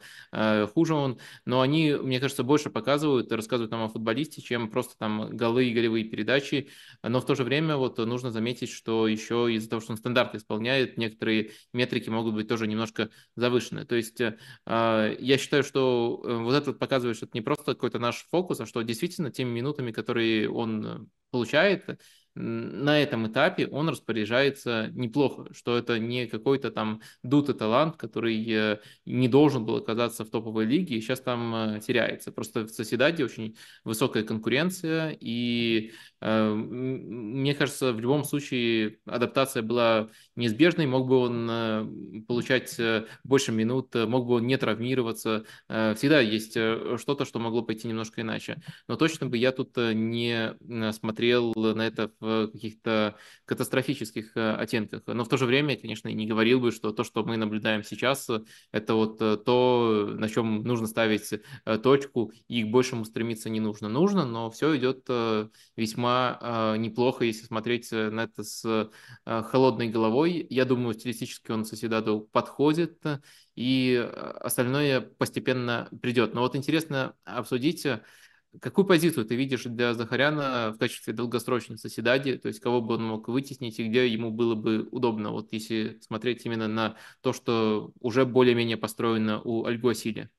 [0.73, 5.35] хуже он, но они, мне кажется, больше показывают, рассказывают нам о футболисте, чем просто там
[5.35, 6.69] голы и голевые передачи,
[7.03, 10.35] но в то же время вот нужно заметить, что еще из-за того, что он стандарт
[10.35, 13.85] исполняет, некоторые метрики могут быть тоже немножко завышены.
[13.85, 18.59] То есть я считаю, что вот это показывает, что это не просто какой-то наш фокус,
[18.59, 20.99] а что действительно теми минутами, которые он э,
[21.31, 21.99] получает,
[22.35, 28.79] на этом этапе он распоряжается неплохо, что это не какой-то там дутый талант, который э,
[29.05, 32.31] не должен был оказаться в топовой лиге и сейчас там э, теряется.
[32.31, 35.91] Просто в Соседаде очень высокая конкуренция, и
[36.21, 36.53] э,
[37.49, 42.79] мне кажется, в любом случае адаптация была неизбежной, мог бы он получать
[43.23, 48.61] больше минут, мог бы он не травмироваться, всегда есть что-то, что могло пойти немножко иначе.
[48.87, 50.55] Но точно бы я тут не
[50.93, 53.15] смотрел на это в каких-то
[53.45, 55.03] катастрофических э, оттенках.
[55.07, 58.29] Но в то же время, конечно, не говорил бы, что то, что мы наблюдаем сейчас,
[58.71, 63.59] это вот э, то, на чем нужно ставить э, точку, и к большему стремиться не
[63.59, 63.89] нужно.
[63.89, 65.07] Нужно, но все идет
[65.75, 68.89] весьма неплохо, если смотреть на это с
[69.25, 70.45] холодной головой.
[70.49, 73.03] Я думаю, стилистически он Соседаду подходит,
[73.55, 73.95] и
[74.39, 76.33] остальное постепенно придет.
[76.33, 77.85] Но вот интересно обсудить
[78.61, 83.03] Какую позицию ты видишь для Захаряна в качестве долгосрочной соседади, то есть кого бы он
[83.05, 87.91] мог вытеснить и где ему было бы удобно, вот если смотреть именно на то, что
[87.99, 90.31] уже более-менее построено у Альгуасиля?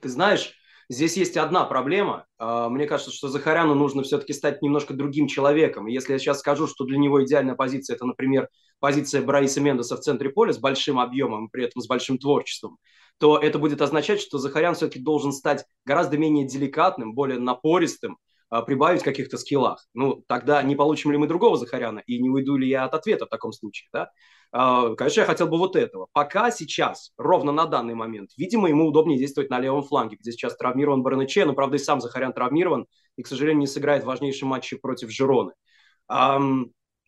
[0.00, 0.59] Ты знаешь,
[0.90, 2.26] здесь есть одна проблема.
[2.36, 5.86] А, мне кажется, что Захаряну нужно все-таки стать немножко другим человеком.
[5.86, 8.48] Если я сейчас скажу, что для него идеальная позиция– это, например,
[8.80, 12.76] позиция Браиса Мендеса в центре поля с большим объемом, при этом с большим творчеством,
[13.18, 18.18] то это будет означать, что Захарян все-таки должен стать гораздо менее деликатным, более напористым,
[18.50, 19.86] а, прибавить каких-то скиллах.
[19.94, 23.26] Ну, тогда не получим ли мы другого Захаряна, и не уйду ли я от ответа
[23.26, 24.10] в таком случае, да?
[24.52, 26.08] А, конечно, я хотел бы вот этого.
[26.12, 30.56] Пока сейчас, ровно на данный момент, видимо, ему удобнее действовать на левом фланге, где сейчас
[30.56, 32.86] травмирован Бараныче, но, правда, и сам Захарян травмирован,
[33.16, 35.52] и, к сожалению, не сыграет важнейший матче против Жироны.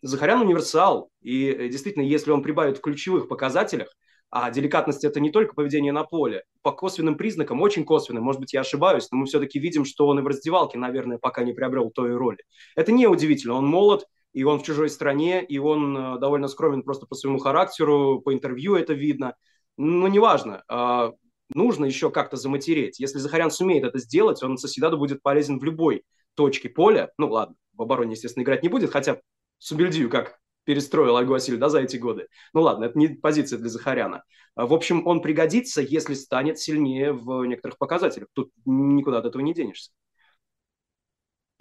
[0.02, 3.88] Захарян универсал, и э, действительно, если он прибавит в ключевых показателях,
[4.30, 6.42] а деликатность– это не только поведение на поле.
[6.62, 10.18] По косвенным признакам, очень косвенным, может быть, я ошибаюсь, но мы все-таки видим, что он
[10.18, 12.38] и в раздевалке, наверное, пока не приобрел той роли.
[12.74, 13.54] Это не удивительно.
[13.54, 17.38] Он молод, и он в чужой стране, и он э, довольно скромен просто по своему
[17.38, 19.36] характеру, по интервью это видно.
[19.76, 21.12] Но неважно, а,
[21.54, 23.00] нужно еще как-то заматереть.
[23.00, 26.04] Если Захарян сумеет это сделать, он Соседаду будет полезен в любой
[26.34, 27.10] точке поля.
[27.18, 29.20] Ну ладно, в обороне, естественно, играть не будет, хотя
[29.58, 32.28] Субельдию как перестроил Альгуасиль, да, за эти годы.
[32.52, 34.24] Ну ладно, это не позиция для Захаряна.
[34.54, 38.28] А, в общем, он пригодится, если станет сильнее в некоторых показателях.
[38.32, 39.90] Тут никуда от этого не денешься.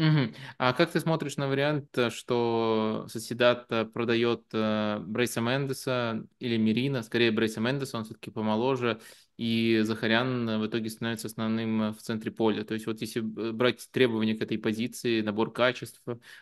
[0.02, 0.34] Угу.
[0.58, 6.58] А как ты смотришь на вариант, э, что Соседат э, продает э, Брейса Мендеса или
[6.58, 9.00] Мирина, скорее Брейса Мендеса, он все-таки помоложе,
[9.38, 12.64] и Захарян в итоге становится основным в центре поля.
[12.64, 16.02] То есть вот если брать требования к этой позиции, набор качеств,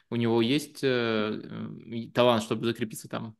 [0.10, 3.36] у него есть талант, чтобы закрепиться там?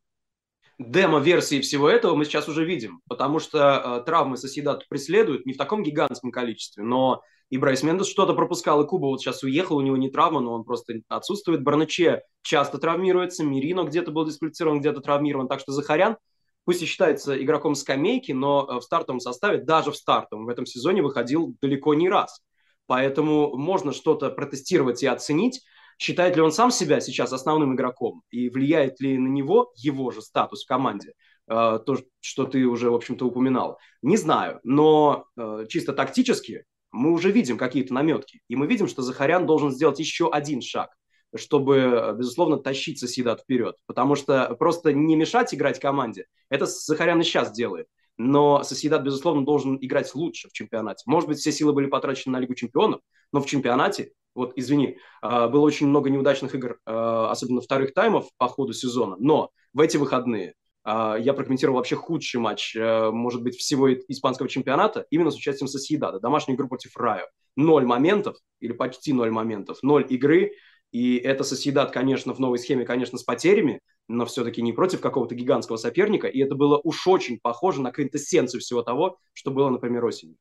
[0.80, 5.58] Демо-версии всего этого мы сейчас уже видим, потому что э, травмы Соседат преследуют не в
[5.58, 9.82] таком гигантском количестве, но и Брайс Мендес что-то пропускал, и Куба вот сейчас уехал, у
[9.82, 11.64] него не травма, но он просто отсутствует.
[11.64, 16.18] Барначе часто травмируется, Мирино где-то был дисквалифицирован, где-то травмирован, так что Захарян,
[16.64, 20.66] пусть и считается игроком скамейки, но э, в стартовом составе, даже в стартовом, в этом
[20.66, 22.42] сезоне выходил далеко не раз.
[22.86, 25.62] Поэтому можно что-то протестировать и оценить.
[26.00, 30.22] Считает ли он сам себя сейчас основным игроком и влияет ли на него его же
[30.22, 31.14] статус в команде?
[31.50, 33.78] Э, то, что ты уже, в общем-то, упоминал.
[34.02, 38.40] Не знаю, но э, чисто тактически мы уже видим какие-то наметки.
[38.48, 40.90] И мы видим, что Захарян должен сделать еще один шаг,
[41.36, 43.76] чтобы, безусловно, тащить Соседат вперед.
[43.86, 47.88] Потому что просто не мешать играть команде, это Захарян и сейчас делает.
[48.18, 51.04] Но Соседат, безусловно, должен играть лучше в чемпионате.
[51.08, 53.02] Может быть, все силы были потрачены на Лигу чемпионов,
[53.34, 58.30] но в чемпионате, вот, извини, а, было очень много неудачных игр, а, особенно вторых таймов
[58.38, 59.18] по ходу сезона.
[59.20, 60.54] Но в эти выходные
[60.86, 65.68] а, я прокомментировал вообще худший матч, э, может быть, всего испанского чемпионата, именно с участием
[65.68, 66.22] Сосьедада.
[66.22, 67.26] Домашняя игра против Раю.
[67.58, 70.54] Ноль моментов, или почти ноль моментов, ноль игры.
[70.92, 75.36] И это Сосьедад, конечно, в новой схеме, конечно, с потерями, но все-таки не против какого-то
[75.36, 76.28] гигантского соперника.
[76.28, 80.38] И это было уж очень похоже на квинтэссенцию всего того, что было, например, осенью.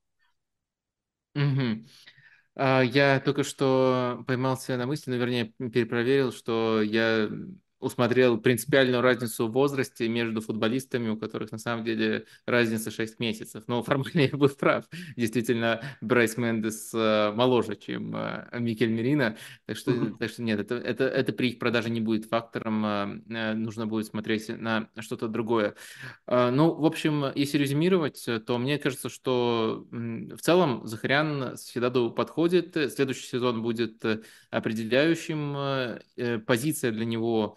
[1.34, 1.84] Угу.
[2.58, 7.28] Я только что поймался на мысли, ну, вернее, перепроверил, что я
[7.80, 13.64] усмотрел принципиальную разницу в возрасте между футболистами, у которых на самом деле разница 6 месяцев.
[13.66, 14.84] Но формально я был прав.
[15.16, 19.36] Действительно, Брайс Мендес э, моложе, чем э, Микель Мерина.
[19.66, 20.16] Так что, mm-hmm.
[20.18, 22.84] так что нет, это, это, это при их продаже не будет фактором.
[22.84, 25.74] Э, нужно будет смотреть на что-то другое.
[26.26, 32.76] Ну, в общем, если резюмировать, то мне кажется, что в целом Захарян Седаду подходит.
[32.92, 34.04] Следующий сезон будет
[34.50, 35.98] определяющим.
[36.46, 37.56] Позиция для него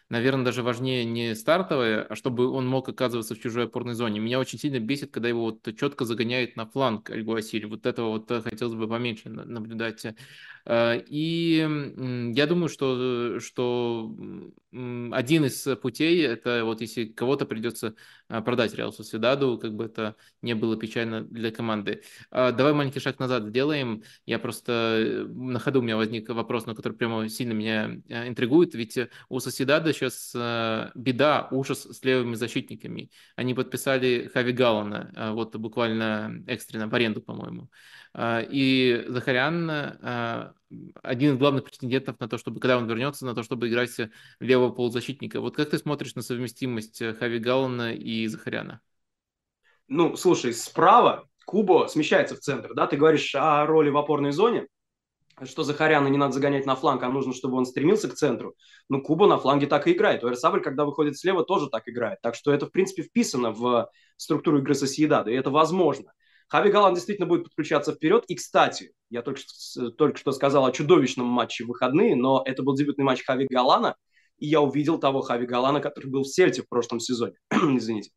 [0.11, 4.19] наверное, даже важнее не стартовая, а чтобы он мог оказываться в чужой опорной зоне.
[4.19, 7.65] Меня очень сильно бесит, когда его вот четко загоняет на фланг Альгуасиль.
[7.65, 10.05] Вот этого вот э, хотелось бы поменьше наблюдать.
[10.65, 14.13] Э, и я думаю, что, что
[14.71, 17.95] один из путей, это вот если кого-то придется
[18.27, 22.03] э, продать Реал Соседаду, как бы это не было печально для команды.
[22.31, 24.03] Давай маленький шаг назад сделаем.
[24.25, 28.73] Я просто на ходу у меня возник вопрос, на который прямо сильно меня интригует.
[28.75, 33.11] Ведь у Соседада сейчас э, беда, ужас с левыми защитниками.
[33.35, 37.69] Они подписали Хави Галлана, э, вот буквально экстренно, в аренду, по-моему.
[38.13, 39.69] Э, и Захарян
[41.03, 43.95] один из главных претендентов на то, чтобы, когда он вернется, на то, чтобы играть
[44.39, 45.41] левого полузащитника.
[45.41, 48.81] Вот как ты смотришь на совместимость Хави Галлана и Захаряна?
[49.87, 52.87] Ну, слушай, справа Кубо смещается в центр, да?
[52.87, 54.67] Ты говоришь о роли в опорной зоне
[55.45, 58.55] что Захаряна не надо загонять на фланг, а нужно, чтобы он стремился к центру.
[58.89, 60.23] Ну, Куба на фланге так и играет.
[60.23, 62.19] Уэрсабль, когда выходит слева, тоже так играет.
[62.21, 66.13] Так что это, в принципе, вписано в структуру игры Сосиедада, и это возможно.
[66.47, 68.25] Хави Галан действительно будет подключаться вперед.
[68.27, 69.39] И, кстати, я только,
[69.97, 73.95] только что сказал о чудовищном матче в выходные, но это был дебютный матч Хави Галана,
[74.37, 77.35] и я увидел того Хави Галана, который был в Сельте в прошлом сезоне.
[77.51, 78.11] Извините.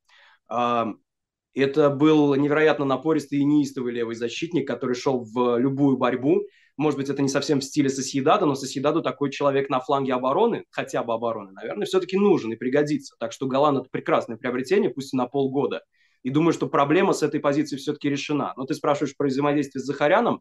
[1.55, 6.43] Это был невероятно напористый и неистовый левый защитник, который шел в любую борьбу,
[6.77, 10.65] может быть, это не совсем в стиле Сосьедада, но Сосьедаду такой человек на фланге обороны,
[10.71, 13.15] хотя бы обороны, наверное, все-таки нужен и пригодится.
[13.19, 15.83] Так что Галан– это прекрасное приобретение, пусть и на полгода.
[16.23, 18.55] И думаю, что проблема с этой позицией все-таки решена.
[18.57, 20.41] Но ты спрашиваешь про взаимодействие с Захаряном,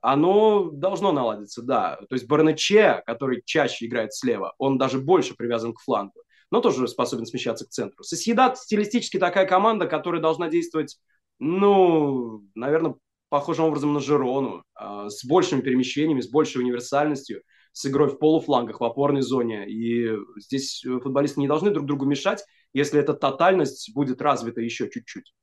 [0.00, 1.96] оно должно наладиться, да.
[2.08, 6.86] То есть Барнече, который чаще играет слева, он даже больше привязан к флангу, но тоже
[6.88, 8.04] способен смещаться к центру.
[8.04, 10.96] Сосьедад стилистически такая команда, которая должна действовать,
[11.38, 12.94] ну, наверное,
[13.36, 17.42] похожим образом на Жирону, а, с большими перемещениями, с большей универсальностью,
[17.72, 19.68] с игрой в полуфлангах, в опорной зоне.
[19.68, 22.42] И здесь футболисты не должны друг другу мешать,
[22.72, 25.34] если эта тотальность будет развита еще чуть-чуть.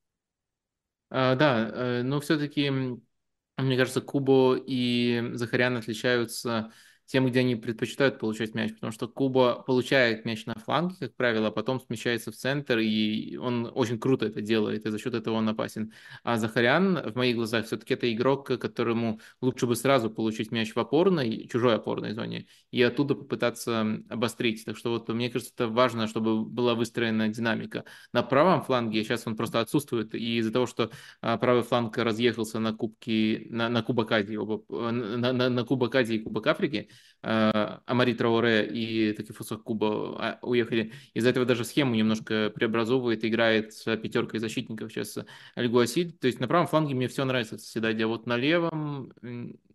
[1.12, 6.72] А, да, э, но все-таки, мне кажется, Кубо и Захарян отличаются
[7.06, 11.48] тем, где они предпочитают получать мяч, потому что Куба получает мяч на фланге, как правило,
[11.48, 15.36] а потом смещается в центр, и он очень круто это делает, и за счет этого
[15.36, 15.92] он опасен.
[16.24, 20.80] А Захарян, в моих глазах, все-таки это игрок, которому лучше бы сразу получить мяч в
[20.80, 24.64] опорной, чужой опорной зоне, и оттуда попытаться обострить.
[24.66, 27.84] Так что вот мне кажется, это важно, чтобы была выстроена динамика.
[28.14, 32.60] На правом фланге сейчас он просто отсутствует, и из-за того, что а, правый фланг разъехался
[32.60, 36.90] на кубки, на, на Кубок Азии, оба, на, на, на Кубок Азии и Кубок Африки,
[37.22, 40.92] Амари Трауре и Такифуса Куба уехали.
[41.14, 45.18] Из-за этого даже схему немножко преобразовывает, играет с пятеркой защитников сейчас
[45.56, 46.12] Альгуасиль.
[46.12, 49.14] То есть на правом фланге мне все нравится Соседади, а вот на левом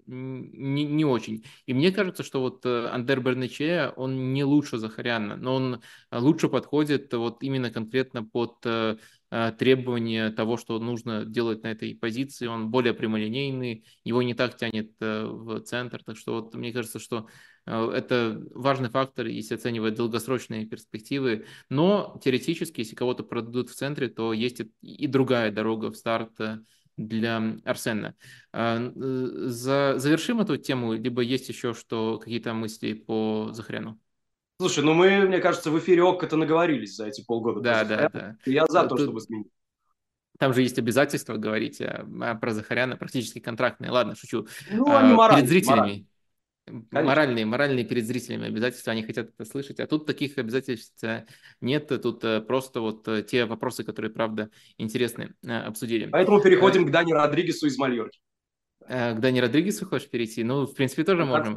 [0.08, 1.44] не, не очень.
[1.66, 6.48] И мне кажется, что вот э, Андер Бернече, он не лучше Захаряна, но он лучше
[6.48, 8.96] подходит вот именно конкретно под э,
[9.58, 12.46] требования того, что нужно делать на этой позиции.
[12.46, 16.02] Он более прямолинейный, его не так тянет в центр.
[16.02, 17.28] Так что вот мне кажется, что
[17.68, 21.46] Э, это важный фактор, если оценивать долгосрочные перспективы.
[21.68, 26.58] Но теоретически, если кого-то продадут в центре, то есть и другая дорога в старт э,
[26.96, 28.14] для Арсена.
[28.52, 34.00] Э, за, завершим эту тему, либо есть еще что, какие-то мысли по Захаряну?
[34.60, 37.60] Слушай, ну мы, мне кажется, в эфире ОККО-то наговорились за эти полгода.
[37.60, 38.36] Да, да, да.
[38.44, 39.02] Я за то, Тут...
[39.02, 39.46] чтобы сменить.
[40.38, 43.90] Там же есть обязательства говорить а, про Захаряна, практически контрактные.
[43.90, 44.48] Ладно, шучу.
[44.70, 45.46] Ну, они моральные.
[45.46, 46.06] Перед зрителями.
[46.66, 47.08] Моральные.
[47.08, 49.80] Моральные, моральные перед зрителями обязательства, они хотят это слышать.
[49.80, 51.24] А тут таких обязательств э,
[51.60, 56.06] нет, тут э, просто вот те вопросы, которые, правда, интересны, обсудили.
[56.10, 58.20] Поэтому переходим к Дани Родригесу из Мальорки.
[58.88, 60.42] К Дани Родригесу хочешь перейти?
[60.42, 61.56] Ну, в принципе, тоже ну, можем.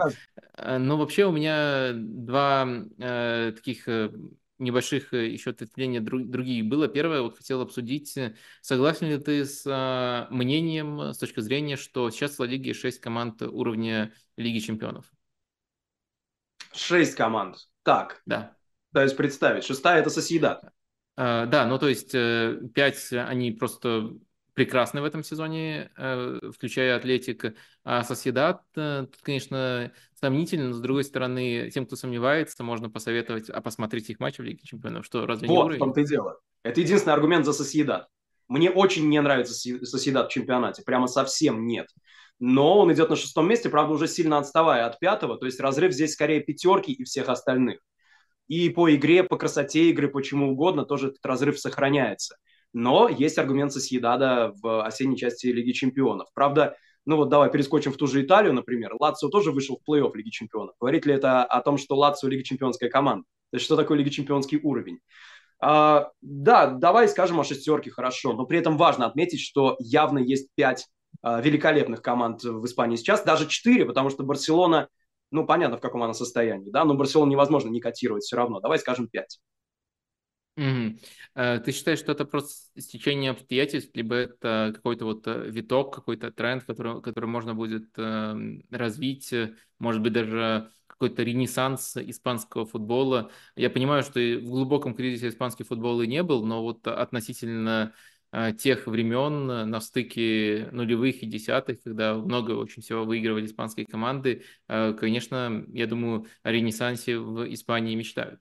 [0.58, 2.68] Ну, вообще у меня два
[3.00, 3.88] э, таких
[4.62, 6.88] небольших э, еще ответвления другие было.
[6.88, 11.76] Первое, вот хотел обсудить, э, согласен ли ты с а, мнением, э, с точки зрения,
[11.76, 15.12] что сейчас в Лиге 6 команд уровня Лиги Чемпионов?
[16.74, 17.58] Шесть команд.
[17.84, 18.22] Так.
[18.26, 18.56] Да.
[18.94, 19.64] То есть представить.
[19.64, 20.64] Шестая– это Соседат.
[21.18, 22.12] А, да, ну то есть
[22.74, 24.14] пять они просто
[24.66, 27.56] прекрасны в этом сезоне, э, включая Атлетик.
[27.84, 33.50] А Соседат, э, тут, конечно, сомнительно, но, с другой стороны, тем, кто сомневается, можно посоветовать,
[33.50, 35.04] а посмотреть их матчи в Лиге Чемпионов.
[35.04, 35.78] Что, разве вот, не уровень?
[35.78, 36.40] в том-то и дело.
[36.62, 38.08] Это единственный аргумент за Соседат.
[38.48, 41.88] Мне очень не нравится Соседат в чемпионате, прямо совсем нет.
[42.38, 45.92] Но он идет на шестом месте, правда, уже сильно отставая от пятого, то есть разрыв
[45.92, 47.80] здесь скорее пятерки и всех остальных.
[48.48, 52.36] И по игре, по красоте игры, почему угодно, тоже этот разрыв сохраняется.
[52.74, 56.30] Но есть аргумент Сосьедада в осенней части Лиги Чемпионов.
[56.34, 58.94] Правда, ну вот давай перескочим в ту же Италию, например.
[59.00, 60.76] Лацио тоже вышел в плей-офф Лиги Чемпионов.
[60.80, 63.26] Говорит ли это о том, что Лацио Лига Чемпионская команда?
[63.52, 65.00] То есть что такое Лига Чемпионский уровень?
[65.60, 68.34] А, да, давай скажем о шестерке, хорошо.
[68.34, 70.88] Но при этом важно отметить, что явно есть пять
[71.22, 73.24] а, великолепных команд в Испании сейчас.
[73.24, 74.88] Даже четыре, потому что Барселона,
[75.32, 78.60] ну понятно, в каком она состоянии, да, но Барселону невозможно не котировать все равно.
[78.60, 79.40] Давай скажем пять.
[81.36, 86.32] Э, ты считаешь, что это просто стечение обстоятельств, либо это какой-то вот э, виток, какой-то
[86.32, 93.32] тренд, который, который можно будет эм, развить, э, может быть, даже какой-то ренессанс испанского футбола?
[93.56, 97.94] Я понимаю, что в глубоком кризисе испанский футбол и не был, но вот относительно
[98.60, 105.66] тех времен на стыке нулевых и десятых, когда много очень всего выигрывали испанские команды, конечно,
[105.68, 108.40] я думаю, о ренессансе в Испании мечтают.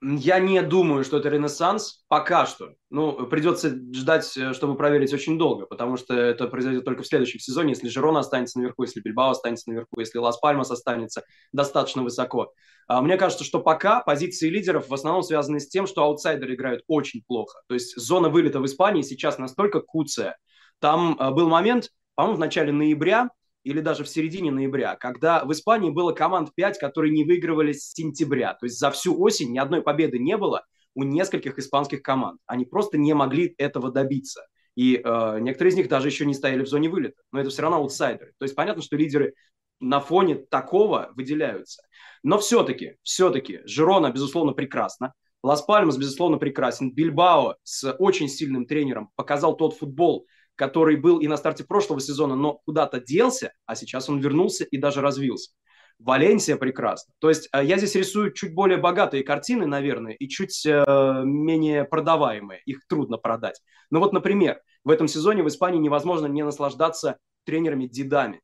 [0.00, 2.74] Я не думаю, что это ренессанс пока что.
[2.88, 7.40] Ну, придется ждать, э, чтобы проверить очень долго, потому что это произойдет только в следующем
[7.40, 12.52] сезоне, если Жирона останется наверху, если Бильбао останется наверху, если Лас Пальмас останется достаточно высоко.
[12.86, 16.82] А мне кажется, что пока позиции лидеров в основном связаны с тем, что аутсайдеры играют
[16.86, 17.60] очень плохо.
[17.66, 20.36] То есть зона вылета в Испании сейчас настолько куцая.
[20.78, 23.30] Там э, был момент, по-моему, в начале ноября,
[23.68, 27.92] или даже в середине ноября, когда в Испании было команд 5, которые не выигрывали с
[27.92, 28.54] сентября.
[28.54, 30.64] То есть за всю осень ни одной победы не было
[30.94, 32.40] у нескольких испанских команд.
[32.46, 34.46] Они просто не могли этого добиться.
[34.74, 37.20] И э, некоторые из них даже еще не стояли в зоне вылета.
[37.30, 38.32] Но это все равно аутсайдеры.
[38.38, 39.34] То есть понятно, что лидеры
[39.80, 41.82] на фоне такого выделяются.
[42.22, 45.12] Но все-таки, все-таки Жирона, безусловно, прекрасна.
[45.42, 46.90] Лас-Пальмас, безусловно, прекрасен.
[46.90, 50.26] Бильбао с очень сильным тренером показал тот футбол,
[50.58, 54.76] который был и на старте прошлого сезона, но куда-то делся, а сейчас он вернулся и
[54.76, 55.52] даже развился.
[56.00, 57.12] Валенсия прекрасно.
[57.20, 60.84] То есть э, я здесь рисую чуть более богатые картины, наверное, и чуть э,
[61.24, 62.60] менее продаваемые.
[62.66, 63.60] Их трудно продать.
[63.90, 68.40] Но вот, например, в этом сезоне в Испании невозможно не наслаждаться тренерами-дедами.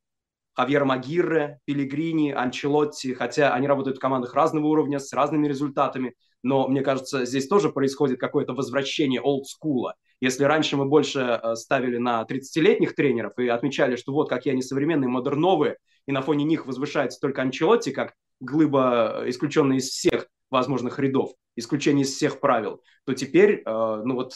[0.53, 6.15] Хавьер Магирре, Пелигрини, Анчелотти, хотя они работают в командах разного уровня, с разными результатами,
[6.45, 9.95] но мне кажется, здесь тоже происходит какое-то возвращение олдскула.
[10.21, 14.61] Если раньше мы больше э, ставили на 30-летних тренеров и отмечали, что вот какие они
[14.61, 20.27] современные, модерновые, и на фоне них возвышается только Анчелотти, как глыба, э, исключенная из всех
[20.51, 24.35] возможных рядов, исключение из всех правил, то теперь, э, ну вот,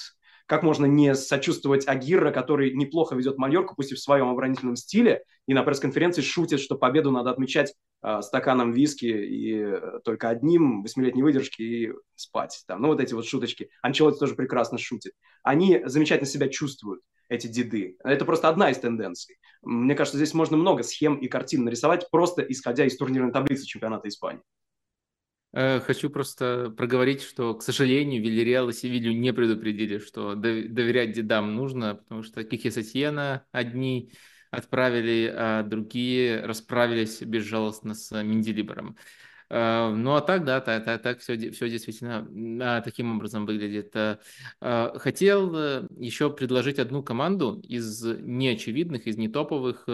[0.50, 5.24] как можно не сочувствовать Агирра, который неплохо ведет Мальорку, пусть и в своем оборонительном стиле,
[5.46, 10.82] и на пресс-конференции шутит, что победу надо отмечать э, стаканом виски и э, только одним,
[10.82, 12.64] восьмилетней выдержки и спать.
[12.66, 12.82] Там.
[12.82, 13.70] Ну, вот эти вот шуточки.
[13.84, 15.14] Анчелотти тоже прекрасно шутит.
[15.44, 17.98] Они замечательно себя чувствуют, эти деды.
[18.04, 19.38] Это просто одна из тенденций.
[19.62, 24.08] Мне кажется, здесь можно много схем и картин нарисовать, просто исходя из турнирной таблицы чемпионата
[24.08, 24.42] Испании.
[25.52, 31.56] Э, хочу просто проговорить, что, к сожалению, Вильяреал и Севилью не предупредили, что доверять дедам
[31.56, 34.14] нужно, потому что Кихи Сатьена одни
[34.52, 38.98] отправили, а другие расправились безжалостно с Менделибером.
[39.50, 42.28] Э, ну а так, да, так, так, так все, все действительно
[42.62, 43.96] а, таким образом выглядит.
[43.96, 44.18] Э,
[44.62, 45.56] э, хотел
[45.98, 49.86] еще предложить одну команду из неочевидных, из нетоповых,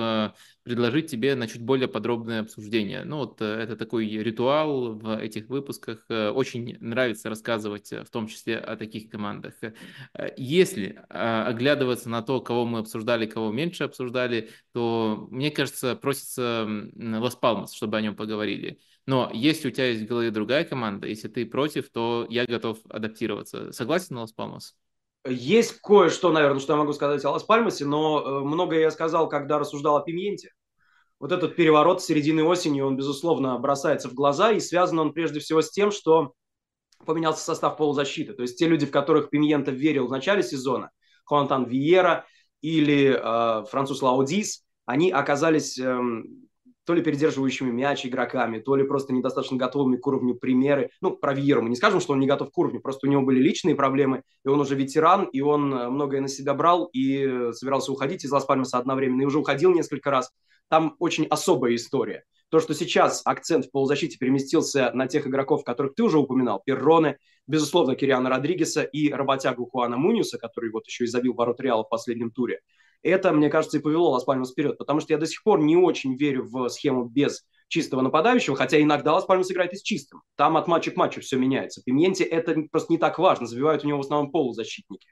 [0.63, 3.03] предложить тебе на чуть более подробное обсуждение.
[3.03, 6.05] Ну вот это такой ритуал в этих выпусках.
[6.09, 9.53] Очень нравится рассказывать в том числе о таких командах.
[10.37, 17.35] Если оглядываться на то, кого мы обсуждали, кого меньше обсуждали, то, мне кажется, просится Лас
[17.35, 18.79] Палмас, чтобы о нем поговорили.
[19.05, 22.79] Но если у тебя есть в голове другая команда, если ты против, то я готов
[22.89, 23.71] адаптироваться.
[23.71, 24.75] Согласен, Лас Палмас?
[25.27, 29.27] Есть кое-что, наверное, что я могу сказать о Лас Пальмасе, но э, многое я сказал,
[29.29, 30.51] когда рассуждал о Пименте.
[31.19, 35.39] Вот этот переворот с середины осени, он, безусловно, бросается в глаза, и связан он прежде
[35.39, 36.33] всего с тем, что
[37.05, 38.33] поменялся состав полузащиты.
[38.33, 40.91] То есть те люди, в которых Пименто верил в начале сезона,
[41.25, 42.25] Хуантан Виера
[42.61, 45.99] или э, француз Лаудис, они оказались э,
[46.85, 50.91] то ли передерживающими мяч игроками, то ли просто недостаточно готовыми к уровню примеры.
[51.01, 53.23] Ну, про Вьеру мы не скажем, что он не готов к уровню, просто у него
[53.23, 57.51] были личные проблемы, и он уже ветеран, и он э, многое на себя брал, и
[57.53, 60.31] собирался уходить из Лас-Пальмаса одновременно, и уже уходил несколько раз.
[60.69, 62.23] Там очень особая история.
[62.49, 67.17] То, что сейчас акцент в полузащите переместился на тех игроков, которых ты уже упоминал, Перроне,
[67.47, 71.89] безусловно, Кириана Родригеса и работягу Хуана Муниуса, который вот еще и забил ворот Реала в
[71.89, 72.61] последнем туре
[73.05, 76.15] это, мне кажется, и повело Лас-Пальмас вперед, потому что я до сих пор не очень
[76.15, 80.21] верю в схему без чистого нападающего, хотя иногда Лас-Пальмас играет и с чистым.
[80.35, 81.81] Там от матча к матчу все меняется.
[81.83, 85.07] Пименте это просто не так важно, забивают у него в основном полузащитники.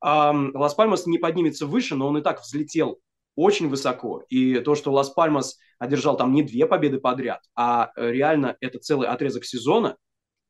[0.00, 3.00] Лас-Пальмас не поднимется выше, но он и так взлетел
[3.36, 4.22] очень высоко.
[4.28, 9.44] И то, что Лас-Пальмас одержал там не две победы подряд, а реально это целый отрезок
[9.44, 9.96] сезона,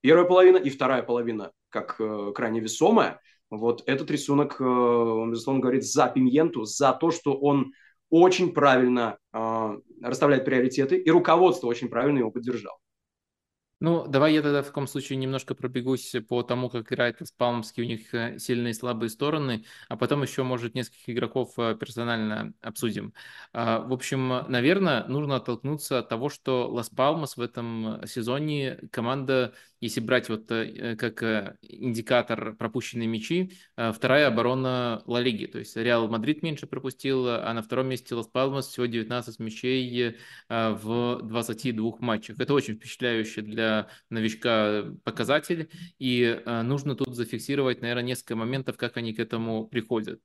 [0.01, 5.61] первая половина и вторая половина, как э, крайне весомая– вот этот рисунок, э, он, безусловно,
[5.61, 7.73] говорит за Пимьенту, за то, что он
[8.11, 12.79] очень правильно э, расставляет приоритеты, и руководство очень правильно его поддержало.
[13.81, 17.87] Ну, давай я тогда в таком случае немножко пробегусь по тому, как играет Спалмский, у
[17.87, 23.13] них э, сильные и слабые стороны, а потом еще, может, нескольких игроков э, персонально обсудим.
[23.53, 29.53] А, в общем, наверное, нужно оттолкнуться от того, что Лас Палмас в этом сезоне команда,
[29.81, 31.23] если брать вот э, как
[31.63, 37.63] индикатор пропущенные мячи, вторая оборона Ла Лиги, то есть Реал Мадрид меньше пропустил, а на
[37.63, 40.17] втором месте Лас Палмас всего 19 мячей
[40.49, 42.39] в 22 матчах.
[42.39, 48.97] Это очень впечатляюще для новичка показатель, и э, нужно тут зафиксировать, наверное, несколько моментов, как
[48.97, 50.21] они к этому приходят.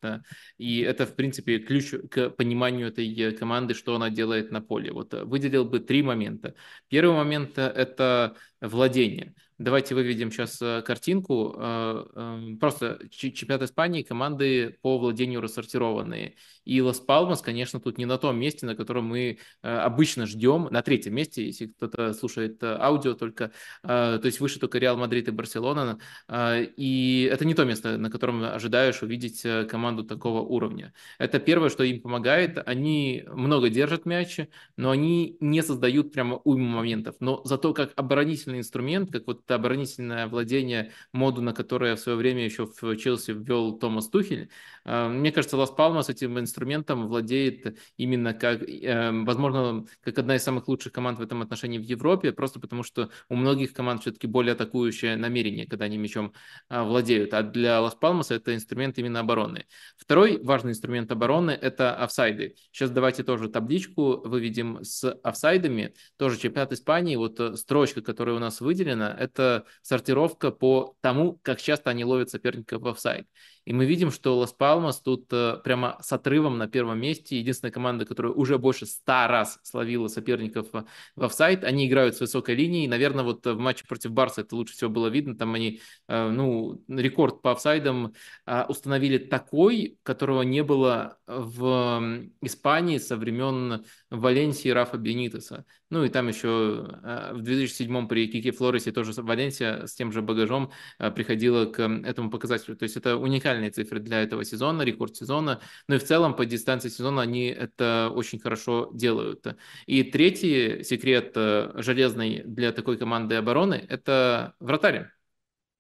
[0.58, 4.92] И это, в принципе, ключ к пониманию этой команды, что она делает на поле.
[4.92, 6.56] Вот э, выделил бы три момента.
[6.88, 9.34] Первый момент– это владение.
[9.58, 11.56] Давайте выведем сейчас э, картинку.
[11.58, 16.36] Э, эм, просто чемпионат Испании, команды по владению рассортированные.
[16.70, 20.68] И Лас Палмас, конечно, тут не на том месте, на котором мы э, обычно ждем,
[20.70, 23.52] на третьем месте, если кто-то слушает аудио только,
[23.82, 25.98] то есть выше только Реал Мадрид и Барселона.
[26.30, 30.94] И это не то место, на котором ожидаешь увидеть команду такого уровня.
[31.18, 32.62] Это первое, что им помогает.
[32.68, 34.40] Они много держат мяч,
[34.78, 37.16] но они не создают прямо уйму моментов.
[37.20, 42.18] Но зато как оборонительный инструмент, как вот это оборонительное владение, моду, на которое в свое
[42.18, 44.50] время еще в Челси ввел Томас Тухель.
[44.86, 46.59] Э, мне кажется, Лас Палмас этим инструментом
[47.08, 51.84] владеет именно как, э, возможно, как одна из самых лучших команд в этом отношении в
[51.84, 56.34] Европе, просто потому что у многих команд все-таки более атакующее намерение, когда они мячом
[56.70, 57.34] э, владеют.
[57.34, 59.66] А для Лас Палмаса это инструмент именно обороны.
[59.98, 62.56] Второй важный инструмент обороны– это офсайды.
[62.72, 65.94] Сейчас давайте тоже табличку выведем с офсайдами.
[66.18, 71.90] Тоже чемпионат Испании, вот строчка, которая у нас выделена, это сортировка по тому, как часто
[71.90, 73.28] они ловят соперника в офсайд.
[73.70, 77.38] И мы видим, что Лас Палмас тут э, прямо с отрывом на первом месте.
[77.38, 81.64] Единственная команда, которая уже больше ста раз словила соперников в офсайд.
[81.64, 82.88] Они играют с высокой линией.
[82.88, 85.38] Наверное, вот в матче против Барса это лучше всего было видно.
[85.38, 88.16] Там они, э, ну, рекорд по офсайдам
[88.48, 95.64] э, установили такой, которого не было в Испании со времен Валенсии Рафа Бенитеса.
[95.92, 96.98] Ну и там еще
[97.34, 100.72] в 2007 при Кике Флоресе тоже Валенсия с тем же багажом
[101.16, 102.76] приходила к этому показателю.
[102.76, 105.60] То есть это уникально уникальные цифры для этого сезона, рекорд сезона.
[105.88, 109.46] Ну и в целом по дистанции сезона они это очень хорошо делают.
[109.86, 115.08] И третий секрет э, железный для такой команды обороны– это вратарь.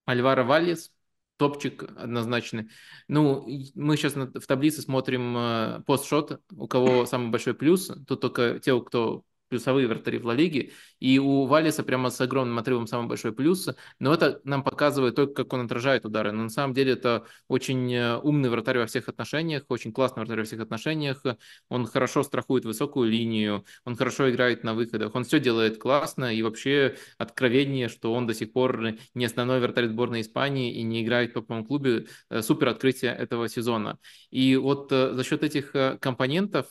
[0.05, 0.91] Альваро Вальес,
[1.37, 2.69] топчик однозначный.
[3.07, 7.91] Ну, мы сейчас в таблице смотрим э, постшот, у кого самый большой плюс.
[8.07, 12.57] Тут только те, кто плюсовые вратари в Ла Лиге, и у Валиса прямо с огромным
[12.59, 13.69] отрывом самый большой плюс,
[13.99, 16.31] но это нам показывает только, как он отражает удары.
[16.31, 20.39] Но на самом деле это очень э, умный вратарь во всех отношениях, очень классный вратарь
[20.39, 21.23] во всех отношениях.
[21.69, 26.41] Он хорошо страхует высокую линию, он хорошо играет на выходах, он все делает классно, и
[26.41, 31.31] вообще откровение, что он до сих пор не основной вратарь сборной Испании и не играет
[31.31, 33.97] в топовом клубе, э, супер открытие этого сезона.
[34.29, 36.67] И вот э, за счет этих компонентов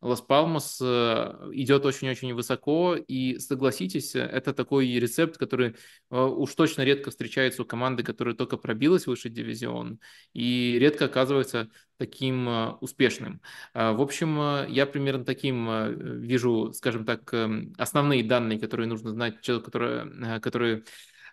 [0.00, 5.74] Лас Палмас идет очень очень высоко, и согласитесь, это такой рецепт, который
[6.10, 9.98] э, уж точно редко встречается у команды, которая только пробилась в высший дивизион,
[10.32, 11.68] и редко оказывается
[11.98, 13.40] таким э, успешным.
[13.74, 19.40] В общем, я примерно таким э, вижу, скажем так, эм, основные данные, которые нужно знать
[19.40, 20.84] человеку, который, который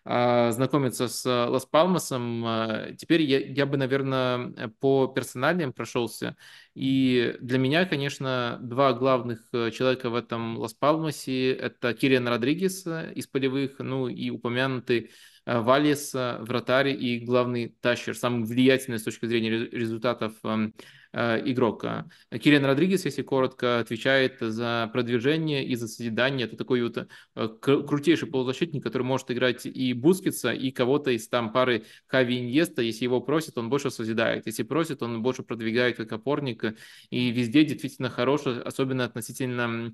[0.06, 2.46] знакомиться с э, Лас-Палмасом.
[2.46, 6.38] А, теперь я, я бы, наверное, по персональным прошелся.
[6.76, 13.14] И для меня, конечно, два главных э, человека в этом Лас-Палмасе– это Кириан Родригес э,
[13.16, 15.12] из полевых, ну и упомянутый
[15.48, 20.74] Валис, вратарь и главный тащер, самый влиятельный с точки зрения результатов эм,
[21.05, 21.86] Э, игрок.
[22.30, 26.46] Кириан Родригес, если коротко, отвечает за продвижение и за созидание.
[26.46, 31.54] Это такой вот э, крутейший полузащитник, который может играть и Бускетса, и кого-то из там
[31.54, 32.82] пары Хави Иньеста.
[32.82, 34.46] Если его просят, он больше созидает.
[34.46, 36.66] Если просит, он больше продвигает как опорник.
[37.10, 39.94] И везде действительно хороший, особенно относительно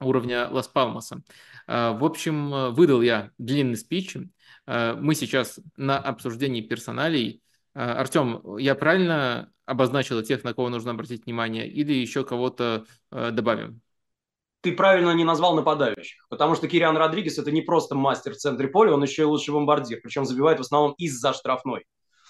[0.00, 1.22] уровня Лас-Палмаса.
[1.66, 4.16] Э, в общем, выдал я длинный спич.
[4.64, 7.42] Мы сейчас на обсуждении персоналей.
[7.74, 13.80] Артем, я правильно обозначила тех, на кого нужно обратить внимание, или еще кого-то э, добавим?
[14.60, 18.68] Ты правильно не назвал нападающих, потому что Кириан Родригес это не просто мастер в центре
[18.68, 21.84] поля, он еще и лучший бомбардир, причем забивает в основном из-за штрафной.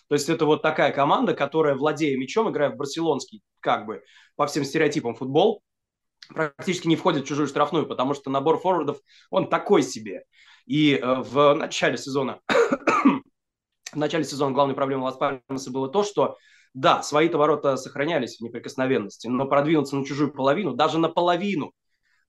[0.08, 4.02] То есть это вот такая команда, которая, владея мячом, играя в барселонский, как бы,
[4.36, 5.62] по всем стереотипам футбол,
[6.28, 8.98] практически не входит в чужую штрафную, потому что набор форвардов,
[9.30, 10.24] он такой себе.
[10.66, 12.40] И э, в начале сезона,
[13.92, 16.36] в начале сезона главной проблемой Лас-Пальмаса было то, что
[16.74, 21.72] да, свои-то ворота сохранялись в неприкосновенности, но продвинуться на чужую половину, даже на половину,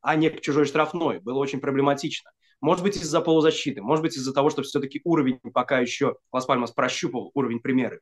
[0.01, 2.31] а не к чужой штрафной, было очень проблематично.
[2.59, 7.31] Может быть, из-за полузащиты, может быть, из-за того, что все-таки уровень пока еще Лас-Пальмас прощупал
[7.33, 8.01] уровень примеры.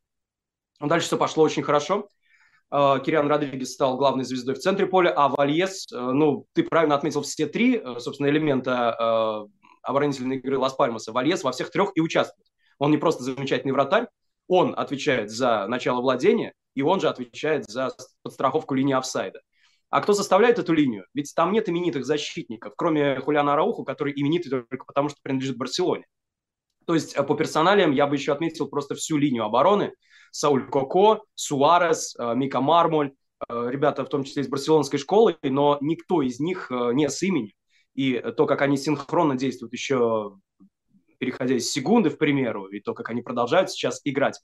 [0.80, 2.08] Но дальше все пошло очень хорошо.
[2.72, 6.96] А, Кириан Родригес стал главной звездой в центре поля, а Вальес, э, ну, ты правильно
[6.96, 11.12] отметил все три, э, собственно, элемента э, оборонительной игры Лас-Пальмаса.
[11.12, 12.48] Вальес во всех трех и участвует.
[12.82, 14.08] Он не просто замечательный вратарь,
[14.48, 17.92] он отвечает за начало владения, и он же отвечает за
[18.24, 19.40] подстраховку линии офсайда.
[19.92, 21.06] А кто составляет эту линию?
[21.14, 26.08] Ведь там нет именитых защитников, кроме Хулиана Рауху, который именитый только потому, что принадлежит Барселоне.
[26.88, 29.94] То есть э, по персоналиям я бы еще отметил просто всю линию обороны.
[30.32, 33.14] Сауль Коко, Суарес, э, Мика Мармоль,
[33.48, 37.54] э, ребята в том числе из барселонской школы, но никто из них не с именем.
[37.94, 40.40] И то, как они синхронно действуют еще
[41.22, 44.42] переходя из секунды, в примеру, и то, как они продолжают сейчас играть,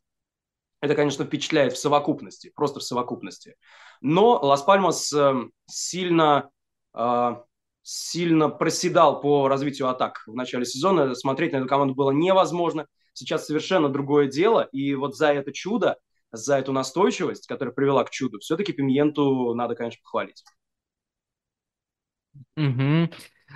[0.79, 3.55] это, конечно, впечатляет в совокупности, просто в совокупности.
[3.99, 6.51] Но Лас-Пальмас эм, сильно,
[6.95, 7.35] э,
[7.81, 11.15] сильно проседал по развитию атак в начале сезона.
[11.15, 12.85] Смотреть на эту команду было невозможно.
[13.13, 14.69] Сейчас совершенно другое дело.
[14.71, 15.97] И вот за это чудо,
[16.31, 20.43] за эту настойчивость, которая привела к чуду, все-таки Пимьенту надо, конечно, похвалить.
[22.55, 23.09] Угу.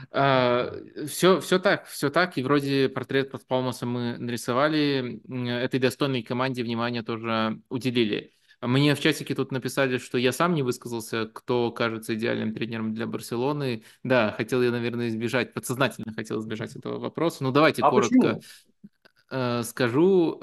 [0.10, 2.38] Все, все так, все так.
[2.38, 5.22] И вроде портрет под Палмаса мы нарисовали.
[5.64, 8.34] Этой достойной команде внимание тоже уделили.
[8.62, 13.08] Мне в чатике тут написали, что я сам не высказался, кто кажется идеальным тренером для
[13.08, 13.84] Барселоны.
[14.04, 17.44] Да, хотел я, наверное, избежать, подсознательно хотел избежать этого вопроса.
[17.44, 18.42] Ну, давайте а коротко почему?
[19.32, 20.40] Э, скажу.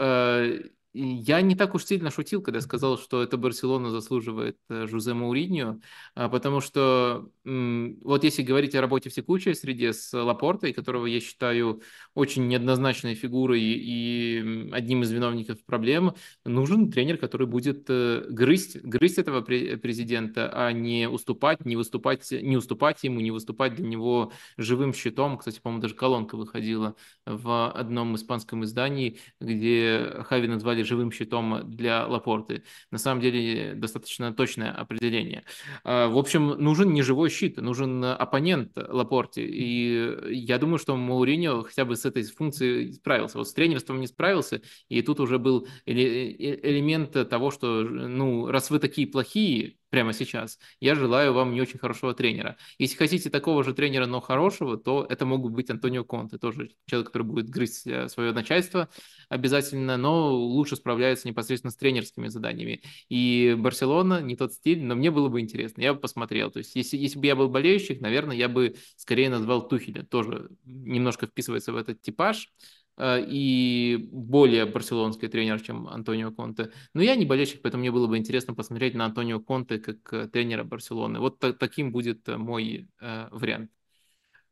[1.00, 5.78] Я не так уж сильно шутил, когда сказал, что это Барселона заслуживает э, Жузе Мауриньо,
[6.16, 11.20] а, потому что вот если говорить о работе в текучей среде с Лапортой, которого я
[11.20, 11.82] считаю
[12.14, 16.14] очень неоднозначной фигурой и одним из виновников проблем,
[16.44, 22.56] нужен тренер, который будет э, грызть, грызть этого президента, а не уступать, не выступать, не
[22.56, 25.38] уступать ему, не выступать для него живым щитом.
[25.38, 32.06] Кстати, по-моему, даже колонка выходила в одном испанском издании, где Хави назвали живым щитом для
[32.06, 32.64] Лапорты.
[32.90, 35.44] На самом деле достаточно точное определение.
[35.84, 39.46] А, в общем, нужен не живой щит, нужен оппонент Лапорте.
[39.46, 43.38] И я думаю, что Мауриньо хотя бы с этой функцией справился.
[43.38, 48.78] Вот с тренерством не справился, и тут уже был элемент того, что, ну, раз вы
[48.78, 50.58] такие плохие, прямо сейчас.
[50.80, 52.56] Я желаю вам не очень хорошего тренера.
[52.78, 57.08] Если хотите такого же тренера, но хорошего, то это могут быть Антонио Конте, тоже человек,
[57.08, 58.88] который будет грызть э, свое начальство
[59.28, 62.82] обязательно, но лучше справляется непосредственно с тренерскими заданиями.
[63.08, 66.50] И Барселона не тот стиль, но мне было бы интересно, я бы посмотрел.
[66.50, 70.50] То есть если, если бы я был болеющих, наверное, я бы скорее назвал Тухеля, тоже
[70.64, 72.52] немножко вписывается в этот типаж.
[72.98, 76.72] Э, и более барселонский тренер, чем Антонио Конте.
[76.94, 80.26] Но я не болельщик, поэтому мне было бы интересно посмотреть на Антонио Конте как э,
[80.26, 81.20] тренера Барселоны.
[81.20, 83.70] Вот таким будет э, мой вариант.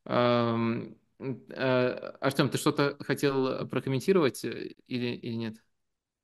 [0.04, 5.56] Эм, Артем, ты что-то хотел прокомментировать или, или нет?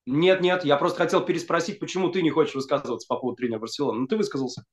[0.06, 4.00] Нет, нет, я просто хотел переспросить, почему ты не хочешь высказываться по поводу тренера Барселоны.
[4.00, 4.64] Ну, ты высказался.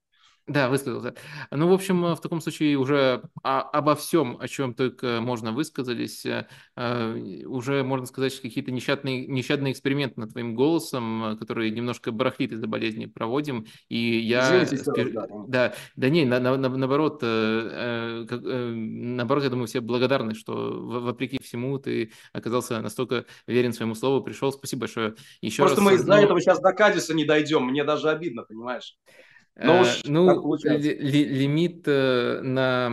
[0.49, 1.13] Да, высказался.
[1.51, 6.25] Ну, в общем, в таком случае уже о, обо всем, о чем только можно высказались,
[6.25, 12.11] э, э, уже можно сказать, что какие-то нещадные, нещадные эксперименты над твоим голосом, которые немножко
[12.11, 13.67] барахлит из-за болезни, проводим.
[13.89, 14.65] И я...
[14.65, 14.81] Спеш...
[15.13, 20.33] да, да, да не, на, на, наоборот, э, э, э, наоборот, я думаю, все благодарны,
[20.33, 24.51] что вопреки всему ты оказался настолько верен своему слову, пришел.
[24.51, 25.85] Спасибо большое еще Просто раз.
[25.85, 26.23] мы из-за Но...
[26.23, 28.95] этого сейчас до Кадиса не дойдем, мне даже обидно, понимаешь?
[29.61, 32.89] Ну, э, уж ну ли, ли, лимит э, на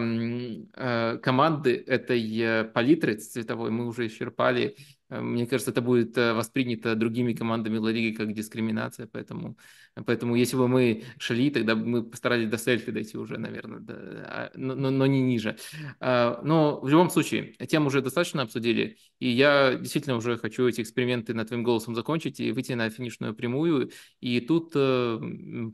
[0.75, 4.77] э, команды этой палитры цветовой мы уже исчерпали.
[5.09, 9.57] Э, мне кажется, это будет э, воспринято другими командами Ла Лиги как дискриминация, поэтому,
[10.05, 14.51] поэтому если бы мы шли, тогда мы постарались до сельфи дойти уже, наверное, да, а,
[14.55, 15.57] но, но, не ниже.
[16.01, 20.81] А, но в любом случае, тему уже достаточно обсудили, и я действительно уже хочу эти
[20.81, 25.21] эксперименты над твоим голосом закончить и выйти на финишную прямую, и тут э,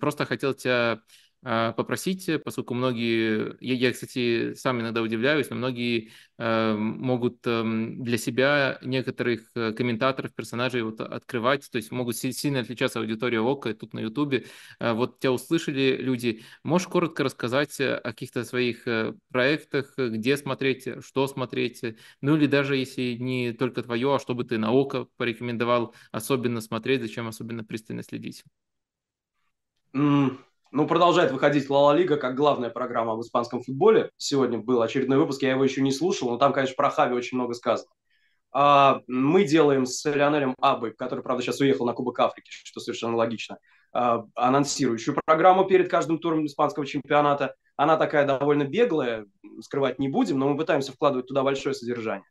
[0.00, 1.02] просто хотел тебя
[1.42, 8.16] попросить, поскольку многие, я, я, кстати, сам иногда удивляюсь, но многие э, могут э, для
[8.16, 13.92] себя некоторых э, комментаторов, персонажей вот открывать, то есть могут сильно отличаться аудитория ОКО, тут
[13.92, 14.46] на Ютубе.
[14.78, 16.42] Э, вот тебя услышали люди.
[16.62, 21.82] Можешь коротко рассказать о каких-то своих э, проектах, где смотреть, что смотреть,
[22.20, 26.60] ну или даже если не только твое, а что бы ты на ОКО порекомендовал особенно
[26.60, 28.44] смотреть, зачем особенно пристально следить?
[29.94, 30.51] Mm.
[30.72, 34.10] Ну, продолжает выходить Ла Лига как главная программа в испанском футболе.
[34.16, 37.36] Сегодня был очередной выпуск, я его еще не слушал, но там, конечно, про Хави очень
[37.36, 37.90] много сказано.
[38.52, 43.16] А, мы делаем с Леонелем Абой, который, правда, сейчас уехал на Кубок Африки, что совершенно
[43.16, 43.58] логично,
[43.92, 47.54] а, анонсирующую программу перед каждым туром испанского чемпионата.
[47.76, 49.26] Она такая довольно беглая,
[49.60, 52.26] скрывать не будем, но мы пытаемся вкладывать туда большое содержание.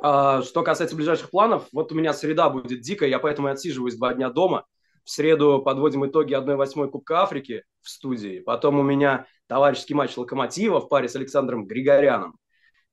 [0.00, 3.96] А, что касается ближайших планов, вот у меня среда будет дикая, я поэтому и отсиживаюсь
[3.96, 4.66] два дня дома–
[5.04, 8.40] в среду подводим итоги 1-8 Кубка Африки в студии.
[8.40, 12.38] Потом у меня товарищеский матч Локомотива в паре с Александром Григоряном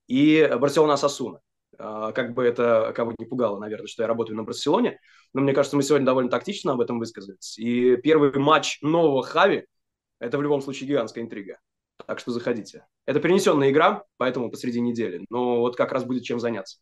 [0.08, 1.42] и Барселона Сосуна.
[1.80, 5.00] А, как бы это кого не пугало, наверное, что я работаю на Барселоне.
[5.34, 7.58] Но мне кажется, мы сегодня довольно тактично об этом высказались.
[7.58, 9.66] И первый матч нового Хави–
[10.20, 11.60] это в любом случае гигантская интрига.
[12.06, 12.86] Так что заходите.
[13.06, 15.26] Это перенесенная игра, поэтому посреди недели.
[15.30, 16.80] Но вот как раз будет чем заняться.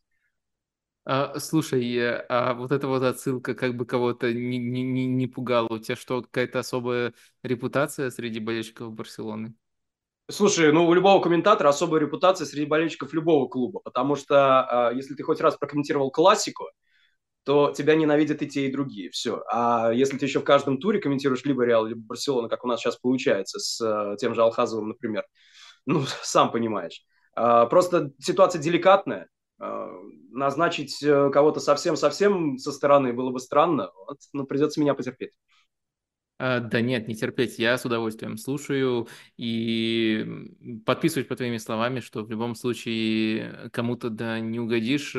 [1.07, 1.83] А, слушай,
[2.29, 5.67] а вот эта вот отсылка как бы кого-то не, не, не не пугала?
[5.69, 7.13] У тебя что, какая-то особая
[7.43, 9.53] репутация среди болельщиков Барселоны?
[10.31, 15.13] Слушай, ну у любого комментатора особая репутация среди болельщиков любого клуба, потому что э, если
[15.13, 16.71] ты хоть раз прокомментировал классику,
[17.43, 19.11] то тебя ненавидят и те, и другие.
[19.11, 19.43] Все.
[19.51, 22.79] А если ты еще в каждом туре комментируешь либо Реал, либо Барселона, как у нас
[22.79, 25.23] сейчас получается с э, тем же Алхазовым, например,
[25.85, 27.03] ну, сам понимаешь.
[27.35, 29.29] Э, просто ситуация деликатная,
[29.59, 29.87] а,
[30.35, 35.31] назначить э, кого-то совсем-совсем со стороны было бы странно, вот, но придется меня потерпеть.
[36.37, 37.57] А, да нет, не терпеть.
[37.59, 39.07] Я с удовольствием слушаю
[39.37, 40.25] и
[40.85, 45.15] подписываюсь по твоими словами, что в любом случае кому-то да не угодишь.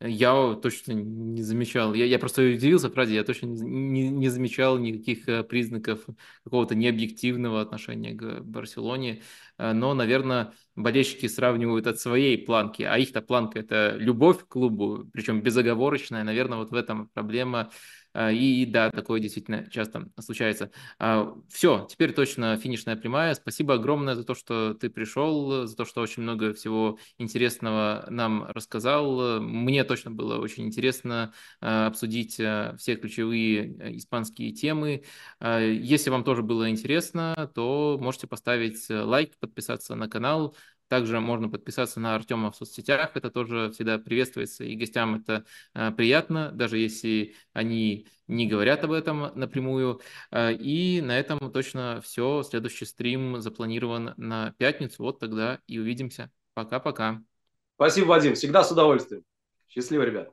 [0.00, 1.94] Я точно не замечал.
[1.94, 6.04] Я, я просто удивился, правда, я точно не, не замечал никаких э, признаков
[6.42, 9.22] какого-то необъективного отношения к Барселоне.
[9.56, 15.08] А, но, наверное, болельщики сравнивают от своей планки, а их-то планка– это любовь к клубу,
[15.12, 16.24] причем безоговорочная.
[16.24, 17.70] Наверное, вот в этом проблема
[18.14, 20.70] и да, такое действительно часто случается.
[20.98, 23.34] А, Все, теперь точно финишная прямая.
[23.34, 28.44] Спасибо огромное за то, что ты пришел, за то, что очень много всего интересного нам
[28.44, 29.40] рассказал.
[29.40, 35.02] Мне точно было очень интересно а, обсудить все ключевые испанские темы.
[35.40, 40.56] Если вам тоже было интересно, то можете поставить лайк, подписаться на канал,
[40.88, 45.44] также можно подписаться на Артема в соцсетях, это тоже всегда приветствуется, и гостям это
[45.74, 50.00] э, приятно, даже если они не говорят об этом напрямую.
[50.30, 52.42] Э, и на этом точно все.
[52.42, 55.02] Следующий стрим запланирован на пятницу.
[55.02, 56.30] Вот тогда и увидимся.
[56.54, 57.22] Пока-пока.
[57.74, 58.34] Спасибо, Вадим.
[58.34, 59.24] Всегда с удовольствием.
[59.68, 60.32] Счастливо, ребят.